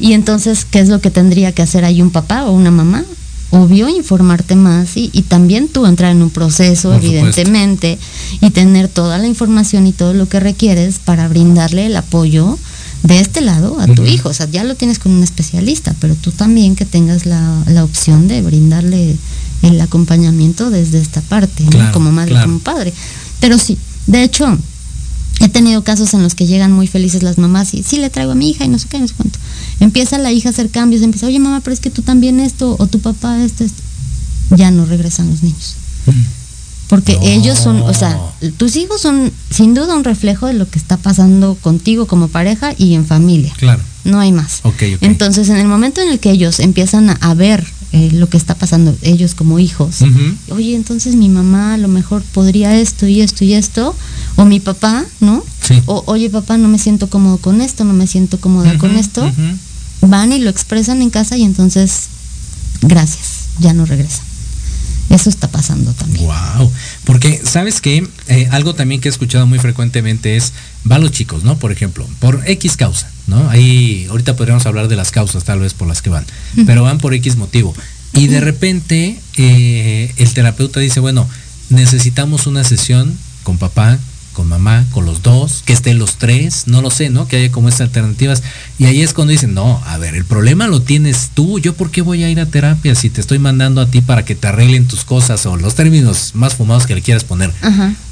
Y 0.00 0.12
entonces, 0.12 0.64
¿qué 0.64 0.80
es 0.80 0.88
lo 0.88 1.00
que 1.00 1.10
tendría 1.10 1.52
que 1.52 1.62
hacer 1.62 1.84
ahí 1.84 2.02
un 2.02 2.10
papá 2.10 2.46
o 2.46 2.52
una 2.52 2.70
mamá? 2.70 3.04
Obvio, 3.50 3.88
informarte 3.88 4.56
más 4.56 4.96
y, 4.96 5.08
también 5.28 5.68
tú 5.68 5.86
entrar 5.86 6.10
en 6.10 6.22
un 6.22 6.30
proceso, 6.30 6.92
evidentemente, 6.92 7.96
y 8.40 8.50
tener 8.50 8.88
toda 8.88 9.18
la 9.18 9.28
información 9.28 9.86
y 9.86 9.92
todo 9.92 10.14
lo 10.14 10.28
que 10.28 10.40
requieres 10.40 10.98
para 10.98 11.28
brindarle 11.28 11.86
el 11.86 11.96
apoyo 11.96 12.58
de 13.04 13.20
este 13.20 13.40
lado 13.40 13.78
a 13.78 13.86
tu 13.86 14.04
hijo. 14.04 14.30
O 14.30 14.34
sea, 14.34 14.48
ya 14.50 14.64
lo 14.64 14.74
tienes 14.74 14.98
con 14.98 15.12
un 15.12 15.22
especialista, 15.22 15.94
pero 16.00 16.16
tú 16.16 16.32
también 16.32 16.74
que 16.74 16.84
tengas 16.84 17.24
la, 17.24 17.62
la 17.68 17.84
opción 17.84 18.26
de 18.26 18.42
brindarle 18.42 19.16
el 19.62 19.80
acompañamiento 19.80 20.70
desde 20.70 21.00
esta 21.00 21.20
parte, 21.20 21.64
como 21.92 22.12
madre, 22.12 22.36
como 22.42 22.58
padre. 22.58 22.92
Pero 23.40 23.58
sí, 23.58 23.78
de 24.06 24.22
hecho, 24.22 24.58
he 25.40 25.48
tenido 25.48 25.82
casos 25.82 26.14
en 26.14 26.22
los 26.22 26.34
que 26.34 26.46
llegan 26.46 26.72
muy 26.72 26.86
felices 26.86 27.22
las 27.22 27.38
mamás 27.38 27.74
y 27.74 27.82
sí 27.82 27.98
le 27.98 28.10
traigo 28.10 28.32
a 28.32 28.34
mi 28.34 28.50
hija 28.50 28.64
y 28.64 28.68
no 28.68 28.78
sé 28.78 28.88
qué, 28.88 28.98
no 28.98 29.08
sé 29.08 29.14
cuánto. 29.16 29.38
Empieza 29.80 30.18
la 30.18 30.32
hija 30.32 30.48
a 30.48 30.52
hacer 30.52 30.70
cambios, 30.70 31.02
empieza, 31.02 31.26
oye 31.26 31.38
mamá, 31.38 31.60
pero 31.60 31.74
es 31.74 31.80
que 31.80 31.90
tú 31.90 32.02
también 32.02 32.40
esto, 32.40 32.76
o 32.78 32.86
tu 32.86 33.00
papá 33.00 33.42
esto, 33.42 33.64
esto. 33.64 33.82
Ya 34.56 34.70
no 34.70 34.86
regresan 34.86 35.28
los 35.30 35.42
niños. 35.42 35.74
Porque 36.88 37.18
ellos 37.20 37.58
son, 37.58 37.82
o 37.82 37.92
sea, 37.92 38.16
tus 38.56 38.76
hijos 38.76 39.00
son 39.00 39.32
sin 39.50 39.74
duda 39.74 39.96
un 39.96 40.04
reflejo 40.04 40.46
de 40.46 40.54
lo 40.54 40.70
que 40.70 40.78
está 40.78 40.96
pasando 40.96 41.56
contigo 41.60 42.06
como 42.06 42.28
pareja 42.28 42.74
y 42.78 42.94
en 42.94 43.04
familia. 43.04 43.52
Claro. 43.56 43.82
No 44.04 44.20
hay 44.20 44.30
más. 44.30 44.60
Entonces, 45.00 45.48
en 45.48 45.56
el 45.56 45.66
momento 45.66 46.00
en 46.00 46.08
el 46.08 46.20
que 46.20 46.30
ellos 46.30 46.60
empiezan 46.60 47.16
a 47.20 47.34
ver 47.34 47.66
eh, 47.92 48.10
lo 48.12 48.28
que 48.28 48.36
está 48.36 48.54
pasando 48.54 48.94
ellos 49.02 49.34
como 49.34 49.58
hijos. 49.58 50.02
Oye, 50.50 50.74
entonces 50.74 51.14
mi 51.14 51.28
mamá 51.28 51.74
a 51.74 51.78
lo 51.78 51.88
mejor 51.88 52.22
podría 52.22 52.78
esto 52.78 53.06
y 53.06 53.20
esto 53.20 53.44
y 53.44 53.54
esto, 53.54 53.94
o 54.36 54.44
mi 54.44 54.60
papá, 54.60 55.04
¿no? 55.20 55.42
O 55.86 56.02
oye 56.06 56.28
papá, 56.28 56.56
no 56.58 56.68
me 56.68 56.78
siento 56.78 57.08
cómodo 57.08 57.38
con 57.38 57.60
esto, 57.60 57.84
no 57.84 57.92
me 57.94 58.06
siento 58.06 58.38
cómoda 58.40 58.76
con 58.78 58.96
esto. 58.96 59.30
Van 60.02 60.32
y 60.32 60.38
lo 60.40 60.50
expresan 60.50 61.00
en 61.00 61.10
casa 61.10 61.36
y 61.36 61.42
entonces, 61.44 62.08
gracias, 62.82 63.46
ya 63.60 63.72
no 63.72 63.86
regresan. 63.86 64.25
Eso 65.10 65.30
está 65.30 65.48
pasando 65.48 65.92
también. 65.92 66.26
Wow. 66.26 66.72
Porque, 67.04 67.40
¿sabes 67.44 67.80
qué? 67.80 68.06
Eh, 68.28 68.48
algo 68.50 68.74
también 68.74 69.00
que 69.00 69.08
he 69.08 69.10
escuchado 69.10 69.46
muy 69.46 69.58
frecuentemente 69.58 70.36
es, 70.36 70.52
va 70.90 70.98
los 70.98 71.12
chicos, 71.12 71.44
¿no? 71.44 71.58
Por 71.58 71.70
ejemplo, 71.70 72.08
por 72.18 72.42
X 72.46 72.76
causa, 72.76 73.10
¿no? 73.26 73.48
Ahí, 73.48 74.06
ahorita 74.10 74.34
podríamos 74.36 74.66
hablar 74.66 74.88
de 74.88 74.96
las 74.96 75.12
causas 75.12 75.44
tal 75.44 75.60
vez 75.60 75.74
por 75.74 75.86
las 75.86 76.02
que 76.02 76.10
van, 76.10 76.26
pero 76.66 76.82
van 76.82 76.98
por 76.98 77.14
X 77.14 77.36
motivo. 77.36 77.74
Y 78.14 78.26
de 78.28 78.40
repente, 78.40 79.20
eh, 79.36 80.12
el 80.16 80.32
terapeuta 80.32 80.80
dice, 80.80 81.00
bueno, 81.00 81.28
necesitamos 81.68 82.46
una 82.46 82.64
sesión 82.64 83.16
con 83.42 83.58
papá, 83.58 83.98
con 84.36 84.48
mamá, 84.48 84.84
con 84.92 85.06
los 85.06 85.22
dos, 85.22 85.62
que 85.64 85.72
estén 85.72 85.98
los 85.98 86.16
tres, 86.16 86.64
no 86.66 86.82
lo 86.82 86.90
sé, 86.90 87.08
¿no? 87.08 87.26
Que 87.26 87.38
haya 87.38 87.50
como 87.50 87.70
estas 87.70 87.86
alternativas. 87.88 88.42
Y 88.78 88.84
ahí 88.84 89.00
es 89.00 89.14
cuando 89.14 89.30
dicen, 89.30 89.54
no, 89.54 89.82
a 89.86 89.96
ver, 89.96 90.14
el 90.14 90.26
problema 90.26 90.66
lo 90.66 90.82
tienes 90.82 91.30
tú, 91.32 91.58
yo 91.58 91.74
por 91.74 91.90
qué 91.90 92.02
voy 92.02 92.22
a 92.22 92.28
ir 92.28 92.38
a 92.38 92.44
terapia 92.44 92.94
si 92.94 93.08
te 93.08 93.22
estoy 93.22 93.38
mandando 93.38 93.80
a 93.80 93.90
ti 93.90 94.02
para 94.02 94.26
que 94.26 94.34
te 94.34 94.46
arreglen 94.46 94.86
tus 94.86 95.06
cosas 95.06 95.46
o 95.46 95.56
los 95.56 95.74
términos 95.74 96.32
más 96.34 96.54
fumados 96.54 96.86
que 96.86 96.94
le 96.94 97.00
quieras 97.00 97.24
poner. 97.24 97.50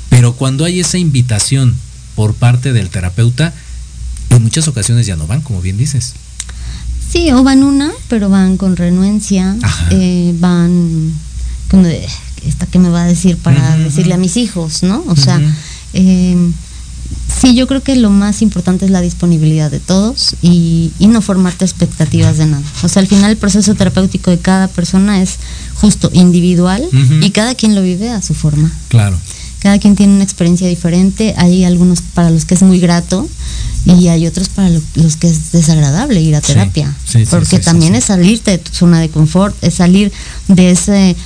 Pero 0.08 0.32
cuando 0.32 0.64
hay 0.64 0.80
esa 0.80 0.96
invitación 0.96 1.74
por 2.14 2.32
parte 2.32 2.72
del 2.72 2.88
terapeuta, 2.88 3.52
en 4.30 4.42
muchas 4.42 4.66
ocasiones 4.66 5.04
ya 5.04 5.16
no 5.16 5.26
van, 5.26 5.42
como 5.42 5.60
bien 5.60 5.76
dices. 5.76 6.14
Sí, 7.12 7.30
o 7.32 7.44
van 7.44 7.62
una, 7.62 7.92
pero 8.08 8.30
van 8.30 8.56
con 8.56 8.76
renuencia, 8.76 9.56
eh, 9.90 10.34
van 10.38 11.12
de, 11.70 12.08
¿esta 12.46 12.64
qué 12.64 12.78
me 12.78 12.88
va 12.88 13.02
a 13.02 13.06
decir 13.06 13.36
para 13.36 13.76
decirle 13.76 14.14
a 14.14 14.18
mis 14.18 14.38
hijos, 14.38 14.82
no? 14.82 15.04
O 15.06 15.16
sea, 15.16 15.38
eh, 15.94 16.36
sí, 17.40 17.54
yo 17.54 17.66
creo 17.66 17.82
que 17.82 17.96
lo 17.96 18.10
más 18.10 18.42
importante 18.42 18.84
es 18.84 18.90
la 18.90 19.00
disponibilidad 19.00 19.70
de 19.70 19.80
todos 19.80 20.36
y, 20.42 20.92
no 21.00 21.22
formarte 21.22 21.64
expectativas 21.64 22.38
de 22.38 22.46
nada. 22.46 22.62
O 22.82 22.88
sea, 22.88 23.00
al 23.00 23.06
final 23.06 23.30
el 23.30 23.36
proceso 23.36 23.74
terapéutico 23.74 24.30
de 24.30 24.38
cada 24.38 24.66
persona 24.66 25.22
es 25.22 25.36
justo 25.74 26.10
individual 26.12 26.84
y 27.20 27.30
cada 27.30 27.54
quien 27.54 27.76
lo 27.76 27.82
vive 27.82 28.10
a 28.10 28.20
su 28.20 28.34
forma. 28.34 28.70
Claro. 28.88 29.16
Cada 29.60 29.78
quien 29.78 29.94
tiene 29.94 30.14
una 30.14 30.24
experiencia 30.24 30.66
diferente. 30.66 31.34
Hay 31.38 31.64
algunos 31.64 32.00
para 32.02 32.30
los 32.30 32.44
que 32.44 32.54
es 32.54 32.62
muy 32.62 32.80
grato 32.80 33.28
y 33.86 34.08
hay 34.08 34.26
otros 34.26 34.48
para 34.48 34.70
los 34.70 35.16
que 35.16 35.28
es 35.28 35.52
desagradable 35.52 36.20
ir 36.20 36.34
a 36.34 36.40
terapia, 36.40 36.94
porque 37.30 37.58
también 37.60 37.94
es 37.94 38.04
salirte 38.04 38.52
de 38.52 38.58
tu 38.58 38.72
zona 38.72 39.00
de 39.00 39.08
confort, 39.10 39.54
es 39.62 39.74
salir 39.74 40.10
de 40.48 40.70
ese 40.70 41.16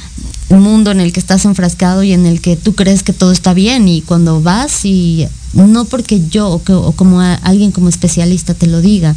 mundo 0.50 0.90
en 0.90 1.00
el 1.00 1.12
que 1.12 1.20
estás 1.20 1.44
enfrascado 1.44 2.02
y 2.02 2.12
en 2.12 2.26
el 2.26 2.40
que 2.40 2.56
tú 2.56 2.74
crees 2.74 3.02
que 3.02 3.12
todo 3.12 3.32
está 3.32 3.54
bien 3.54 3.88
y 3.88 4.00
cuando 4.00 4.40
vas 4.40 4.84
y 4.84 5.26
no 5.52 5.84
porque 5.84 6.26
yo 6.28 6.48
o, 6.50 6.92
como 6.92 7.20
alguien 7.20 7.72
como 7.72 7.88
especialista 7.88 8.54
te 8.54 8.66
lo 8.66 8.80
diga, 8.80 9.14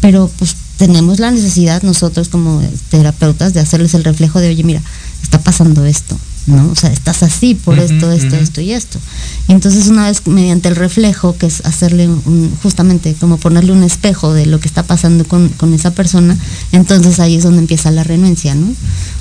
pero 0.00 0.30
pues 0.38 0.56
tenemos 0.76 1.20
la 1.20 1.30
necesidad 1.30 1.82
nosotros 1.82 2.28
como 2.28 2.62
terapeutas 2.90 3.54
de 3.54 3.60
hacerles 3.60 3.94
el 3.94 4.04
reflejo 4.04 4.40
de, 4.40 4.48
oye, 4.48 4.64
mira, 4.64 4.82
está 5.22 5.40
pasando 5.40 5.84
esto, 5.84 6.18
¿no? 6.46 6.70
O 6.70 6.74
sea, 6.74 6.90
estás 6.90 7.22
así 7.22 7.54
por 7.54 7.78
esto, 7.78 8.12
esto, 8.12 8.36
esto 8.36 8.60
y 8.60 8.72
esto. 8.72 8.98
entonces 9.48 9.86
una 9.86 10.08
vez 10.08 10.26
mediante 10.26 10.68
el 10.68 10.76
reflejo, 10.76 11.36
que 11.36 11.46
es 11.46 11.64
hacerle 11.64 12.08
un, 12.08 12.54
justamente 12.62 13.14
como 13.14 13.38
ponerle 13.38 13.72
un 13.72 13.82
espejo 13.82 14.34
de 14.34 14.46
lo 14.46 14.60
que 14.60 14.68
está 14.68 14.82
pasando 14.82 15.24
con, 15.24 15.52
esa 15.74 15.92
persona, 15.92 16.36
entonces 16.72 17.18
ahí 17.20 17.36
es 17.36 17.42
donde 17.42 17.60
empieza 17.60 17.90
la 17.90 18.04
renuencia, 18.04 18.54
¿no? 18.54 18.72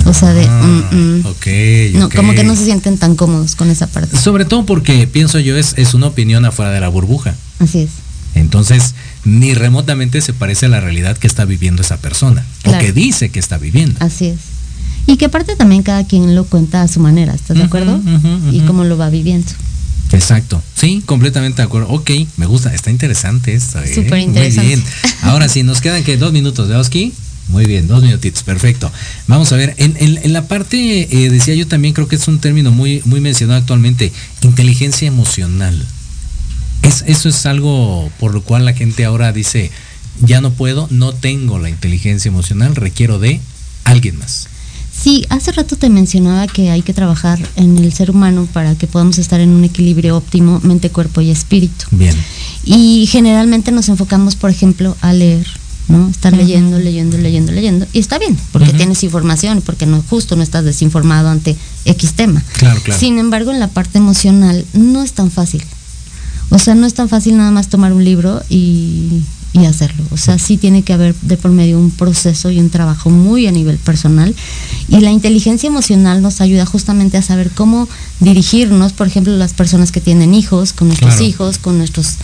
O 0.05 0.13
sea, 0.13 0.33
de... 0.33 0.45
Ah, 0.45 0.89
mm, 0.91 0.95
mm. 0.95 1.99
no, 1.99 2.09
Como 2.09 2.33
que 2.33 2.43
no 2.43 2.55
se 2.55 2.65
sienten 2.65 2.97
tan 2.97 3.15
cómodos 3.15 3.55
con 3.55 3.69
esa 3.69 3.87
parte. 3.87 4.17
Sobre 4.17 4.45
todo 4.45 4.65
porque, 4.65 5.07
pienso 5.07 5.39
yo, 5.39 5.57
es, 5.57 5.73
es 5.77 5.93
una 5.93 6.07
opinión 6.07 6.45
afuera 6.45 6.71
de 6.71 6.79
la 6.79 6.89
burbuja. 6.89 7.35
Así 7.59 7.79
es. 7.79 7.89
Entonces, 8.35 8.95
ni 9.25 9.53
remotamente 9.53 10.21
se 10.21 10.33
parece 10.33 10.65
a 10.65 10.69
la 10.69 10.79
realidad 10.79 11.17
que 11.17 11.27
está 11.27 11.45
viviendo 11.45 11.81
esa 11.81 11.97
persona, 11.97 12.45
o 12.65 12.77
que 12.77 12.91
dice 12.91 13.29
que 13.29 13.39
está 13.39 13.57
viviendo. 13.57 13.95
Así 13.99 14.27
es. 14.27 14.52
Y 15.05 15.17
que 15.17 15.25
aparte 15.25 15.55
también 15.55 15.83
cada 15.83 16.05
quien 16.05 16.35
lo 16.35 16.45
cuenta 16.45 16.81
a 16.81 16.87
su 16.87 16.99
manera, 16.99 17.33
¿estás 17.33 17.57
de 17.57 17.63
acuerdo? 17.63 18.01
Y 18.51 18.61
cómo 18.61 18.83
lo 18.83 18.97
va 18.97 19.09
viviendo. 19.09 19.51
Exacto, 20.13 20.61
sí, 20.75 21.01
completamente 21.05 21.57
de 21.57 21.63
acuerdo. 21.63 21.89
Ok, 21.89 22.11
me 22.37 22.45
gusta, 22.45 22.73
está 22.73 22.91
interesante 22.91 23.53
esto. 23.53 23.81
¿eh? 23.81 23.93
Súper 23.93 24.19
interesante. 24.19 24.61
Muy 24.61 24.75
bien. 24.75 24.83
Ahora 25.23 25.49
sí, 25.49 25.63
nos 25.63 25.81
quedan 25.81 26.03
que 26.03 26.17
dos 26.17 26.31
minutos 26.31 26.69
de 26.69 26.75
Oski. 26.75 27.13
Muy 27.49 27.65
bien, 27.65 27.87
dos 27.87 28.01
minutitos, 28.01 28.43
perfecto. 28.43 28.91
Vamos 29.27 29.51
a 29.51 29.57
ver, 29.57 29.75
en, 29.77 30.31
la 30.31 30.47
parte, 30.47 31.07
eh, 31.11 31.29
decía 31.29 31.55
yo 31.55 31.67
también, 31.67 31.93
creo 31.93 32.07
que 32.07 32.15
es 32.15 32.27
un 32.27 32.39
término 32.39 32.71
muy, 32.71 33.01
muy 33.05 33.19
mencionado 33.19 33.59
actualmente, 33.59 34.13
inteligencia 34.41 35.07
emocional. 35.07 35.85
Es, 36.83 37.03
eso 37.05 37.27
es 37.27 37.45
algo 37.45 38.09
por 38.19 38.33
lo 38.33 38.43
cual 38.43 38.65
la 38.65 38.73
gente 38.73 39.03
ahora 39.03 39.33
dice, 39.33 39.71
ya 40.21 40.41
no 40.41 40.51
puedo, 40.51 40.87
no 40.89 41.13
tengo 41.13 41.59
la 41.59 41.69
inteligencia 41.69 42.29
emocional, 42.29 42.75
requiero 42.75 43.19
de 43.19 43.41
alguien 43.83 44.17
más. 44.17 44.47
Sí, 45.03 45.25
hace 45.27 45.51
rato 45.51 45.75
te 45.75 45.89
mencionaba 45.89 46.47
que 46.47 46.71
hay 46.71 46.81
que 46.81 46.93
trabajar 46.93 47.37
en 47.57 47.77
el 47.77 47.91
ser 47.91 48.09
humano 48.09 48.47
para 48.53 48.75
que 48.75 48.87
podamos 48.87 49.17
estar 49.17 49.41
en 49.41 49.49
un 49.49 49.65
equilibrio 49.65 50.15
óptimo 50.15 50.61
mente, 50.63 50.91
cuerpo 50.91 51.19
y 51.19 51.29
espíritu. 51.29 51.87
Bien. 51.91 52.15
Y 52.63 53.05
generalmente 53.11 53.73
nos 53.73 53.89
enfocamos, 53.89 54.37
por 54.37 54.49
ejemplo, 54.49 54.95
a 55.01 55.11
leer, 55.11 55.45
¿no? 55.89 56.07
Estar 56.07 56.31
leyendo, 56.31 56.79
leyendo, 56.79 57.17
leyendo, 57.17 57.51
leyendo. 57.51 57.85
Y 57.91 57.99
está 57.99 58.17
bien, 58.17 58.37
porque 58.53 58.71
tienes 58.71 59.03
información, 59.03 59.61
porque 59.61 59.85
no 59.85 60.01
justo 60.09 60.37
no 60.37 60.43
estás 60.43 60.63
desinformado 60.63 61.27
ante 61.27 61.57
X 61.83 62.13
tema. 62.13 62.41
Claro, 62.53 62.79
claro. 62.81 62.97
Sin 62.97 63.19
embargo, 63.19 63.51
en 63.51 63.59
la 63.59 63.67
parte 63.67 63.97
emocional 63.97 64.63
no 64.71 65.03
es 65.03 65.11
tan 65.11 65.29
fácil. 65.29 65.65
O 66.49 66.59
sea, 66.59 66.75
no 66.75 66.87
es 66.87 66.93
tan 66.93 67.09
fácil 67.09 67.35
nada 67.35 67.51
más 67.51 67.67
tomar 67.67 67.91
un 67.91 68.05
libro 68.05 68.41
y 68.47 69.21
y 69.53 69.65
hacerlo. 69.65 70.03
O 70.11 70.17
sea, 70.17 70.39
sí 70.39 70.57
tiene 70.57 70.81
que 70.81 70.93
haber 70.93 71.15
de 71.21 71.37
por 71.37 71.51
medio 71.51 71.79
un 71.79 71.91
proceso 71.91 72.49
y 72.49 72.59
un 72.59 72.71
trabajo 72.71 73.11
muy 73.11 73.45
a 73.45 73.51
nivel 73.51 73.77
personal. 73.77 74.35
Y 74.89 74.99
la 74.99 75.11
inteligencia 75.11 75.67
emocional 75.67 76.21
nos 76.21 76.41
ayuda 76.41 76.65
justamente 76.65 77.17
a 77.17 77.21
saber 77.21 77.51
cómo 77.51 77.87
dirigirnos, 78.19 78.93
por 78.93 79.07
ejemplo, 79.07 79.35
las 79.37 79.53
personas 79.53 79.91
que 79.91 80.01
tienen 80.01 80.33
hijos, 80.33 80.73
con 80.73 80.87
nuestros 80.87 81.21
hijos, 81.21 81.59
con 81.59 81.77
nuestros 81.77 82.15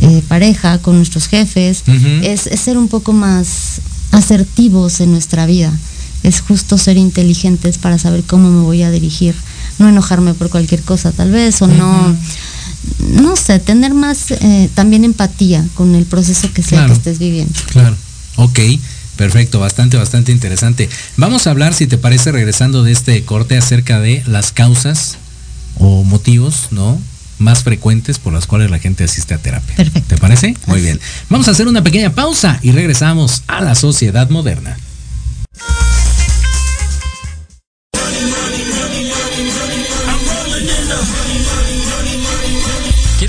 eh, 0.00 0.22
pareja, 0.28 0.78
con 0.78 0.96
nuestros 0.96 1.28
jefes. 1.28 1.82
es, 2.22 2.46
es 2.46 2.60
ser 2.60 2.78
un 2.78 2.88
poco 2.88 3.12
más 3.12 3.80
asertivos 4.12 5.00
en 5.00 5.12
nuestra 5.12 5.44
vida. 5.44 5.72
Es 6.22 6.40
justo 6.40 6.78
ser 6.78 6.96
inteligentes 6.96 7.78
para 7.78 7.98
saber 7.98 8.24
cómo 8.24 8.50
me 8.50 8.62
voy 8.62 8.82
a 8.82 8.90
dirigir. 8.90 9.34
No 9.78 9.88
enojarme 9.88 10.34
por 10.34 10.48
cualquier 10.48 10.82
cosa 10.82 11.12
tal 11.12 11.30
vez, 11.30 11.60
o 11.62 11.68
no 11.68 12.16
no 12.98 13.36
sé, 13.36 13.58
tener 13.58 13.94
más 13.94 14.30
eh, 14.30 14.70
también 14.74 15.04
empatía 15.04 15.64
con 15.74 15.94
el 15.94 16.04
proceso 16.04 16.52
que 16.52 16.62
sea 16.62 16.86
que 16.86 16.92
estés 16.92 17.18
viviendo. 17.18 17.52
Claro, 17.72 17.96
ok. 18.36 18.60
Perfecto, 19.16 19.58
bastante, 19.58 19.96
bastante 19.96 20.30
interesante. 20.30 20.88
Vamos 21.16 21.48
a 21.48 21.50
hablar, 21.50 21.74
si 21.74 21.88
te 21.88 21.98
parece, 21.98 22.30
regresando 22.30 22.84
de 22.84 22.92
este 22.92 23.24
corte 23.24 23.58
acerca 23.58 23.98
de 23.98 24.22
las 24.28 24.52
causas 24.52 25.18
o 25.74 26.04
motivos, 26.04 26.68
¿no? 26.70 27.00
Más 27.40 27.64
frecuentes 27.64 28.20
por 28.20 28.32
las 28.32 28.46
cuales 28.46 28.70
la 28.70 28.78
gente 28.78 29.02
asiste 29.02 29.34
a 29.34 29.38
terapia. 29.38 29.74
Perfecto. 29.74 30.14
¿Te 30.14 30.20
parece? 30.20 30.54
Muy 30.66 30.80
bien. 30.80 31.00
Vamos 31.30 31.48
a 31.48 31.50
hacer 31.50 31.66
una 31.66 31.82
pequeña 31.82 32.14
pausa 32.14 32.60
y 32.62 32.70
regresamos 32.70 33.42
a 33.48 33.60
la 33.60 33.74
sociedad 33.74 34.30
moderna. 34.30 34.76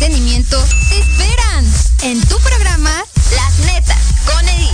Entretenimiento 0.00 0.64
te 0.88 0.98
esperan 0.98 1.66
en 2.04 2.20
tu 2.22 2.38
programa 2.38 2.90
Las 3.34 3.58
Netas 3.66 3.98
con 4.24 4.48
Edith. 4.48 4.70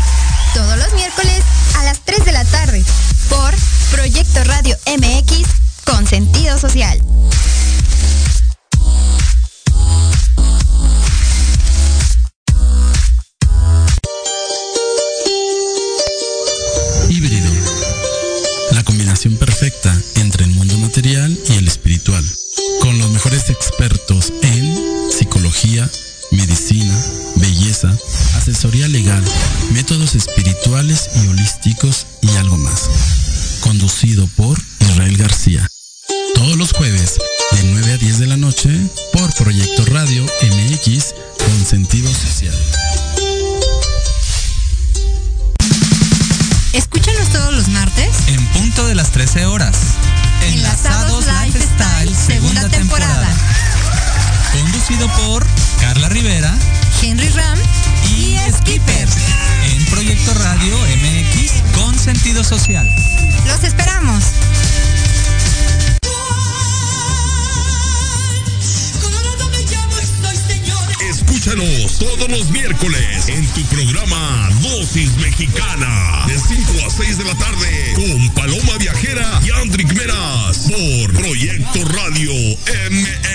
Todos 0.54 0.78
los 0.78 0.92
miércoles 0.94 1.42
a 1.76 1.82
las 1.82 1.98
3 2.04 2.24
de 2.24 2.32
la 2.32 2.44
tarde 2.44 2.84
por 3.28 3.52
Proyecto 3.90 4.44
Radio 4.44 4.76
MX 4.86 5.48
con 5.84 6.06
sentido 6.06 6.56
social. 6.58 7.02
Métodos 29.72 30.14
espirituales 30.14 31.10
y 31.22 31.28
holísticos 31.28 32.06
y 32.22 32.30
algo 32.36 32.56
más. 32.58 33.60
Conducido 33.60 34.26
por 34.36 34.45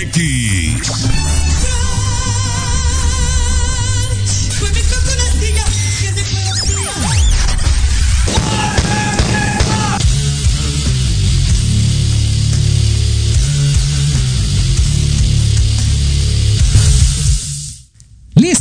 MX. 0.06 1.11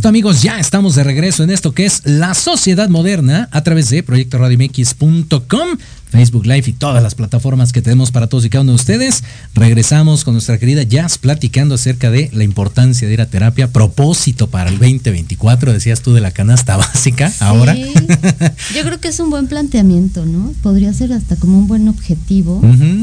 Listo 0.00 0.08
amigos, 0.08 0.40
ya 0.40 0.58
estamos 0.58 0.94
de 0.94 1.04
regreso 1.04 1.44
en 1.44 1.50
esto 1.50 1.74
que 1.74 1.84
es 1.84 2.00
la 2.06 2.32
sociedad 2.32 2.88
moderna 2.88 3.50
a 3.52 3.62
través 3.62 3.90
de 3.90 4.02
proyectoradiomx.com, 4.02 5.68
Facebook 6.10 6.46
Live 6.46 6.64
y 6.68 6.72
todas 6.72 7.02
las 7.02 7.14
plataformas 7.14 7.70
que 7.70 7.82
tenemos 7.82 8.10
para 8.10 8.26
todos 8.26 8.46
y 8.46 8.48
cada 8.48 8.62
uno 8.62 8.72
de 8.72 8.76
ustedes. 8.76 9.22
Regresamos 9.54 10.24
con 10.24 10.32
nuestra 10.32 10.56
querida 10.56 10.84
Jazz 10.84 11.18
platicando 11.18 11.74
acerca 11.74 12.10
de 12.10 12.30
la 12.32 12.44
importancia 12.44 13.06
de 13.06 13.12
ir 13.12 13.20
a 13.20 13.26
terapia, 13.26 13.68
propósito 13.68 14.46
para 14.46 14.70
el 14.70 14.78
2024, 14.78 15.70
decías 15.70 16.00
tú 16.00 16.14
de 16.14 16.22
la 16.22 16.30
canasta 16.30 16.76
básica 16.78 17.30
ahora. 17.38 17.76
Yo 18.74 18.82
creo 18.82 19.00
que 19.00 19.08
es 19.08 19.20
un 19.20 19.28
buen 19.28 19.48
planteamiento, 19.48 20.24
¿no? 20.24 20.54
Podría 20.62 20.94
ser 20.94 21.12
hasta 21.12 21.36
como 21.36 21.58
un 21.58 21.66
buen 21.68 21.88
objetivo. 21.88 22.62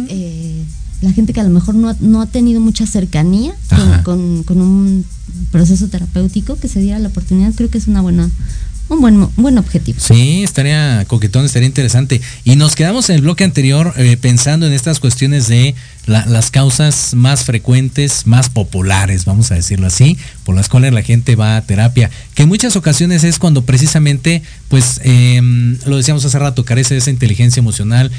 Eh, 0.09 0.63
la 1.01 1.11
gente 1.11 1.33
que 1.33 1.39
a 1.39 1.43
lo 1.43 1.49
mejor 1.49 1.75
no 1.75 2.21
ha, 2.21 2.25
tenido 2.25 2.59
mucha 2.59 2.85
cercanía 2.85 3.53
con, 4.03 4.43
con, 4.43 4.61
un 4.61 5.05
proceso 5.51 5.87
terapéutico, 5.87 6.57
que 6.57 6.67
se 6.67 6.79
diera 6.79 6.99
la 6.99 7.09
oportunidad, 7.09 7.53
creo 7.53 7.69
que 7.69 7.77
es 7.77 7.87
una 7.87 8.01
buena, 8.01 8.29
un 8.89 9.01
buen, 9.01 9.27
buen 9.35 9.57
objetivo. 9.57 9.99
Sí, 9.99 10.43
estaría 10.43 11.03
coquetón, 11.07 11.45
estaría 11.45 11.67
interesante. 11.67 12.21
Y 12.43 12.55
nos 12.55 12.75
quedamos 12.75 13.09
en 13.09 13.17
el 13.17 13.21
bloque 13.21 13.43
anterior 13.43 13.93
eh, 13.97 14.17
pensando 14.17 14.65
en 14.65 14.73
estas 14.73 14.99
cuestiones 14.99 15.47
de 15.47 15.75
las 16.07 16.51
causas 16.51 17.13
más 17.13 17.43
frecuentes, 17.43 18.25
más 18.25 18.49
populares, 18.49 19.25
vamos 19.25 19.51
a 19.51 19.55
decirlo 19.55 19.87
así, 19.87 20.17
por 20.45 20.55
las 20.55 20.69
cuales 20.69 20.93
la 20.93 21.01
gente 21.01 21.35
va 21.35 21.57
a 21.57 21.61
terapia, 21.61 22.09
que 22.33 22.43
en 22.43 22.49
muchas 22.49 22.77
ocasiones 22.77 23.25
es 23.25 23.39
cuando 23.39 23.63
precisamente, 23.63 24.41
pues, 24.69 25.01
em, 25.03 25.77
lo 25.85 25.97
decíamos 25.97 26.23
hace 26.23 26.39
rato, 26.39 26.63
carece 26.63 26.93
de 26.93 26.99
esa 26.99 27.09
inteligencia 27.09 27.59
emocional, 27.59 28.09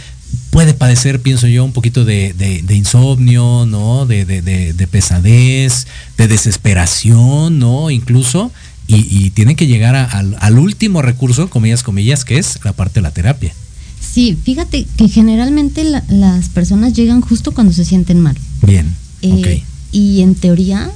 puede 0.51 0.75
padecer, 0.75 1.21
pienso 1.21 1.47
yo, 1.47 1.65
un 1.65 1.73
poquito 1.73 2.05
de, 2.05 2.65
insomnio, 2.71 3.67
¿no? 3.67 4.07
De, 4.07 4.25
de, 4.25 4.87
pesadez, 4.87 5.87
de 6.17 6.29
desesperación, 6.29 7.59
¿no? 7.59 7.91
Incluso, 7.91 8.51
y, 8.87 9.07
y 9.11 9.31
tienen 9.31 9.57
que 9.57 9.67
llegar 9.67 9.95
al, 9.95 10.59
último 10.59 11.03
recurso, 11.03 11.51
comillas, 11.51 11.83
comillas, 11.83 12.25
que 12.25 12.39
es 12.39 12.59
la 12.65 12.73
parte 12.73 12.95
de 12.95 13.03
la 13.03 13.11
terapia. 13.11 13.53
Sí, 14.01 14.37
fíjate 14.43 14.87
que 14.97 15.09
generalmente 15.09 15.85
las 15.85 16.49
personas 16.49 16.93
llegan 16.95 17.21
justo 17.21 17.53
cuando 17.53 17.73
se 17.73 17.85
sienten 17.85 18.21
mal. 18.21 18.37
Bien. 18.63 18.95
Eh, 19.23 19.63
y 19.93 20.23
en 20.23 20.35
teoría 20.35 20.91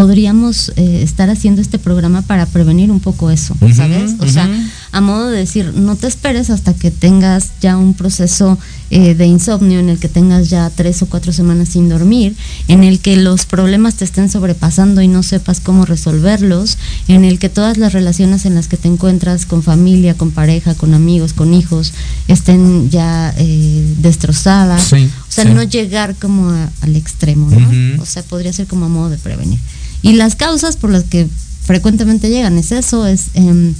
podríamos 0.00 0.72
eh, 0.76 1.02
estar 1.02 1.28
haciendo 1.28 1.60
este 1.60 1.78
programa 1.78 2.22
para 2.22 2.46
prevenir 2.46 2.90
un 2.90 3.00
poco 3.00 3.30
eso, 3.30 3.54
¿sabes? 3.74 4.14
O 4.20 4.26
sea, 4.26 4.48
a 4.92 5.00
modo 5.02 5.28
de 5.28 5.36
decir, 5.36 5.74
no 5.74 5.94
te 5.94 6.06
esperes 6.06 6.48
hasta 6.48 6.72
que 6.72 6.90
tengas 6.90 7.50
ya 7.60 7.76
un 7.76 7.92
proceso 7.92 8.58
eh, 8.88 9.14
de 9.14 9.26
insomnio 9.26 9.78
en 9.78 9.90
el 9.90 9.98
que 9.98 10.08
tengas 10.08 10.48
ya 10.48 10.70
tres 10.70 11.02
o 11.02 11.06
cuatro 11.06 11.32
semanas 11.32 11.68
sin 11.68 11.90
dormir, 11.90 12.34
en 12.66 12.82
el 12.82 13.00
que 13.00 13.16
los 13.16 13.44
problemas 13.44 13.96
te 13.96 14.06
estén 14.06 14.30
sobrepasando 14.30 15.02
y 15.02 15.08
no 15.08 15.22
sepas 15.22 15.60
cómo 15.60 15.84
resolverlos, 15.84 16.78
en 17.06 17.24
el 17.24 17.38
que 17.38 17.50
todas 17.50 17.76
las 17.76 17.92
relaciones 17.92 18.46
en 18.46 18.54
las 18.54 18.68
que 18.68 18.78
te 18.78 18.88
encuentras 18.88 19.44
con 19.44 19.62
familia, 19.62 20.14
con 20.14 20.30
pareja, 20.30 20.74
con 20.74 20.94
amigos, 20.94 21.34
con 21.34 21.52
hijos, 21.52 21.92
estén 22.26 22.88
ya 22.88 23.34
eh, 23.36 23.94
destrozadas. 23.98 24.92
o 24.94 24.96
sea, 25.28 25.44
no 25.44 25.62
llegar 25.62 26.16
como 26.16 26.50
al 26.50 26.96
extremo, 26.96 27.50
¿no? 27.50 28.02
O 28.02 28.06
sea, 28.06 28.22
podría 28.22 28.54
ser 28.54 28.66
como 28.66 28.86
a 28.86 28.88
modo 28.88 29.10
de 29.10 29.18
prevenir. 29.18 29.58
Y 30.02 30.14
las 30.14 30.34
causas 30.34 30.76
por 30.76 30.90
las 30.90 31.04
que 31.04 31.28
frecuentemente 31.64 32.30
llegan 32.30 32.58
es 32.58 32.72
eso, 32.72 33.06
es 33.06 33.26
em, 33.34 33.74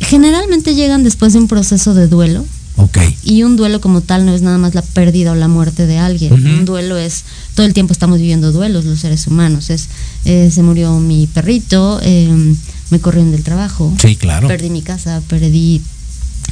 generalmente 0.00 0.74
llegan 0.74 1.04
después 1.04 1.32
de 1.32 1.40
un 1.40 1.48
proceso 1.48 1.94
de 1.94 2.08
duelo. 2.08 2.44
Okay. 2.76 3.16
Y 3.22 3.44
un 3.44 3.56
duelo 3.56 3.80
como 3.80 4.00
tal 4.00 4.26
no 4.26 4.34
es 4.34 4.42
nada 4.42 4.58
más 4.58 4.74
la 4.74 4.82
pérdida 4.82 5.30
o 5.30 5.34
la 5.36 5.46
muerte 5.46 5.86
de 5.86 5.98
alguien. 5.98 6.32
Un 6.32 6.64
duelo 6.64 6.98
es, 6.98 7.22
todo 7.54 7.66
el 7.66 7.72
tiempo 7.72 7.92
estamos 7.92 8.18
viviendo 8.18 8.50
duelos 8.50 8.84
los 8.84 8.98
seres 8.98 9.28
humanos. 9.28 9.70
Es, 9.70 9.88
eh, 10.24 10.50
se 10.52 10.62
murió 10.62 10.98
mi 10.98 11.28
perrito, 11.28 12.00
em, 12.02 12.56
me 12.90 12.98
corrieron 12.98 13.30
del 13.30 13.44
trabajo. 13.44 13.94
Sí, 14.00 14.16
claro. 14.16 14.48
Perdí 14.48 14.70
mi 14.70 14.82
casa, 14.82 15.22
perdí 15.28 15.82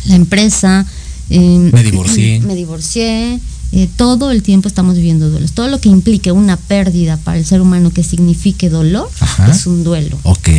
la 0.05 0.15
empresa. 0.15 0.87
Em, 1.29 1.73
me 1.73 1.83
divorcié. 1.83 2.41
Me 2.47 2.55
divorcié. 2.55 3.41
Eh, 3.75 3.89
todo 3.97 4.31
el 4.31 4.43
tiempo 4.43 4.69
estamos 4.69 4.97
viviendo 4.97 5.31
duelos. 5.31 5.53
Todo 5.53 5.69
lo 5.69 5.81
que 5.81 5.89
implique 5.89 6.31
una 6.31 6.59
pérdida 6.59 7.17
para 7.17 7.39
el 7.39 7.47
ser 7.47 7.63
humano 7.63 7.91
que 7.91 8.05
signifique 8.05 8.69
dolor 8.69 9.09
es 9.49 9.67
un 9.67 9.83
duelo. 9.83 10.19
Ok, 10.25 10.51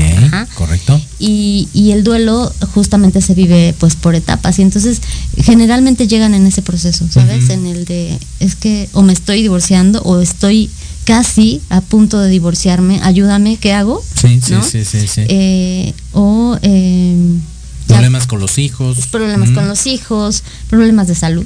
correcto. 0.55 0.99
Y, 1.20 1.68
y, 1.74 1.91
el 1.91 2.03
duelo 2.03 2.51
justamente 2.74 3.22
se 3.22 3.36
vive 3.36 3.76
pues 3.78 3.95
por 3.95 4.16
etapas 4.16 4.57
y 4.57 4.64
entonces 4.64 4.99
generalmente 5.38 6.07
llegan 6.07 6.34
en 6.34 6.47
ese 6.47 6.64
proceso, 6.64 7.07
¿sabes? 7.07 7.49
En 7.49 7.68
el 7.68 7.86
de, 7.86 8.18
es 8.39 8.55
que 8.55 8.89
o 8.93 9.03
me 9.03 9.14
estoy 9.14 9.43
divorciando 9.43 10.01
o 10.01 10.20
estoy 10.20 10.72
casi 11.05 11.61
a 11.70 11.82
punto 11.82 12.20
de 12.20 12.30
divorciarme, 12.30 12.99
ayúdame, 13.03 13.57
¿qué 13.57 13.74
hago? 13.74 14.03
Sí, 14.20 14.41
sí, 14.41 14.84
sí, 14.86 15.07
sí, 15.07 15.22
eh, 15.28 15.93
o... 16.14 16.57
Em, 16.61 17.41
problemas 17.88 18.26
con 18.26 18.39
los 18.39 18.57
hijos. 18.57 19.05
Problemas 19.07 19.51
con 19.51 19.68
los 19.68 19.86
hijos, 19.86 20.43
problemas 20.70 21.07
de 21.07 21.16
salud. 21.16 21.45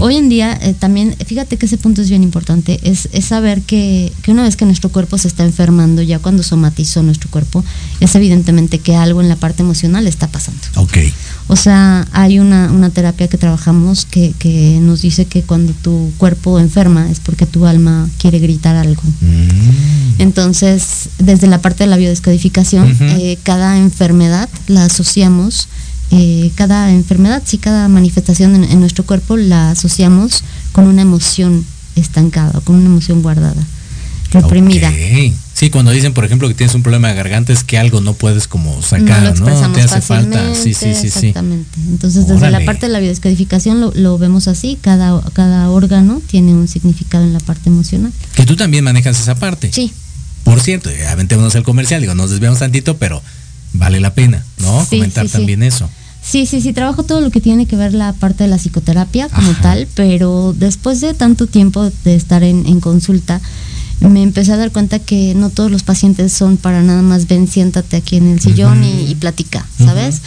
Hoy 0.00 0.16
en 0.16 0.28
día 0.28 0.58
eh, 0.60 0.74
también, 0.74 1.16
fíjate 1.26 1.56
que 1.56 1.66
ese 1.66 1.78
punto 1.78 2.02
es 2.02 2.08
bien 2.08 2.22
importante, 2.22 2.80
es, 2.82 3.08
saber 3.24 3.62
que, 3.62 4.12
una 4.28 4.42
vez 4.42 4.56
que 4.56 4.64
nuestro 4.64 4.90
cuerpo 4.90 5.18
se 5.18 5.28
está 5.28 5.44
enfermando, 5.44 6.02
ya 6.02 6.18
cuando 6.18 6.42
somatizó 6.42 7.02
nuestro 7.02 7.30
cuerpo, 7.30 7.64
es 8.00 8.14
evidentemente 8.14 8.78
que 8.78 8.96
algo 8.96 9.20
en 9.20 9.28
la 9.28 9.36
parte 9.36 9.62
emocional 9.62 10.06
está 10.06 10.28
pasando. 10.28 10.60
Ok. 10.76 10.98
O 11.48 11.56
sea, 11.56 12.06
hay 12.12 12.38
una, 12.38 12.90
terapia 12.90 13.28
que 13.28 13.38
trabajamos 13.38 14.06
que, 14.06 14.78
nos 14.80 15.02
dice 15.02 15.26
que 15.26 15.42
cuando 15.42 15.72
tu 15.72 16.12
cuerpo 16.18 16.58
enferma 16.58 17.10
es 17.10 17.20
porque 17.20 17.46
tu 17.46 17.66
alma 17.66 18.08
quiere 18.18 18.38
gritar 18.38 18.76
algo. 18.76 19.02
Mm. 19.20 20.20
Entonces, 20.20 21.08
desde 21.18 21.46
la 21.46 21.60
parte 21.60 21.84
de 21.84 21.90
la 21.90 21.96
biodescodificación, 21.96 22.96
eh, 23.00 23.38
cada 23.42 23.78
enfermedad 23.78 24.48
la 24.68 24.84
asociamos 24.84 25.68
eh, 26.10 26.50
cada 26.54 26.90
enfermedad, 26.92 27.42
sí, 27.44 27.58
cada 27.58 27.88
manifestación 27.88 28.64
en, 28.64 28.80
nuestro 28.80 29.04
cuerpo 29.04 29.36
la 29.36 29.70
asociamos 29.70 30.44
con 30.72 30.86
una 30.86 31.02
emoción 31.02 31.64
estancada, 31.96 32.60
con 32.60 32.76
una 32.76 32.86
emoción 32.86 33.22
guardada, 33.22 33.62
reprimida. 34.30 34.92
Sí, 35.54 35.70
cuando 35.70 35.92
dicen, 35.92 36.12
por 36.12 36.24
ejemplo, 36.24 36.48
que 36.48 36.54
tienes 36.54 36.74
un 36.74 36.82
problema 36.82 37.08
de 37.08 37.14
garganta 37.14 37.52
es 37.52 37.62
que 37.62 37.78
algo 37.78 38.00
no 38.00 38.14
puedes 38.14 38.48
como 38.48 38.82
sacar, 38.82 39.38
¿no? 39.38 39.72
Te 39.72 39.82
hace 39.82 40.00
falta. 40.00 40.52
Sí, 40.52 40.74
sí, 40.74 40.94
sí, 40.94 41.06
exactamente. 41.06 41.78
Entonces, 41.88 42.26
desde 42.26 42.50
la 42.50 42.64
parte 42.64 42.86
de 42.86 42.92
la 42.92 42.98
biodescodificación 42.98 43.80
lo, 43.80 43.92
lo, 43.94 44.18
vemos 44.18 44.48
así, 44.48 44.76
cada, 44.80 45.22
cada 45.32 45.70
órgano 45.70 46.20
tiene 46.26 46.54
un 46.54 46.66
significado 46.66 47.22
en 47.22 47.32
la 47.32 47.38
parte 47.38 47.70
emocional. 47.70 48.12
Que 48.34 48.44
tú 48.44 48.56
también 48.56 48.82
manejas 48.82 49.20
esa 49.20 49.36
parte. 49.36 49.70
Sí. 49.72 49.92
Por 50.42 50.60
cierto, 50.60 50.90
aventémonos 51.08 51.54
el 51.54 51.62
comercial, 51.62 52.00
digo, 52.00 52.14
nos 52.14 52.30
desviamos 52.30 52.58
tantito, 52.58 52.98
pero 52.98 53.22
vale 53.74 54.00
la 54.00 54.14
pena, 54.14 54.42
¿no? 54.58 54.86
Comentar 54.88 55.28
también 55.28 55.62
eso. 55.62 55.88
Sí, 56.22 56.46
sí, 56.46 56.62
sí, 56.62 56.72
trabajo 56.72 57.02
todo 57.02 57.20
lo 57.20 57.30
que 57.30 57.40
tiene 57.40 57.66
que 57.66 57.76
ver 57.76 57.92
la 57.92 58.14
parte 58.14 58.44
de 58.44 58.50
la 58.50 58.56
psicoterapia 58.56 59.28
como 59.28 59.52
tal, 59.60 59.86
pero 59.94 60.54
después 60.56 61.02
de 61.02 61.12
tanto 61.12 61.46
tiempo 61.46 61.90
de 62.04 62.14
estar 62.14 62.42
en, 62.42 62.80
consulta, 62.80 63.42
me 64.00 64.22
empecé 64.22 64.52
a 64.52 64.56
dar 64.56 64.72
cuenta 64.72 64.98
que 64.98 65.34
no 65.34 65.50
todos 65.50 65.70
los 65.70 65.82
pacientes 65.82 66.32
son 66.32 66.56
para 66.56 66.82
nada 66.82 67.02
más 67.02 67.28
ven, 67.28 67.46
siéntate 67.46 67.98
aquí 67.98 68.16
en 68.16 68.28
el 68.28 68.40
sillón 68.40 68.82
y, 68.84 69.14
platica, 69.16 69.66
¿sabes? 69.78 70.22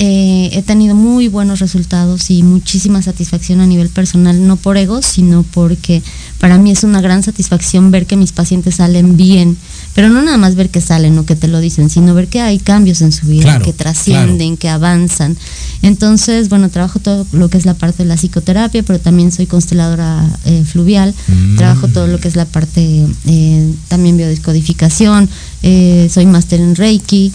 Eh, 0.00 0.50
he 0.52 0.62
tenido 0.62 0.94
muy 0.94 1.26
buenos 1.26 1.58
resultados 1.58 2.30
y 2.30 2.42
muchísima 2.44 3.02
satisfacción 3.02 3.60
a 3.60 3.66
nivel 3.66 3.88
personal, 3.88 4.46
no 4.46 4.56
por 4.56 4.76
ego, 4.76 5.02
sino 5.02 5.42
porque 5.42 6.02
para 6.38 6.56
mí 6.58 6.70
es 6.70 6.84
una 6.84 7.00
gran 7.00 7.22
satisfacción 7.22 7.90
ver 7.90 8.06
que 8.06 8.16
mis 8.16 8.32
pacientes 8.32 8.76
salen 8.76 9.16
bien 9.16 9.56
pero 9.98 10.10
no 10.10 10.22
nada 10.22 10.38
más 10.38 10.54
ver 10.54 10.70
que 10.70 10.80
salen 10.80 11.18
o 11.18 11.26
que 11.26 11.34
te 11.34 11.48
lo 11.48 11.58
dicen, 11.58 11.90
sino 11.90 12.14
ver 12.14 12.28
que 12.28 12.40
hay 12.40 12.60
cambios 12.60 13.00
en 13.02 13.10
su 13.10 13.26
vida, 13.26 13.58
que 13.58 13.72
trascienden, 13.72 14.56
que 14.56 14.68
avanzan. 14.68 15.36
Entonces, 15.82 16.48
bueno, 16.48 16.68
trabajo 16.68 17.00
todo 17.00 17.26
lo 17.32 17.50
que 17.50 17.58
es 17.58 17.66
la 17.66 17.74
parte 17.74 18.04
de 18.04 18.08
la 18.08 18.14
psicoterapia, 18.14 18.84
pero 18.84 19.00
también 19.00 19.32
soy 19.32 19.46
consteladora 19.46 20.24
eh, 20.44 20.62
fluvial, 20.64 21.12
mm. 21.26 21.56
trabajo 21.56 21.88
todo 21.88 22.06
lo 22.06 22.20
que 22.20 22.28
es 22.28 22.36
la 22.36 22.44
parte 22.44 23.06
eh, 23.26 23.72
también 23.88 24.16
biodescodificación, 24.16 25.28
eh, 25.64 26.08
soy 26.12 26.26
máster 26.26 26.60
en 26.60 26.76
Reiki. 26.76 27.32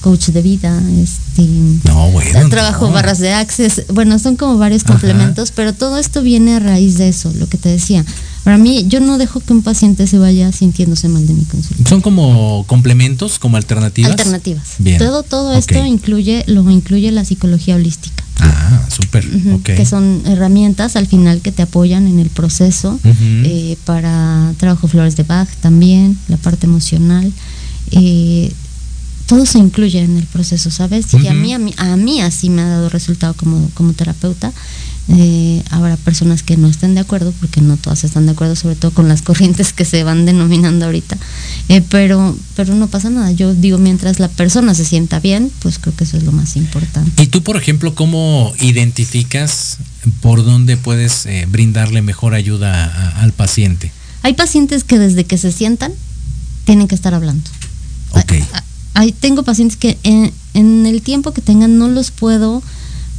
Coach 0.00 0.28
de 0.28 0.42
vida, 0.42 0.80
este, 1.02 1.42
no, 1.84 2.10
bueno, 2.10 2.48
trabajo 2.48 2.90
barras 2.90 3.18
de 3.18 3.32
access, 3.32 3.84
bueno, 3.92 4.18
son 4.18 4.36
como 4.36 4.58
varios 4.58 4.84
complementos, 4.84 5.50
pero 5.50 5.72
todo 5.72 5.98
esto 5.98 6.22
viene 6.22 6.54
a 6.54 6.60
raíz 6.60 6.98
de 6.98 7.08
eso, 7.08 7.32
lo 7.38 7.48
que 7.48 7.58
te 7.58 7.68
decía, 7.68 8.04
para 8.44 8.56
mí, 8.56 8.86
yo 8.88 9.00
no 9.00 9.18
dejo 9.18 9.40
que 9.40 9.52
un 9.52 9.62
paciente 9.62 10.06
se 10.06 10.18
vaya 10.18 10.52
sintiéndose 10.52 11.08
mal 11.08 11.26
de 11.26 11.34
mi 11.34 11.44
consulta. 11.44 11.86
¿Son 11.86 12.00
como 12.00 12.64
complementos, 12.66 13.38
como 13.38 13.58
alternativas? 13.58 14.12
Alternativas. 14.12 14.76
Todo, 14.96 15.22
todo 15.22 15.52
esto 15.52 15.84
incluye, 15.84 16.44
lo 16.46 16.70
incluye 16.70 17.12
la 17.12 17.26
psicología 17.26 17.74
holística. 17.74 18.24
Ah, 18.40 18.86
súper. 18.88 19.28
Que 19.64 19.84
son 19.84 20.22
herramientas 20.24 20.96
al 20.96 21.06
final 21.06 21.42
que 21.42 21.52
te 21.52 21.62
apoyan 21.62 22.06
en 22.06 22.18
el 22.18 22.30
proceso 22.30 22.98
eh, 23.04 23.76
para 23.84 24.54
trabajo 24.56 24.88
flores 24.88 25.16
de 25.16 25.24
Bach 25.24 25.48
también, 25.60 26.18
la 26.28 26.38
parte 26.38 26.66
emocional. 26.66 27.30
Eh, 27.90 28.52
todo 29.28 29.44
se 29.44 29.58
incluye 29.58 30.00
en 30.00 30.16
el 30.16 30.24
proceso, 30.24 30.70
¿sabes? 30.70 31.12
Y 31.12 31.28
a 31.28 31.34
mí, 31.34 31.52
a 31.52 31.58
mí, 31.58 31.74
a 31.76 31.96
mí 31.96 32.22
así 32.22 32.48
me 32.48 32.62
ha 32.62 32.68
dado 32.68 32.88
resultado 32.88 33.34
como, 33.34 33.70
como 33.74 33.92
terapeuta 33.92 34.52
Eh, 35.10 35.62
habrá 35.70 35.96
personas 35.96 36.42
que 36.42 36.58
no 36.58 36.68
estén 36.68 36.94
de 36.94 37.00
acuerdo, 37.00 37.32
porque 37.40 37.62
no 37.62 37.78
todas 37.78 38.04
están 38.04 38.26
de 38.26 38.32
acuerdo, 38.32 38.56
sobre 38.56 38.76
todo 38.76 38.90
con 38.90 39.08
las 39.08 39.22
corrientes 39.28 39.72
que 39.72 39.86
se 39.86 40.04
van 40.04 40.26
denominando 40.26 40.84
ahorita. 40.84 41.16
Eh, 41.70 41.82
pero, 41.88 42.36
pero 42.56 42.74
no 42.74 42.88
pasa 42.88 43.08
nada. 43.08 43.32
Yo 43.32 43.54
digo, 43.54 43.78
mientras 43.78 44.18
la 44.20 44.28
persona 44.28 44.74
se 44.74 44.84
sienta 44.84 45.18
bien, 45.18 45.50
pues 45.60 45.78
creo 45.78 45.94
que 45.96 46.04
eso 46.04 46.18
es 46.18 46.24
lo 46.24 46.32
más 46.32 46.56
importante. 46.56 47.22
¿Y 47.22 47.26
tú, 47.28 47.42
por 47.42 47.56
ejemplo, 47.56 47.94
cómo 47.94 48.52
identificas 48.60 49.78
por 50.20 50.44
dónde 50.44 50.76
puedes 50.76 51.24
eh, 51.24 51.46
brindarle 51.48 52.02
mejor 52.02 52.34
ayuda 52.34 53.14
al 53.22 53.32
paciente? 53.32 53.90
Hay 54.22 54.34
pacientes 54.34 54.84
que 54.84 54.98
desde 54.98 55.24
que 55.24 55.38
se 55.38 55.52
sientan 55.52 55.92
tienen 56.64 56.86
que 56.86 56.94
estar 56.94 57.14
hablando. 57.14 57.50
Ok. 58.10 58.32
Hay, 58.98 59.12
tengo 59.12 59.44
pacientes 59.44 59.76
que 59.76 59.96
en, 60.02 60.32
en 60.54 60.84
el 60.84 61.02
tiempo 61.02 61.32
que 61.32 61.40
tengan 61.40 61.78
no 61.78 61.86
los 61.86 62.10
puedo 62.10 62.64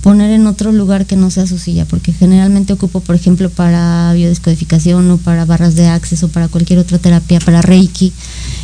poner 0.01 0.31
en 0.31 0.45
otro 0.45 0.73
lugar 0.73 1.05
que 1.05 1.15
no 1.15 1.31
sea 1.31 1.47
su 1.47 1.57
silla, 1.57 1.85
porque 1.85 2.11
generalmente 2.11 2.73
ocupo, 2.73 2.99
por 2.99 3.15
ejemplo, 3.15 3.49
para 3.49 4.11
biodescodificación 4.13 5.09
o 5.09 5.17
para 5.17 5.45
barras 5.45 5.75
de 5.75 5.87
acceso, 5.87 6.27
para 6.27 6.49
cualquier 6.49 6.79
otra 6.79 6.97
terapia, 6.97 7.39
para 7.39 7.61
Reiki, 7.61 8.11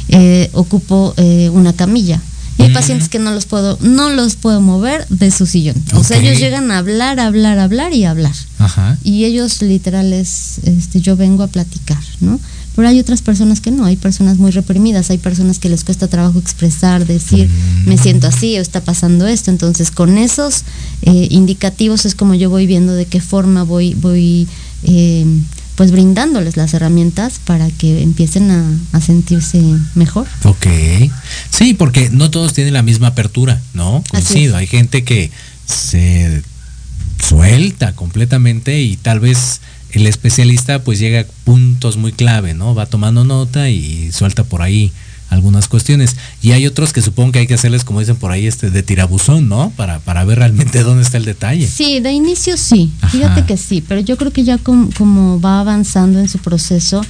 eh, 0.10 0.50
ocupo 0.52 1.14
eh, 1.16 1.50
una 1.54 1.72
camilla. 1.72 2.22
Y 2.58 2.64
hay 2.64 2.74
pacientes 2.74 3.08
que 3.08 3.20
no 3.20 3.32
los 3.32 3.46
puedo, 3.46 3.78
no 3.80 4.10
los 4.10 4.36
puedo 4.36 4.60
mover 4.60 5.08
de 5.08 5.32
su 5.32 5.46
sillón. 5.46 5.76
O 5.94 6.04
sea, 6.04 6.18
ellos 6.18 6.38
llegan 6.38 6.70
a 6.72 6.80
hablar, 6.80 7.20
hablar, 7.22 7.60
hablar 7.60 7.94
y 7.94 8.04
hablar. 8.04 8.36
Y 9.04 9.24
ellos 9.24 9.62
literal 9.62 10.12
es, 10.12 10.60
este, 10.64 11.00
yo 11.00 11.16
vengo 11.16 11.44
a 11.44 11.48
platicar, 11.48 12.02
¿no? 12.20 12.42
Pero 12.76 12.88
hay 12.88 13.00
otras 13.00 13.22
personas 13.22 13.62
que 13.62 13.72
no, 13.72 13.86
hay 13.86 13.96
personas 13.96 14.38
muy 14.38 14.52
reprimidas, 14.52 15.10
hay 15.10 15.18
personas 15.18 15.60
que 15.60 15.70
les 15.70 15.84
cuesta 15.84 16.08
trabajo 16.08 16.40
expresar, 16.40 17.06
decir, 17.06 17.50
me 17.86 17.98
siento 17.98 18.28
así 18.28 18.58
o 18.58 18.62
está 18.62 18.82
pasando 18.82 19.28
esto. 19.28 19.50
Entonces, 19.50 19.92
con 19.92 20.18
esos 20.18 20.64
eh, 21.02 21.28
indicativos 21.32 22.06
es 22.06 22.16
como 22.16 22.36
yo 22.36 22.50
voy 22.50 22.68
viendo 22.68 22.94
de 22.94 23.06
qué 23.06 23.22
forma 23.22 23.64
voy, 23.64 23.94
voy 23.94 24.48
eh, 24.84 25.26
pues 25.76 25.92
brindándoles 25.92 26.58
las 26.58 26.74
herramientas 26.74 27.40
para 27.44 27.70
que 27.70 28.02
empiecen 28.02 28.52
a, 28.52 29.02
sentirse 29.02 29.62
mejor. 29.94 30.26
Ok. 30.44 30.68
Sí, 31.50 31.74
porque 31.74 32.10
no 32.10 32.32
todos 32.32 32.54
tienen 32.54 32.74
la 32.74 32.82
misma 32.82 33.08
apertura, 33.08 33.62
¿no? 33.74 34.04
Coincido. 34.10 34.56
Hay 34.56 34.68
gente 34.68 35.04
que 35.04 35.32
se 35.66 36.44
suelta 37.22 37.94
completamente 37.94 38.82
y 38.82 38.96
tal 38.98 39.20
vez 39.20 39.62
el 39.96 40.08
especialista 40.08 40.84
pues 40.84 41.00
llega 41.00 41.22
a 41.22 41.26
puntos 41.44 41.98
muy 41.98 42.12
clave, 42.12 42.54
¿no? 42.54 42.76
Va 42.76 42.86
tomando 42.86 43.24
nota 43.24 43.70
y 43.70 44.12
suelta 44.12 44.44
por 44.44 44.62
ahí 44.62 44.92
algunas 45.30 45.68
cuestiones. 45.68 46.16
Y 46.42 46.52
hay 46.52 46.68
otros 46.68 46.94
que 46.94 47.02
supongo 47.02 47.32
que 47.32 47.40
hay 47.40 47.48
que 47.48 47.54
hacerles, 47.54 47.84
como 47.84 48.02
dicen 48.02 48.18
por 48.18 48.32
ahí, 48.32 48.46
este 48.46 48.70
de 48.70 48.84
tirabuzón, 48.84 49.48
¿no? 49.48 49.72
Para, 49.76 50.00
para 50.00 50.26
ver 50.26 50.40
realmente 50.40 50.80
dónde 50.84 51.04
está 51.04 51.18
el 51.18 51.26
detalle. 51.26 51.66
Sí, 51.68 52.00
de 52.02 52.12
inicio 52.12 52.58
sí, 52.58 52.92
fíjate 53.10 53.46
que 53.46 53.58
sí, 53.58 53.84
pero 53.88 54.02
yo 54.02 54.18
creo 54.18 54.32
que 54.32 54.44
ya 54.44 54.58
como, 54.58 55.40
va 55.40 55.62
avanzando 55.62 56.20
en 56.20 56.28
su 56.28 56.40
proceso, 56.40 57.02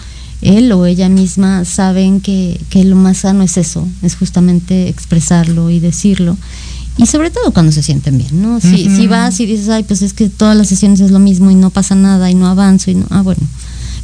él 0.42 0.72
o 0.72 0.86
ella 0.86 1.10
misma 1.10 1.66
saben 1.66 2.22
que, 2.22 2.60
que 2.70 2.84
lo 2.84 2.96
más 2.96 3.20
sano 3.20 3.44
es 3.44 3.58
eso, 3.58 3.88
es 4.04 4.16
justamente 4.16 4.90
expresarlo 4.90 5.72
y 5.72 5.80
decirlo 5.80 6.38
y 6.98 7.06
sobre 7.06 7.30
todo 7.30 7.52
cuando 7.52 7.72
se 7.72 7.84
sienten 7.84 8.18
bien, 8.18 8.42
¿no? 8.42 8.62
Si, 8.62 8.90
si 8.90 9.08
vas 9.08 9.40
y 9.40 9.46
dices, 9.46 9.70
ay, 9.70 9.84
pues 9.84 10.02
es 10.02 10.14
que 10.14 10.30
todas 10.30 10.56
las 10.56 10.68
sesiones 10.68 11.02
es 11.02 11.12
lo 11.12 11.20
mismo 11.20 11.52
y 11.52 11.56
no 11.56 11.70
pasa 11.70 11.94
nada 11.96 12.32
y 12.32 12.36
no 12.36 12.48
avanzo 12.48 12.92
y 12.92 12.96
no, 12.96 13.06
ah, 13.10 13.22
bueno, 13.22 13.42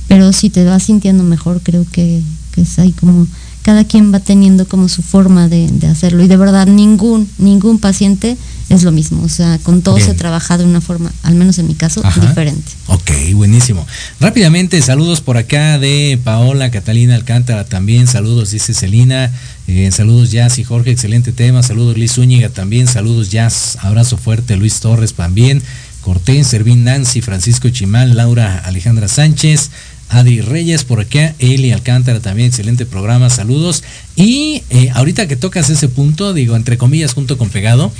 pero 0.08 0.34
si 0.34 0.50
te 0.50 0.66
vas 0.66 0.84
sintiendo 0.84 1.24
mejor, 1.24 1.62
creo 1.64 1.86
que, 1.90 2.22
que 2.54 2.62
es 2.62 2.80
ahí 2.80 2.92
como, 2.92 3.28
cada 3.62 3.86
quien 3.86 4.14
va 4.14 4.20
teniendo 4.20 4.68
como 4.68 4.90
su 4.90 5.04
forma 5.04 5.48
de, 5.48 5.70
de 5.72 5.88
hacerlo. 5.88 6.24
Y 6.24 6.28
de 6.28 6.36
verdad 6.36 6.68
ningún, 6.68 7.30
ningún 7.38 7.80
paciente 7.80 8.38
es 8.72 8.84
lo 8.84 8.92
mismo. 8.92 9.24
O 9.24 9.30
sea, 9.30 9.60
con 9.64 9.82
todos 9.82 10.08
he 10.08 10.14
trabajado 10.14 10.64
de 10.64 10.70
una 10.70 10.82
forma, 10.82 11.12
al 11.24 11.36
menos 11.36 11.60
en 11.60 11.68
mi 11.68 11.76
caso, 11.76 12.02
diferente. 12.20 12.72
Ok, 12.88 13.12
buenísimo. 13.34 13.86
Rápidamente, 14.20 14.82
saludos 14.82 15.22
por 15.22 15.38
acá 15.38 15.78
de 15.78 16.20
Paola, 16.24 16.72
Catalina 16.72 17.16
Alcántara 17.16 17.66
también. 17.66 18.08
Saludos, 18.08 18.52
dice 18.52 18.74
Celina. 18.74 19.32
Eh, 19.68 19.92
saludos, 19.92 20.32
Jazz 20.32 20.58
y 20.60 20.64
Jorge, 20.64 20.92
excelente 20.92 21.32
tema. 21.32 21.64
Saludos, 21.64 21.98
Luis 21.98 22.14
Zúñiga 22.14 22.50
también. 22.50 22.88
Saludos, 22.88 23.30
Jazz. 23.30 23.78
Abrazo 23.82 24.18
fuerte, 24.18 24.56
Luis 24.56 24.80
Torres 24.80 25.14
también. 25.14 25.62
Cortés, 26.02 26.48
Servín 26.48 26.84
Nancy, 26.84 27.22
Francisco 27.22 27.70
Chimal, 27.70 28.16
Laura 28.16 28.58
Alejandra 28.66 29.08
Sánchez. 29.08 29.70
Adri 30.12 30.42
Reyes 30.42 30.84
por 30.84 31.00
acá, 31.00 31.34
Eli 31.40 31.72
Alcántara 31.72 32.20
también, 32.20 32.50
excelente 32.50 32.86
programa, 32.86 33.30
saludos. 33.30 33.82
Y 34.18 34.62
eh, 34.70 34.90
ahorita 34.94 35.26
que 35.28 35.38
tocas 35.38 35.70
ese 35.70 35.88
punto, 35.88 36.34
digo, 36.34 36.58
entre 36.58 36.78
comillas, 36.78 37.14
junto 37.14 37.38
con 37.38 37.50
pegado, 37.50 37.94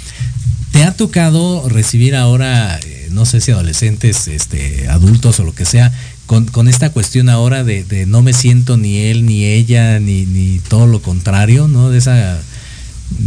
¿Te 0.72 0.84
ha 0.84 0.94
tocado 0.94 1.68
recibir 1.68 2.16
ahora, 2.16 2.80
eh, 2.80 3.10
no 3.12 3.26
sé 3.26 3.42
si 3.42 3.52
adolescentes, 3.52 4.28
este, 4.28 4.88
adultos 4.88 5.40
o 5.40 5.44
lo 5.44 5.54
que 5.54 5.66
sea, 5.66 5.92
con, 6.26 6.68
esta 6.70 6.92
cuestión 6.92 7.28
ahora 7.28 7.66
de, 7.66 8.06
no 8.08 8.22
me 8.22 8.32
siento 8.32 8.78
ni 8.78 9.00
él, 9.00 9.26
ni 9.26 9.44
ella, 9.44 10.00
ni, 10.00 10.26
ni 10.26 10.60
todo 10.60 10.88
lo 10.88 11.02
contrario, 11.02 11.68
¿no? 11.68 11.90
De 11.90 11.98
esa 11.98 12.40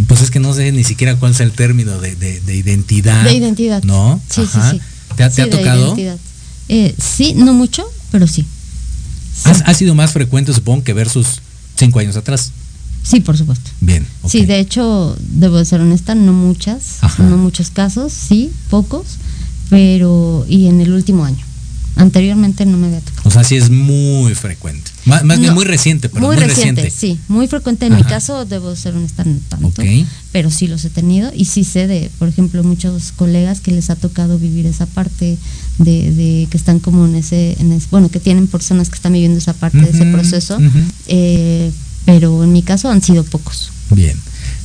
pues 0.07 0.23
es 0.23 0.31
que 0.31 0.41
no 0.41 0.55
sé 0.55 0.73
ni 0.73 0.85
siquiera 0.85 1.17
cuál 1.17 1.33
es 1.33 1.41
el 1.41 1.53
término 1.53 1.99
de, 2.01 2.41
identidad. 2.49 3.25
De 3.25 3.35
identidad. 3.35 3.83
¿No? 3.83 4.21
Sí, 4.29 4.43
sí, 4.51 4.59
sí. 4.71 4.81
¿Te, 5.17 5.25
ha, 5.25 5.31
tocado? 5.31 5.97
Eh, 6.69 6.95
sí, 6.99 7.35
no 7.35 7.53
mucho, 7.53 7.85
pero 8.11 8.27
sí. 8.27 8.47
Ha, 9.45 9.75
sido 9.75 9.95
más 9.95 10.13
frecuente, 10.13 10.53
supongo, 10.53 10.85
que 10.85 10.93
versus 10.93 11.41
cinco 11.77 11.99
años 11.99 12.17
atrás. 12.17 12.53
Sí, 13.05 13.21
por 13.21 13.37
supuesto. 13.37 13.71
Bien. 13.81 14.07
Sí, 14.27 14.47
de 14.47 14.59
hecho, 14.59 15.17
debo 15.21 15.63
ser 15.65 15.81
honesta, 15.81 16.15
no 16.15 16.33
muchas, 16.33 16.99
no 17.19 17.37
muchos 17.37 17.71
casos, 17.71 18.13
sí, 18.13 18.51
pocos, 18.71 19.19
pero 19.69 20.47
y 20.49 20.67
en 20.67 20.81
el 20.81 20.93
último 20.93 21.25
año. 21.25 21.45
Anteriormente 21.97 22.67
no 22.67 22.77
me 22.77 22.89
había 22.89 23.01
tocado. 23.01 23.29
O 23.29 23.31
sea, 23.31 23.45
sí 23.45 23.55
es 23.55 23.71
muy 23.71 24.35
frecuente. 24.35 24.91
Más, 25.05 25.23
bien 25.39 25.55
muy 25.55 25.65
reciente, 25.65 26.09
pero 26.09 26.27
muy, 26.27 26.35
reciente, 26.35 26.91
Sí, 26.91 27.21
muy 27.29 27.47
frecuente. 27.47 27.87
En 27.87 27.95
mi 27.95 28.03
caso, 28.03 28.45
debo 28.47 28.75
ser 28.75 28.97
honesta, 28.97 29.23
no 29.25 29.39
tanto. 29.49 29.83
Pero 30.33 30.51
sí 30.51 30.67
los 30.67 30.85
he 30.85 30.91
tenido 30.91 31.31
y 31.33 31.45
sí 31.45 31.63
sé 31.63 31.87
de, 31.87 32.11
por 32.19 32.27
ejemplo, 32.27 32.65
muchos 32.65 33.13
colegas 33.13 33.61
que 33.61 33.71
les 33.71 33.91
ha 33.91 33.97
tocado 33.97 34.41
vivir 34.41 34.67
esa 34.67 34.87
parte 34.87 35.39
de, 35.79 36.49
que 36.51 36.57
están 36.57 36.81
como 36.81 37.07
en 37.07 37.15
ese, 37.15 37.57
en 37.61 37.81
bueno, 37.93 38.09
que 38.09 38.19
tienen 38.19 38.49
personas 38.49 38.89
que 38.89 38.97
están 38.97 39.13
viviendo 39.13 39.39
esa 39.39 39.53
parte 39.53 39.79
de 39.79 39.91
ese 39.91 40.07
proceso 40.07 40.59
pero 42.05 42.45
en 42.45 42.53
mi 42.53 42.63
caso 42.63 42.91
han 42.91 43.03
sido 43.03 43.25
pocos. 43.25 43.71
Bien. 43.91 44.19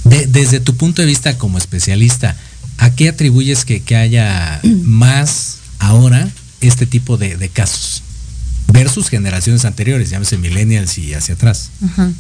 desde 0.04 0.60
tu 0.60 0.76
punto 0.76 1.02
de 1.02 1.08
vista 1.08 1.38
como 1.38 1.58
especialista, 1.58 2.36
¿a 2.78 2.92
qué 2.92 3.10
atribuyes 3.10 3.66
que, 3.66 3.96
haya 3.96 4.62
más 4.84 5.58
ahora 5.80 6.30
este 6.62 6.86
tipo 6.86 7.18
de, 7.18 7.50
casos? 7.50 8.04
Versus 8.72 9.10
generaciones 9.10 9.66
anteriores, 9.66 10.10
llámese 10.10 10.38
millennials 10.38 10.98
y 10.98 11.14
hacia 11.14 11.36
atrás. 11.36 11.70
Ajá. 11.84 12.12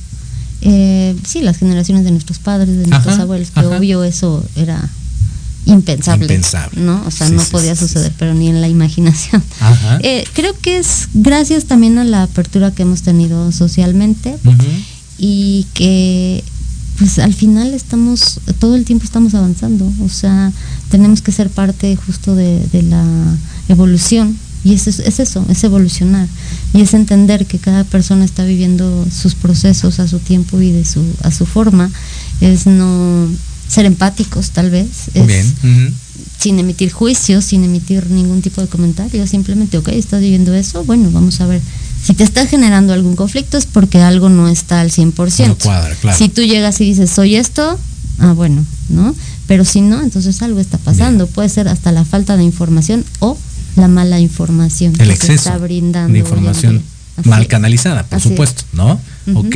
Eh, 0.61 1.15
sí, 1.26 1.41
las 1.41 1.57
generaciones 1.57 2.03
de 2.03 2.11
nuestros 2.11 2.39
padres, 2.39 2.76
de 2.76 2.88
nuestros 2.88 3.20
abuelos, 3.20 3.51
que 3.51 3.61
obvio 3.61 4.03
eso 4.03 4.43
era 4.55 4.89
impensable. 5.65 6.26
Impensable. 6.26 6.82
¿no? 6.82 7.03
O 7.05 7.11
sea, 7.11 7.30
no 7.30 7.43
podía 7.43 7.76
suceder, 7.76 8.11
pero 8.17 8.34
ni 8.34 8.49
en 8.49 8.61
la 8.61 8.67
imaginación. 8.67 9.43
Eh, 10.01 10.26
creo 10.34 10.57
que 10.59 10.80
es 10.80 11.07
gracias 11.13 11.65
también 11.65 11.97
a 11.97 12.03
la 12.03 12.24
apertura 12.24 12.72
que 12.72 12.84
hemos 12.84 13.01
tenido 13.01 13.51
socialmente 13.51 14.38
y 15.20 15.67
que 15.74 16.43
pues 16.97 17.17
al 17.20 17.34
final 17.34 17.74
estamos, 17.74 18.41
todo 18.59 18.76
el 18.76 18.84
tiempo 18.84 19.05
estamos 19.05 19.34
avanzando, 19.34 19.89
o 20.03 20.09
sea, 20.09 20.51
tenemos 20.89 21.22
que 21.22 21.32
ser 21.32 21.49
parte 21.49 21.95
justo 21.95 22.36
de, 22.36 22.61
la 22.84 23.05
evolución 23.70 24.38
y 24.65 24.74
es, 24.74 24.88
es, 24.88 25.20
eso, 25.20 25.45
es 25.49 25.63
evolucionar 25.63 26.28
y 26.74 26.82
es 26.82 26.93
entender 26.93 27.45
que 27.45 27.57
cada 27.57 27.86
persona 27.86 28.26
está 28.26 28.43
viviendo 28.43 29.05
sus 29.09 29.34
procesos 29.34 29.99
a 29.99 30.09
su 30.09 30.20
tiempo 30.20 30.59
y 30.59 30.72
de 30.72 30.84
su, 30.84 31.01
a 31.24 31.32
su 31.32 31.45
forma, 31.45 31.89
es 32.41 32.65
no 32.65 33.30
ser 33.70 33.86
empáticos 33.86 34.51
tal 34.51 34.70
vez, 34.70 35.09
es, 35.13 35.53
sin 36.38 36.59
emitir 36.59 36.91
juicios, 36.91 37.45
sin 37.45 37.63
emitir 37.63 38.09
ningún 38.09 38.41
tipo 38.41 38.59
de 38.59 38.67
comentario, 38.67 39.26
simplemente, 39.26 39.78
ok, 39.78 39.88
estás 39.89 40.20
viviendo 40.20 40.53
eso, 40.53 40.84
bueno, 40.84 41.11
vamos 41.11 41.39
a 41.39 41.47
ver 41.47 41.61
si 42.03 42.13
te 42.13 42.23
está 42.23 42.45
generando 42.45 42.93
algún 42.93 43.15
conflicto 43.15 43.57
es 43.57 43.65
porque 43.65 44.01
algo 44.01 44.29
no 44.29 44.47
está 44.47 44.81
al 44.81 44.91
100%. 44.91 45.47
No 45.47 45.57
cuadra, 45.57 45.95
claro. 45.95 46.17
Si 46.17 46.29
tú 46.29 46.41
llegas 46.41 46.79
y 46.81 46.85
dices, 46.85 47.09
soy 47.09 47.35
esto, 47.35 47.77
ah, 48.19 48.33
bueno, 48.33 48.65
¿no? 48.89 49.15
Pero 49.47 49.65
si 49.65 49.81
no, 49.81 50.01
entonces 50.01 50.41
algo 50.41 50.59
está 50.59 50.77
pasando. 50.77 51.27
Puede 51.27 51.49
ser 51.49 51.67
hasta 51.67 51.91
la 51.91 52.05
falta 52.05 52.37
de 52.37 52.43
información 52.43 53.03
o 53.19 53.37
la 53.75 53.87
mala 53.87 54.19
información 54.19 54.93
El 54.99 55.07
que 55.07 55.13
exceso 55.13 55.33
está 55.33 55.57
brindando. 55.57 56.13
De 56.13 56.19
información 56.19 56.83
mal 57.25 57.47
canalizada, 57.47 58.03
por 58.03 58.21
supuesto, 58.21 58.63
¿no? 58.73 58.99
Ok. 59.33 59.55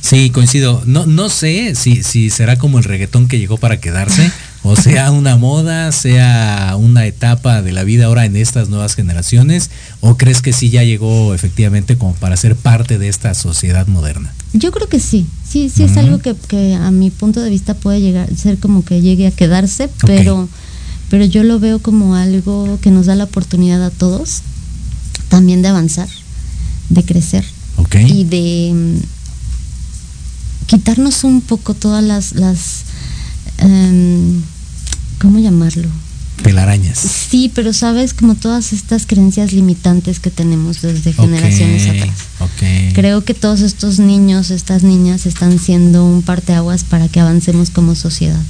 Sí, 0.00 0.30
coincido. 0.30 0.82
No, 0.86 1.06
no 1.06 1.28
sé 1.28 1.74
si, 1.74 2.04
si 2.04 2.30
será 2.30 2.56
como 2.56 2.78
el 2.78 2.84
reggaetón 2.84 3.26
que 3.26 3.38
llegó 3.38 3.56
para 3.56 3.80
quedarse, 3.80 4.30
o 4.66 4.76
sea 4.76 5.10
una 5.10 5.36
moda, 5.36 5.92
sea 5.92 6.74
una 6.78 7.06
etapa 7.06 7.62
de 7.62 7.72
la 7.72 7.84
vida 7.84 8.06
ahora 8.06 8.24
en 8.24 8.36
estas 8.36 8.68
nuevas 8.68 8.94
generaciones, 8.94 9.70
o 10.00 10.16
crees 10.16 10.42
que 10.42 10.52
sí 10.52 10.70
ya 10.70 10.82
llegó 10.82 11.34
efectivamente 11.34 11.96
como 11.96 12.14
para 12.14 12.36
ser 12.36 12.56
parte 12.56 12.98
de 12.98 13.08
esta 13.08 13.34
sociedad 13.34 13.86
moderna? 13.86 14.32
Yo 14.52 14.72
creo 14.72 14.88
que 14.88 15.00
sí, 15.00 15.26
sí, 15.48 15.68
sí 15.68 15.82
es 15.82 15.96
algo 15.96 16.18
que, 16.18 16.74
a 16.74 16.90
mi 16.90 17.10
punto 17.10 17.40
de 17.40 17.50
vista 17.50 17.74
puede 17.74 18.00
llegar, 18.00 18.28
ser 18.34 18.58
como 18.58 18.84
que 18.84 19.00
llegue 19.00 19.26
a 19.26 19.30
quedarse, 19.30 19.88
pero 20.04 20.48
pero 21.08 21.24
yo 21.24 21.44
lo 21.44 21.60
veo 21.60 21.78
como 21.78 22.16
algo 22.16 22.78
que 22.80 22.90
nos 22.90 23.06
da 23.06 23.14
la 23.14 23.24
oportunidad 23.24 23.82
a 23.84 23.90
todos 23.90 24.42
también 25.28 25.62
de 25.62 25.68
avanzar, 25.68 26.08
de 26.88 27.04
crecer 27.04 27.44
y 27.92 28.24
de 28.24 28.72
mm, 28.74 28.96
quitarnos 30.66 31.24
un 31.24 31.40
poco 31.40 31.74
todas 31.74 32.02
las, 32.02 32.32
las 32.32 32.84
em, 33.58 34.42
¿cómo 35.20 35.38
llamarlo? 35.38 35.88
Telarañas. 36.42 36.98
Sí, 36.98 37.50
pero 37.54 37.72
sabes, 37.72 38.12
como 38.12 38.34
todas 38.34 38.72
estas 38.72 39.06
creencias 39.06 39.52
limitantes 39.52 40.20
que 40.20 40.30
tenemos 40.30 40.82
desde 40.82 41.12
generaciones 41.12 41.88
atrás. 41.88 42.16
Creo 42.94 43.24
que 43.24 43.34
todos 43.34 43.62
estos 43.62 43.98
niños, 43.98 44.50
estas 44.50 44.82
niñas 44.82 45.26
están 45.26 45.58
siendo 45.58 46.04
un 46.04 46.22
parteaguas 46.22 46.84
para 46.84 47.08
que 47.08 47.20
avancemos 47.20 47.70
como 47.70 47.94
sociedad. 47.94 48.42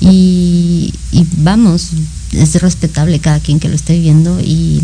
Y, 0.00 0.94
y 1.12 1.26
vamos, 1.36 1.90
es 2.32 2.60
respetable 2.60 3.20
cada 3.20 3.40
quien 3.40 3.60
que 3.60 3.68
lo 3.68 3.74
esté 3.74 3.92
viviendo 3.94 4.40
y 4.40 4.82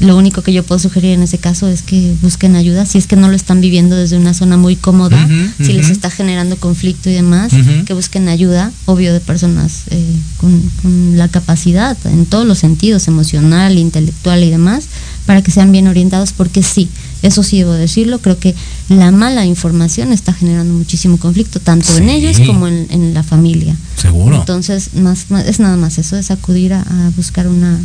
lo 0.00 0.16
único 0.16 0.42
que 0.42 0.52
yo 0.52 0.62
puedo 0.62 0.78
sugerir 0.78 1.12
en 1.12 1.22
ese 1.22 1.38
caso 1.38 1.68
es 1.68 1.82
que 1.82 2.14
busquen 2.20 2.54
ayuda, 2.54 2.84
si 2.84 2.98
es 2.98 3.06
que 3.06 3.16
no 3.16 3.28
lo 3.28 3.34
están 3.34 3.62
viviendo 3.62 3.96
desde 3.96 4.18
una 4.18 4.34
zona 4.34 4.58
muy 4.58 4.76
cómoda, 4.76 5.26
si 5.58 5.72
les 5.72 5.88
está 5.88 6.10
generando 6.10 6.56
conflicto 6.56 7.08
y 7.08 7.14
demás, 7.14 7.52
que 7.86 7.94
busquen 7.94 8.28
ayuda, 8.28 8.72
obvio, 8.84 9.14
de 9.14 9.20
personas 9.20 9.84
eh, 9.90 10.04
con, 10.36 11.16
la 11.16 11.28
capacidad 11.28 11.96
en 12.04 12.26
todos 12.26 12.46
los 12.46 12.58
sentidos, 12.58 13.08
emocional, 13.08 13.78
intelectual 13.78 14.44
y 14.44 14.50
demás, 14.50 14.84
para 15.24 15.42
que 15.42 15.50
sean 15.50 15.72
bien 15.72 15.88
orientados, 15.88 16.32
porque 16.32 16.62
sí, 16.62 16.88
eso 17.22 17.42
sí 17.42 17.58
debo 17.58 17.72
decirlo, 17.72 18.18
creo 18.18 18.38
que 18.38 18.54
la 18.90 19.10
mala 19.10 19.46
información 19.46 20.12
está 20.12 20.34
generando 20.34 20.74
muchísimo 20.74 21.16
conflicto, 21.16 21.58
tanto 21.58 21.96
en 21.96 22.10
ellos 22.10 22.38
como 22.46 22.68
en, 22.68 23.14
la 23.14 23.22
familia. 23.22 23.74
Seguro. 23.96 24.36
Entonces, 24.36 24.94
más, 24.94 25.26
es 25.46 25.58
nada 25.58 25.76
más 25.76 25.96
eso, 25.96 26.16
es 26.16 26.30
acudir 26.30 26.74
a, 26.74 26.84
buscar 27.16 27.48
una, 27.48 27.80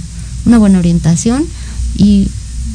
una 0.46 0.58
buena 0.58 0.80
orientación 0.80 1.46
y 2.02 2.28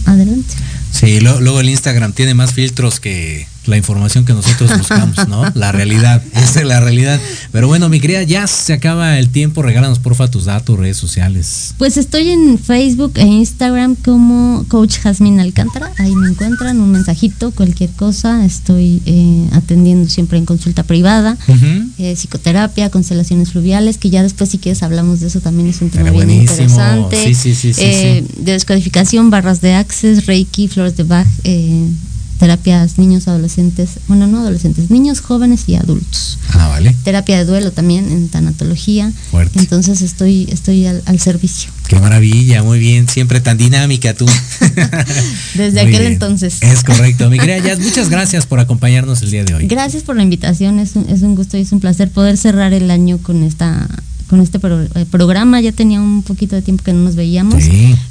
adelante. 0.05 0.55
Sí, 0.93 1.21
luego 1.21 1.61
el 1.61 1.69
Instagram 1.69 2.13
tiene 2.13 2.35
más 2.35 2.55
filtros 2.55 3.01
que 3.01 3.47
la 3.69 3.77
información 3.77 4.25
que 4.25 4.33
nosotros 4.33 4.71
buscamos, 4.79 5.29
¿no? 5.29 5.45
La 5.55 5.73
realidad, 5.73 6.23
esa 6.35 6.61
es 6.61 6.67
la 6.67 6.81
realidad. 6.81 7.21
Pero 7.53 7.69
bueno, 7.69 7.89
mi 7.89 8.01
querida, 8.01 8.23
ya 8.23 8.47
se 8.47 8.73
acaba 8.73 9.19
el 9.19 9.31
tiempo, 9.31 9.63
regálanos 9.63 9.99
porfa 9.99 10.29
tus 10.29 10.45
datos, 10.45 10.79
redes 10.79 10.97
sociales. 10.97 11.75
Pues 11.79 11.97
estoy 11.97 12.31
en 12.31 12.59
Facebook 12.59 13.13
e 13.17 13.25
Instagram 13.25 13.97
como 13.97 14.65
Coach 14.69 14.99
Jasmine 14.99 15.41
Alcántara, 15.43 15.93
ahí 15.99 16.15
me 16.15 16.29
encuentran, 16.29 16.81
un 16.81 16.93
mensajito, 16.93 17.51
cualquier 17.51 17.91
cosa, 17.91 18.45
estoy 18.45 19.03
eh, 19.07 19.49
atendiendo 19.53 20.09
siempre 20.09 20.39
en 20.39 20.47
consulta 20.47 20.83
privada, 20.83 21.37
eh, 21.99 22.15
psicoterapia, 22.17 22.91
constelaciones 22.91 23.53
fluviales, 23.53 23.99
que 23.99 24.11
ya 24.11 24.23
después 24.23 24.51
si 24.51 24.59
quieres 24.59 24.83
hablamos 24.83 25.21
de 25.21 25.29
eso 25.29 25.41
también 25.41 25.69
es 25.69 25.81
un 25.81 25.91
tema 25.91 26.11
bien 26.11 26.31
interesante. 26.31 27.23
Sí, 27.23 27.35
sí, 27.35 27.55
sí, 27.55 27.73
eh, 27.79 28.25
de 28.39 28.53
descodificación, 28.53 29.31
barras 29.31 29.61
de 29.61 29.75
access, 29.75 30.27
Reiki, 30.27 30.69
flores 30.69 30.97
de 30.97 31.03
Bach, 31.05 31.27
terapias 32.39 32.99
niños, 32.99 33.29
adolescentes, 33.29 33.99
bueno, 34.09 34.27
no 34.27 34.41
adolescentes, 34.41 34.91
niños, 34.91 35.21
jóvenes 35.21 35.65
y 35.67 35.75
adultos. 35.75 36.39
Ah, 36.53 36.69
vale. 36.69 36.95
Terapia 37.05 37.39
de 37.39 37.45
duelo 37.45 37.73
también 37.73 38.11
en 38.11 38.29
tanatología. 38.29 39.13
Fuerte. 39.31 39.59
Entonces 39.59 40.03
estoy, 40.03 40.49
estoy 40.51 40.87
al, 40.87 41.19
servicio. 41.19 41.71
Qué 41.89 41.99
maravilla, 41.99 42.63
muy 42.63 42.79
bien, 42.79 43.09
siempre 43.09 43.41
tan 43.41 43.57
dinámica 43.57 44.15
tú. 44.15 44.27
Desde 45.55 45.81
aquel 45.81 46.03
entonces. 46.03 46.63
Es 46.63 46.85
correcto. 46.85 47.31
Mi 47.31 47.39
muchas 47.39 48.11
gracias 48.11 48.47
por 48.47 48.61
acompañarnos 48.61 49.23
el 49.23 49.31
día 49.31 49.45
de 49.45 49.55
hoy. 49.55 49.67
Gracias 49.67 50.03
por 50.03 50.17
la 50.17 50.23
invitación, 50.23 50.79
es 50.79 50.97
un, 50.97 51.09
es 51.09 51.23
un 51.23 51.35
gusto 51.35 51.57
y 51.57 51.63
es 51.63 51.73
un 51.73 51.81
placer 51.81 52.11
poder 52.11 52.37
cerrar 52.37 52.73
el 52.73 52.91
año 52.91 53.19
con 53.19 53.43
esta 53.43 53.89
con 54.29 54.41
este 54.41 54.59
eh, 54.63 55.07
programa. 55.11 55.61
Ya 55.61 55.73
tenía 55.73 56.01
un 56.01 56.23
poquito 56.23 56.57
de 56.57 56.63
tiempo 56.63 56.85
que 56.85 56.93
no 56.93 57.05
nos 57.05 57.17
veíamos, 57.17 57.65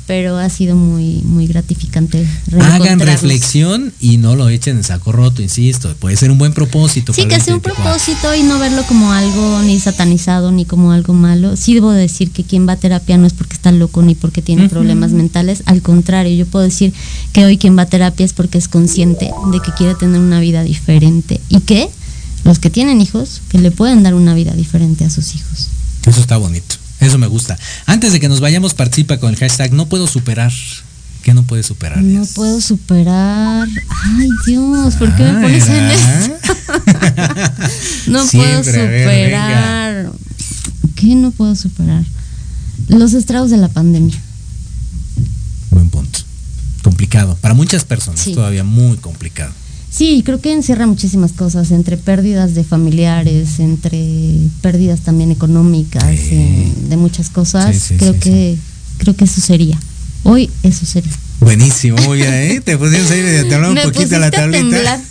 pero 0.08 0.38
ha 0.38 0.50
sido 0.50 0.76
muy, 0.76 1.22
muy 1.24 1.48
gratificante. 1.48 2.26
Hagan 2.60 3.00
reflexión 3.00 3.94
y 4.00 4.18
no 4.18 4.36
lo 4.36 4.50
echen 4.50 4.78
en 4.78 4.84
saco 4.84 5.12
roto, 5.12 5.42
insisto. 5.42 5.94
Puede 6.00 6.16
ser 6.16 6.32
un 6.32 6.38
buen 6.38 6.54
propósito. 6.54 7.14
Sí, 7.14 7.28
que 7.28 7.40
sea 7.40 7.56
un 7.56 7.62
propósito 7.62 8.34
y 8.36 8.44
no 8.44 8.60
verlo 8.60 8.84
como 8.88 9.12
algo 9.12 9.62
ni 9.64 9.80
satanizado 9.80 10.52
ni 10.52 10.66
como 10.66 10.92
algo 10.92 11.14
malo. 11.14 11.56
Sí 11.56 11.74
debo 11.74 11.92
decir 11.92 12.32
que 12.32 12.44
quien 12.44 12.68
va 12.68 12.74
a 12.74 12.78
terapia 12.78 13.18
no 13.18 13.28
es 13.28 13.34
porque 13.34 13.54
está 13.54 13.72
loco 13.72 14.02
ni 14.02 14.16
porque 14.16 14.42
tiene 14.42 14.70
problemas 14.70 15.12
mentales. 15.12 15.64
Al 15.66 15.82
contrario, 15.82 16.36
yo 16.36 16.46
puedo 16.46 16.66
decir 16.66 16.94
que 17.34 17.46
hoy 17.46 17.58
quien 17.58 17.78
va 17.78 17.84
a 17.84 17.88
terapia 17.88 18.26
es 18.26 18.34
porque 18.34 18.58
es 18.58 18.68
consciente 18.68 19.32
de 19.52 19.60
que 19.60 19.72
quiere 19.74 19.96
tener 19.96 20.20
una 20.20 20.40
vida 20.40 20.64
diferente 20.64 21.42
y 21.50 21.60
que 21.62 21.90
los 22.44 22.60
que 22.60 22.70
tienen 22.70 23.02
hijos, 23.02 23.42
que 23.50 23.58
le 23.58 23.72
pueden 23.72 24.04
dar 24.04 24.14
una 24.14 24.36
vida 24.36 24.54
diferente 24.54 25.04
a 25.04 25.10
sus 25.10 25.36
hijos. 25.36 25.70
Eso 26.06 26.22
está 26.22 26.38
bonito. 26.38 26.76
Eso 27.00 27.18
me 27.18 27.28
gusta. 27.28 27.58
Antes 27.86 28.14
de 28.14 28.20
que 28.20 28.30
nos 28.30 28.40
vayamos, 28.40 28.74
participa 28.74 29.18
con 29.18 29.30
el 29.32 29.36
hashtag 29.38 29.74
no 29.74 29.88
puedo 29.88 30.08
superar. 30.08 30.52
¿Qué 31.24 31.34
no 31.34 31.44
puedes 31.44 31.66
superar? 31.66 32.02
No 32.04 32.24
puedo 32.26 32.62
superar. 32.62 33.68
Ay, 33.90 34.30
Dios, 34.46 34.94
¿por 34.96 35.16
qué 35.16 35.24
me 35.24 35.42
pones 35.42 35.68
en 35.68 35.86
eso? 35.86 36.34
no 38.12 38.26
puedo 38.28 38.64
superar. 38.64 40.12
¿Qué 40.96 41.16
no 41.16 41.32
puedo 41.32 41.56
superar? 41.56 42.04
Los 42.90 43.14
estragos 43.14 43.50
de 43.50 43.58
la 43.58 43.70
pandemia. 43.70 44.22
Buen 45.72 45.90
punto. 45.90 46.20
Complicado. 46.84 47.36
Para 47.42 47.56
muchas 47.56 47.86
personas, 47.86 48.24
todavía 48.26 48.64
muy 48.64 48.98
complicado. 48.98 49.52
Sí, 49.96 50.24
creo 50.26 50.42
que 50.42 50.52
encierra 50.52 50.88
muchísimas 50.88 51.32
cosas, 51.32 51.72
entre 51.72 51.96
pérdidas 51.96 52.54
de 52.54 52.66
familiares, 52.66 53.60
entre 53.60 53.98
pérdidas 54.62 55.00
también 55.02 55.32
económicas, 55.32 56.04
eh, 56.04 56.70
de 56.90 56.98
muchas 56.98 57.30
cosas. 57.30 57.94
creo 57.98 58.20
que 58.20 58.58
creo 58.98 59.16
que 59.16 59.24
eso 59.24 59.40
sería. 59.40 59.80
Hoy 60.24 60.50
eso 60.64 60.86
sería. 60.86 61.12
Buenísimo, 61.40 61.98
muy 62.00 62.18
bien, 62.18 62.34
¿eh? 62.34 62.62
Te 62.62 62.78
pusiste 62.78 63.14
ahí, 63.14 63.48
te 63.48 63.58
un 63.58 63.76
poquito 63.84 64.20
la 64.20 64.32
tablita. 64.32 65.02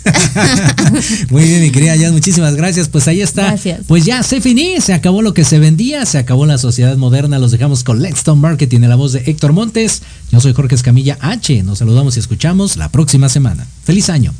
muy 1.31 1.43
bien, 1.43 1.61
mi 1.61 1.71
querida 1.71 1.95
Jazz, 1.95 2.11
muchísimas 2.11 2.55
gracias. 2.55 2.87
Pues 2.87 3.07
ahí 3.07 3.21
está. 3.21 3.47
Gracias. 3.47 3.81
Pues 3.87 4.05
ya 4.05 4.21
se 4.21 4.39
finí, 4.39 4.81
se 4.81 4.93
acabó 4.93 5.23
lo 5.23 5.33
que 5.33 5.45
se 5.45 5.57
vendía, 5.57 6.05
se 6.05 6.19
acabó 6.19 6.45
la 6.45 6.59
sociedad 6.59 6.95
moderna. 6.95 7.39
Los 7.39 7.51
dejamos 7.51 7.83
con 7.83 8.03
Let's 8.03 8.23
Talk 8.23 8.37
Marketing 8.37 8.81
en 8.81 8.89
la 8.89 8.95
voz 8.95 9.13
de 9.13 9.23
Héctor 9.25 9.53
Montes. 9.53 10.03
Yo 10.31 10.39
soy 10.41 10.53
Jorge 10.53 10.75
Escamilla 10.75 11.17
H. 11.21 11.63
Nos 11.63 11.79
saludamos 11.79 12.17
y 12.17 12.19
escuchamos 12.19 12.77
la 12.77 12.89
próxima 12.89 13.29
semana. 13.29 13.65
Feliz 13.83 14.09
año. 14.09 14.33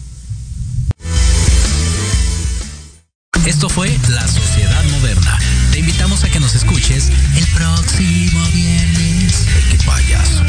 Esto 3.45 3.69
fue 3.69 3.95
La 4.09 4.27
Sociedad 4.27 4.83
Moderna. 4.86 5.38
Te 5.71 5.79
invitamos 5.79 6.23
a 6.23 6.29
que 6.29 6.39
nos 6.39 6.55
escuches 6.55 7.11
el 7.36 7.45
próximo 7.47 8.43
viernes. 8.51 9.45
El 9.55 9.77
que 9.77 9.86
vayas. 9.86 10.41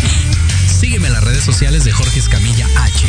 Sígueme 0.66 1.08
en 1.08 1.12
las 1.12 1.24
redes 1.24 1.44
sociales 1.44 1.84
de 1.84 1.92
Jorge 1.92 2.18
Escamilla 2.18 2.66
H. 2.76 3.06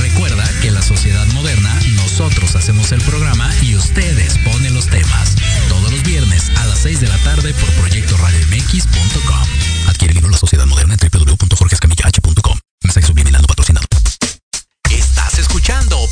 Recuerda 0.00 0.44
que 0.62 0.70
la 0.70 0.82
sociedad 0.82 1.26
moderna, 1.28 1.74
nosotros 1.96 2.56
hacemos 2.56 2.92
el 2.92 3.02
programa 3.02 3.50
y 3.62 3.74
ustedes 3.76 4.38
ponen 4.38 4.74
los 4.74 4.86
temas. 4.86 5.36
Todos 5.68 5.92
los 5.92 6.02
viernes 6.02 6.50
a 6.56 6.66
las 6.66 6.78
6 6.80 7.00
de 7.00 7.08
la 7.08 7.18
tarde 7.18 7.52
por 7.54 7.70
Proyecto 7.72 8.16
MX.com. 8.16 9.88
Adquiere 9.88 10.12
el 10.12 10.14
libro 10.16 10.30
La 10.30 10.38
Sociedad 10.38 10.66
Moderna 10.66 10.94
en 10.94 11.10
www.jorgescamillah.com. 11.10 12.65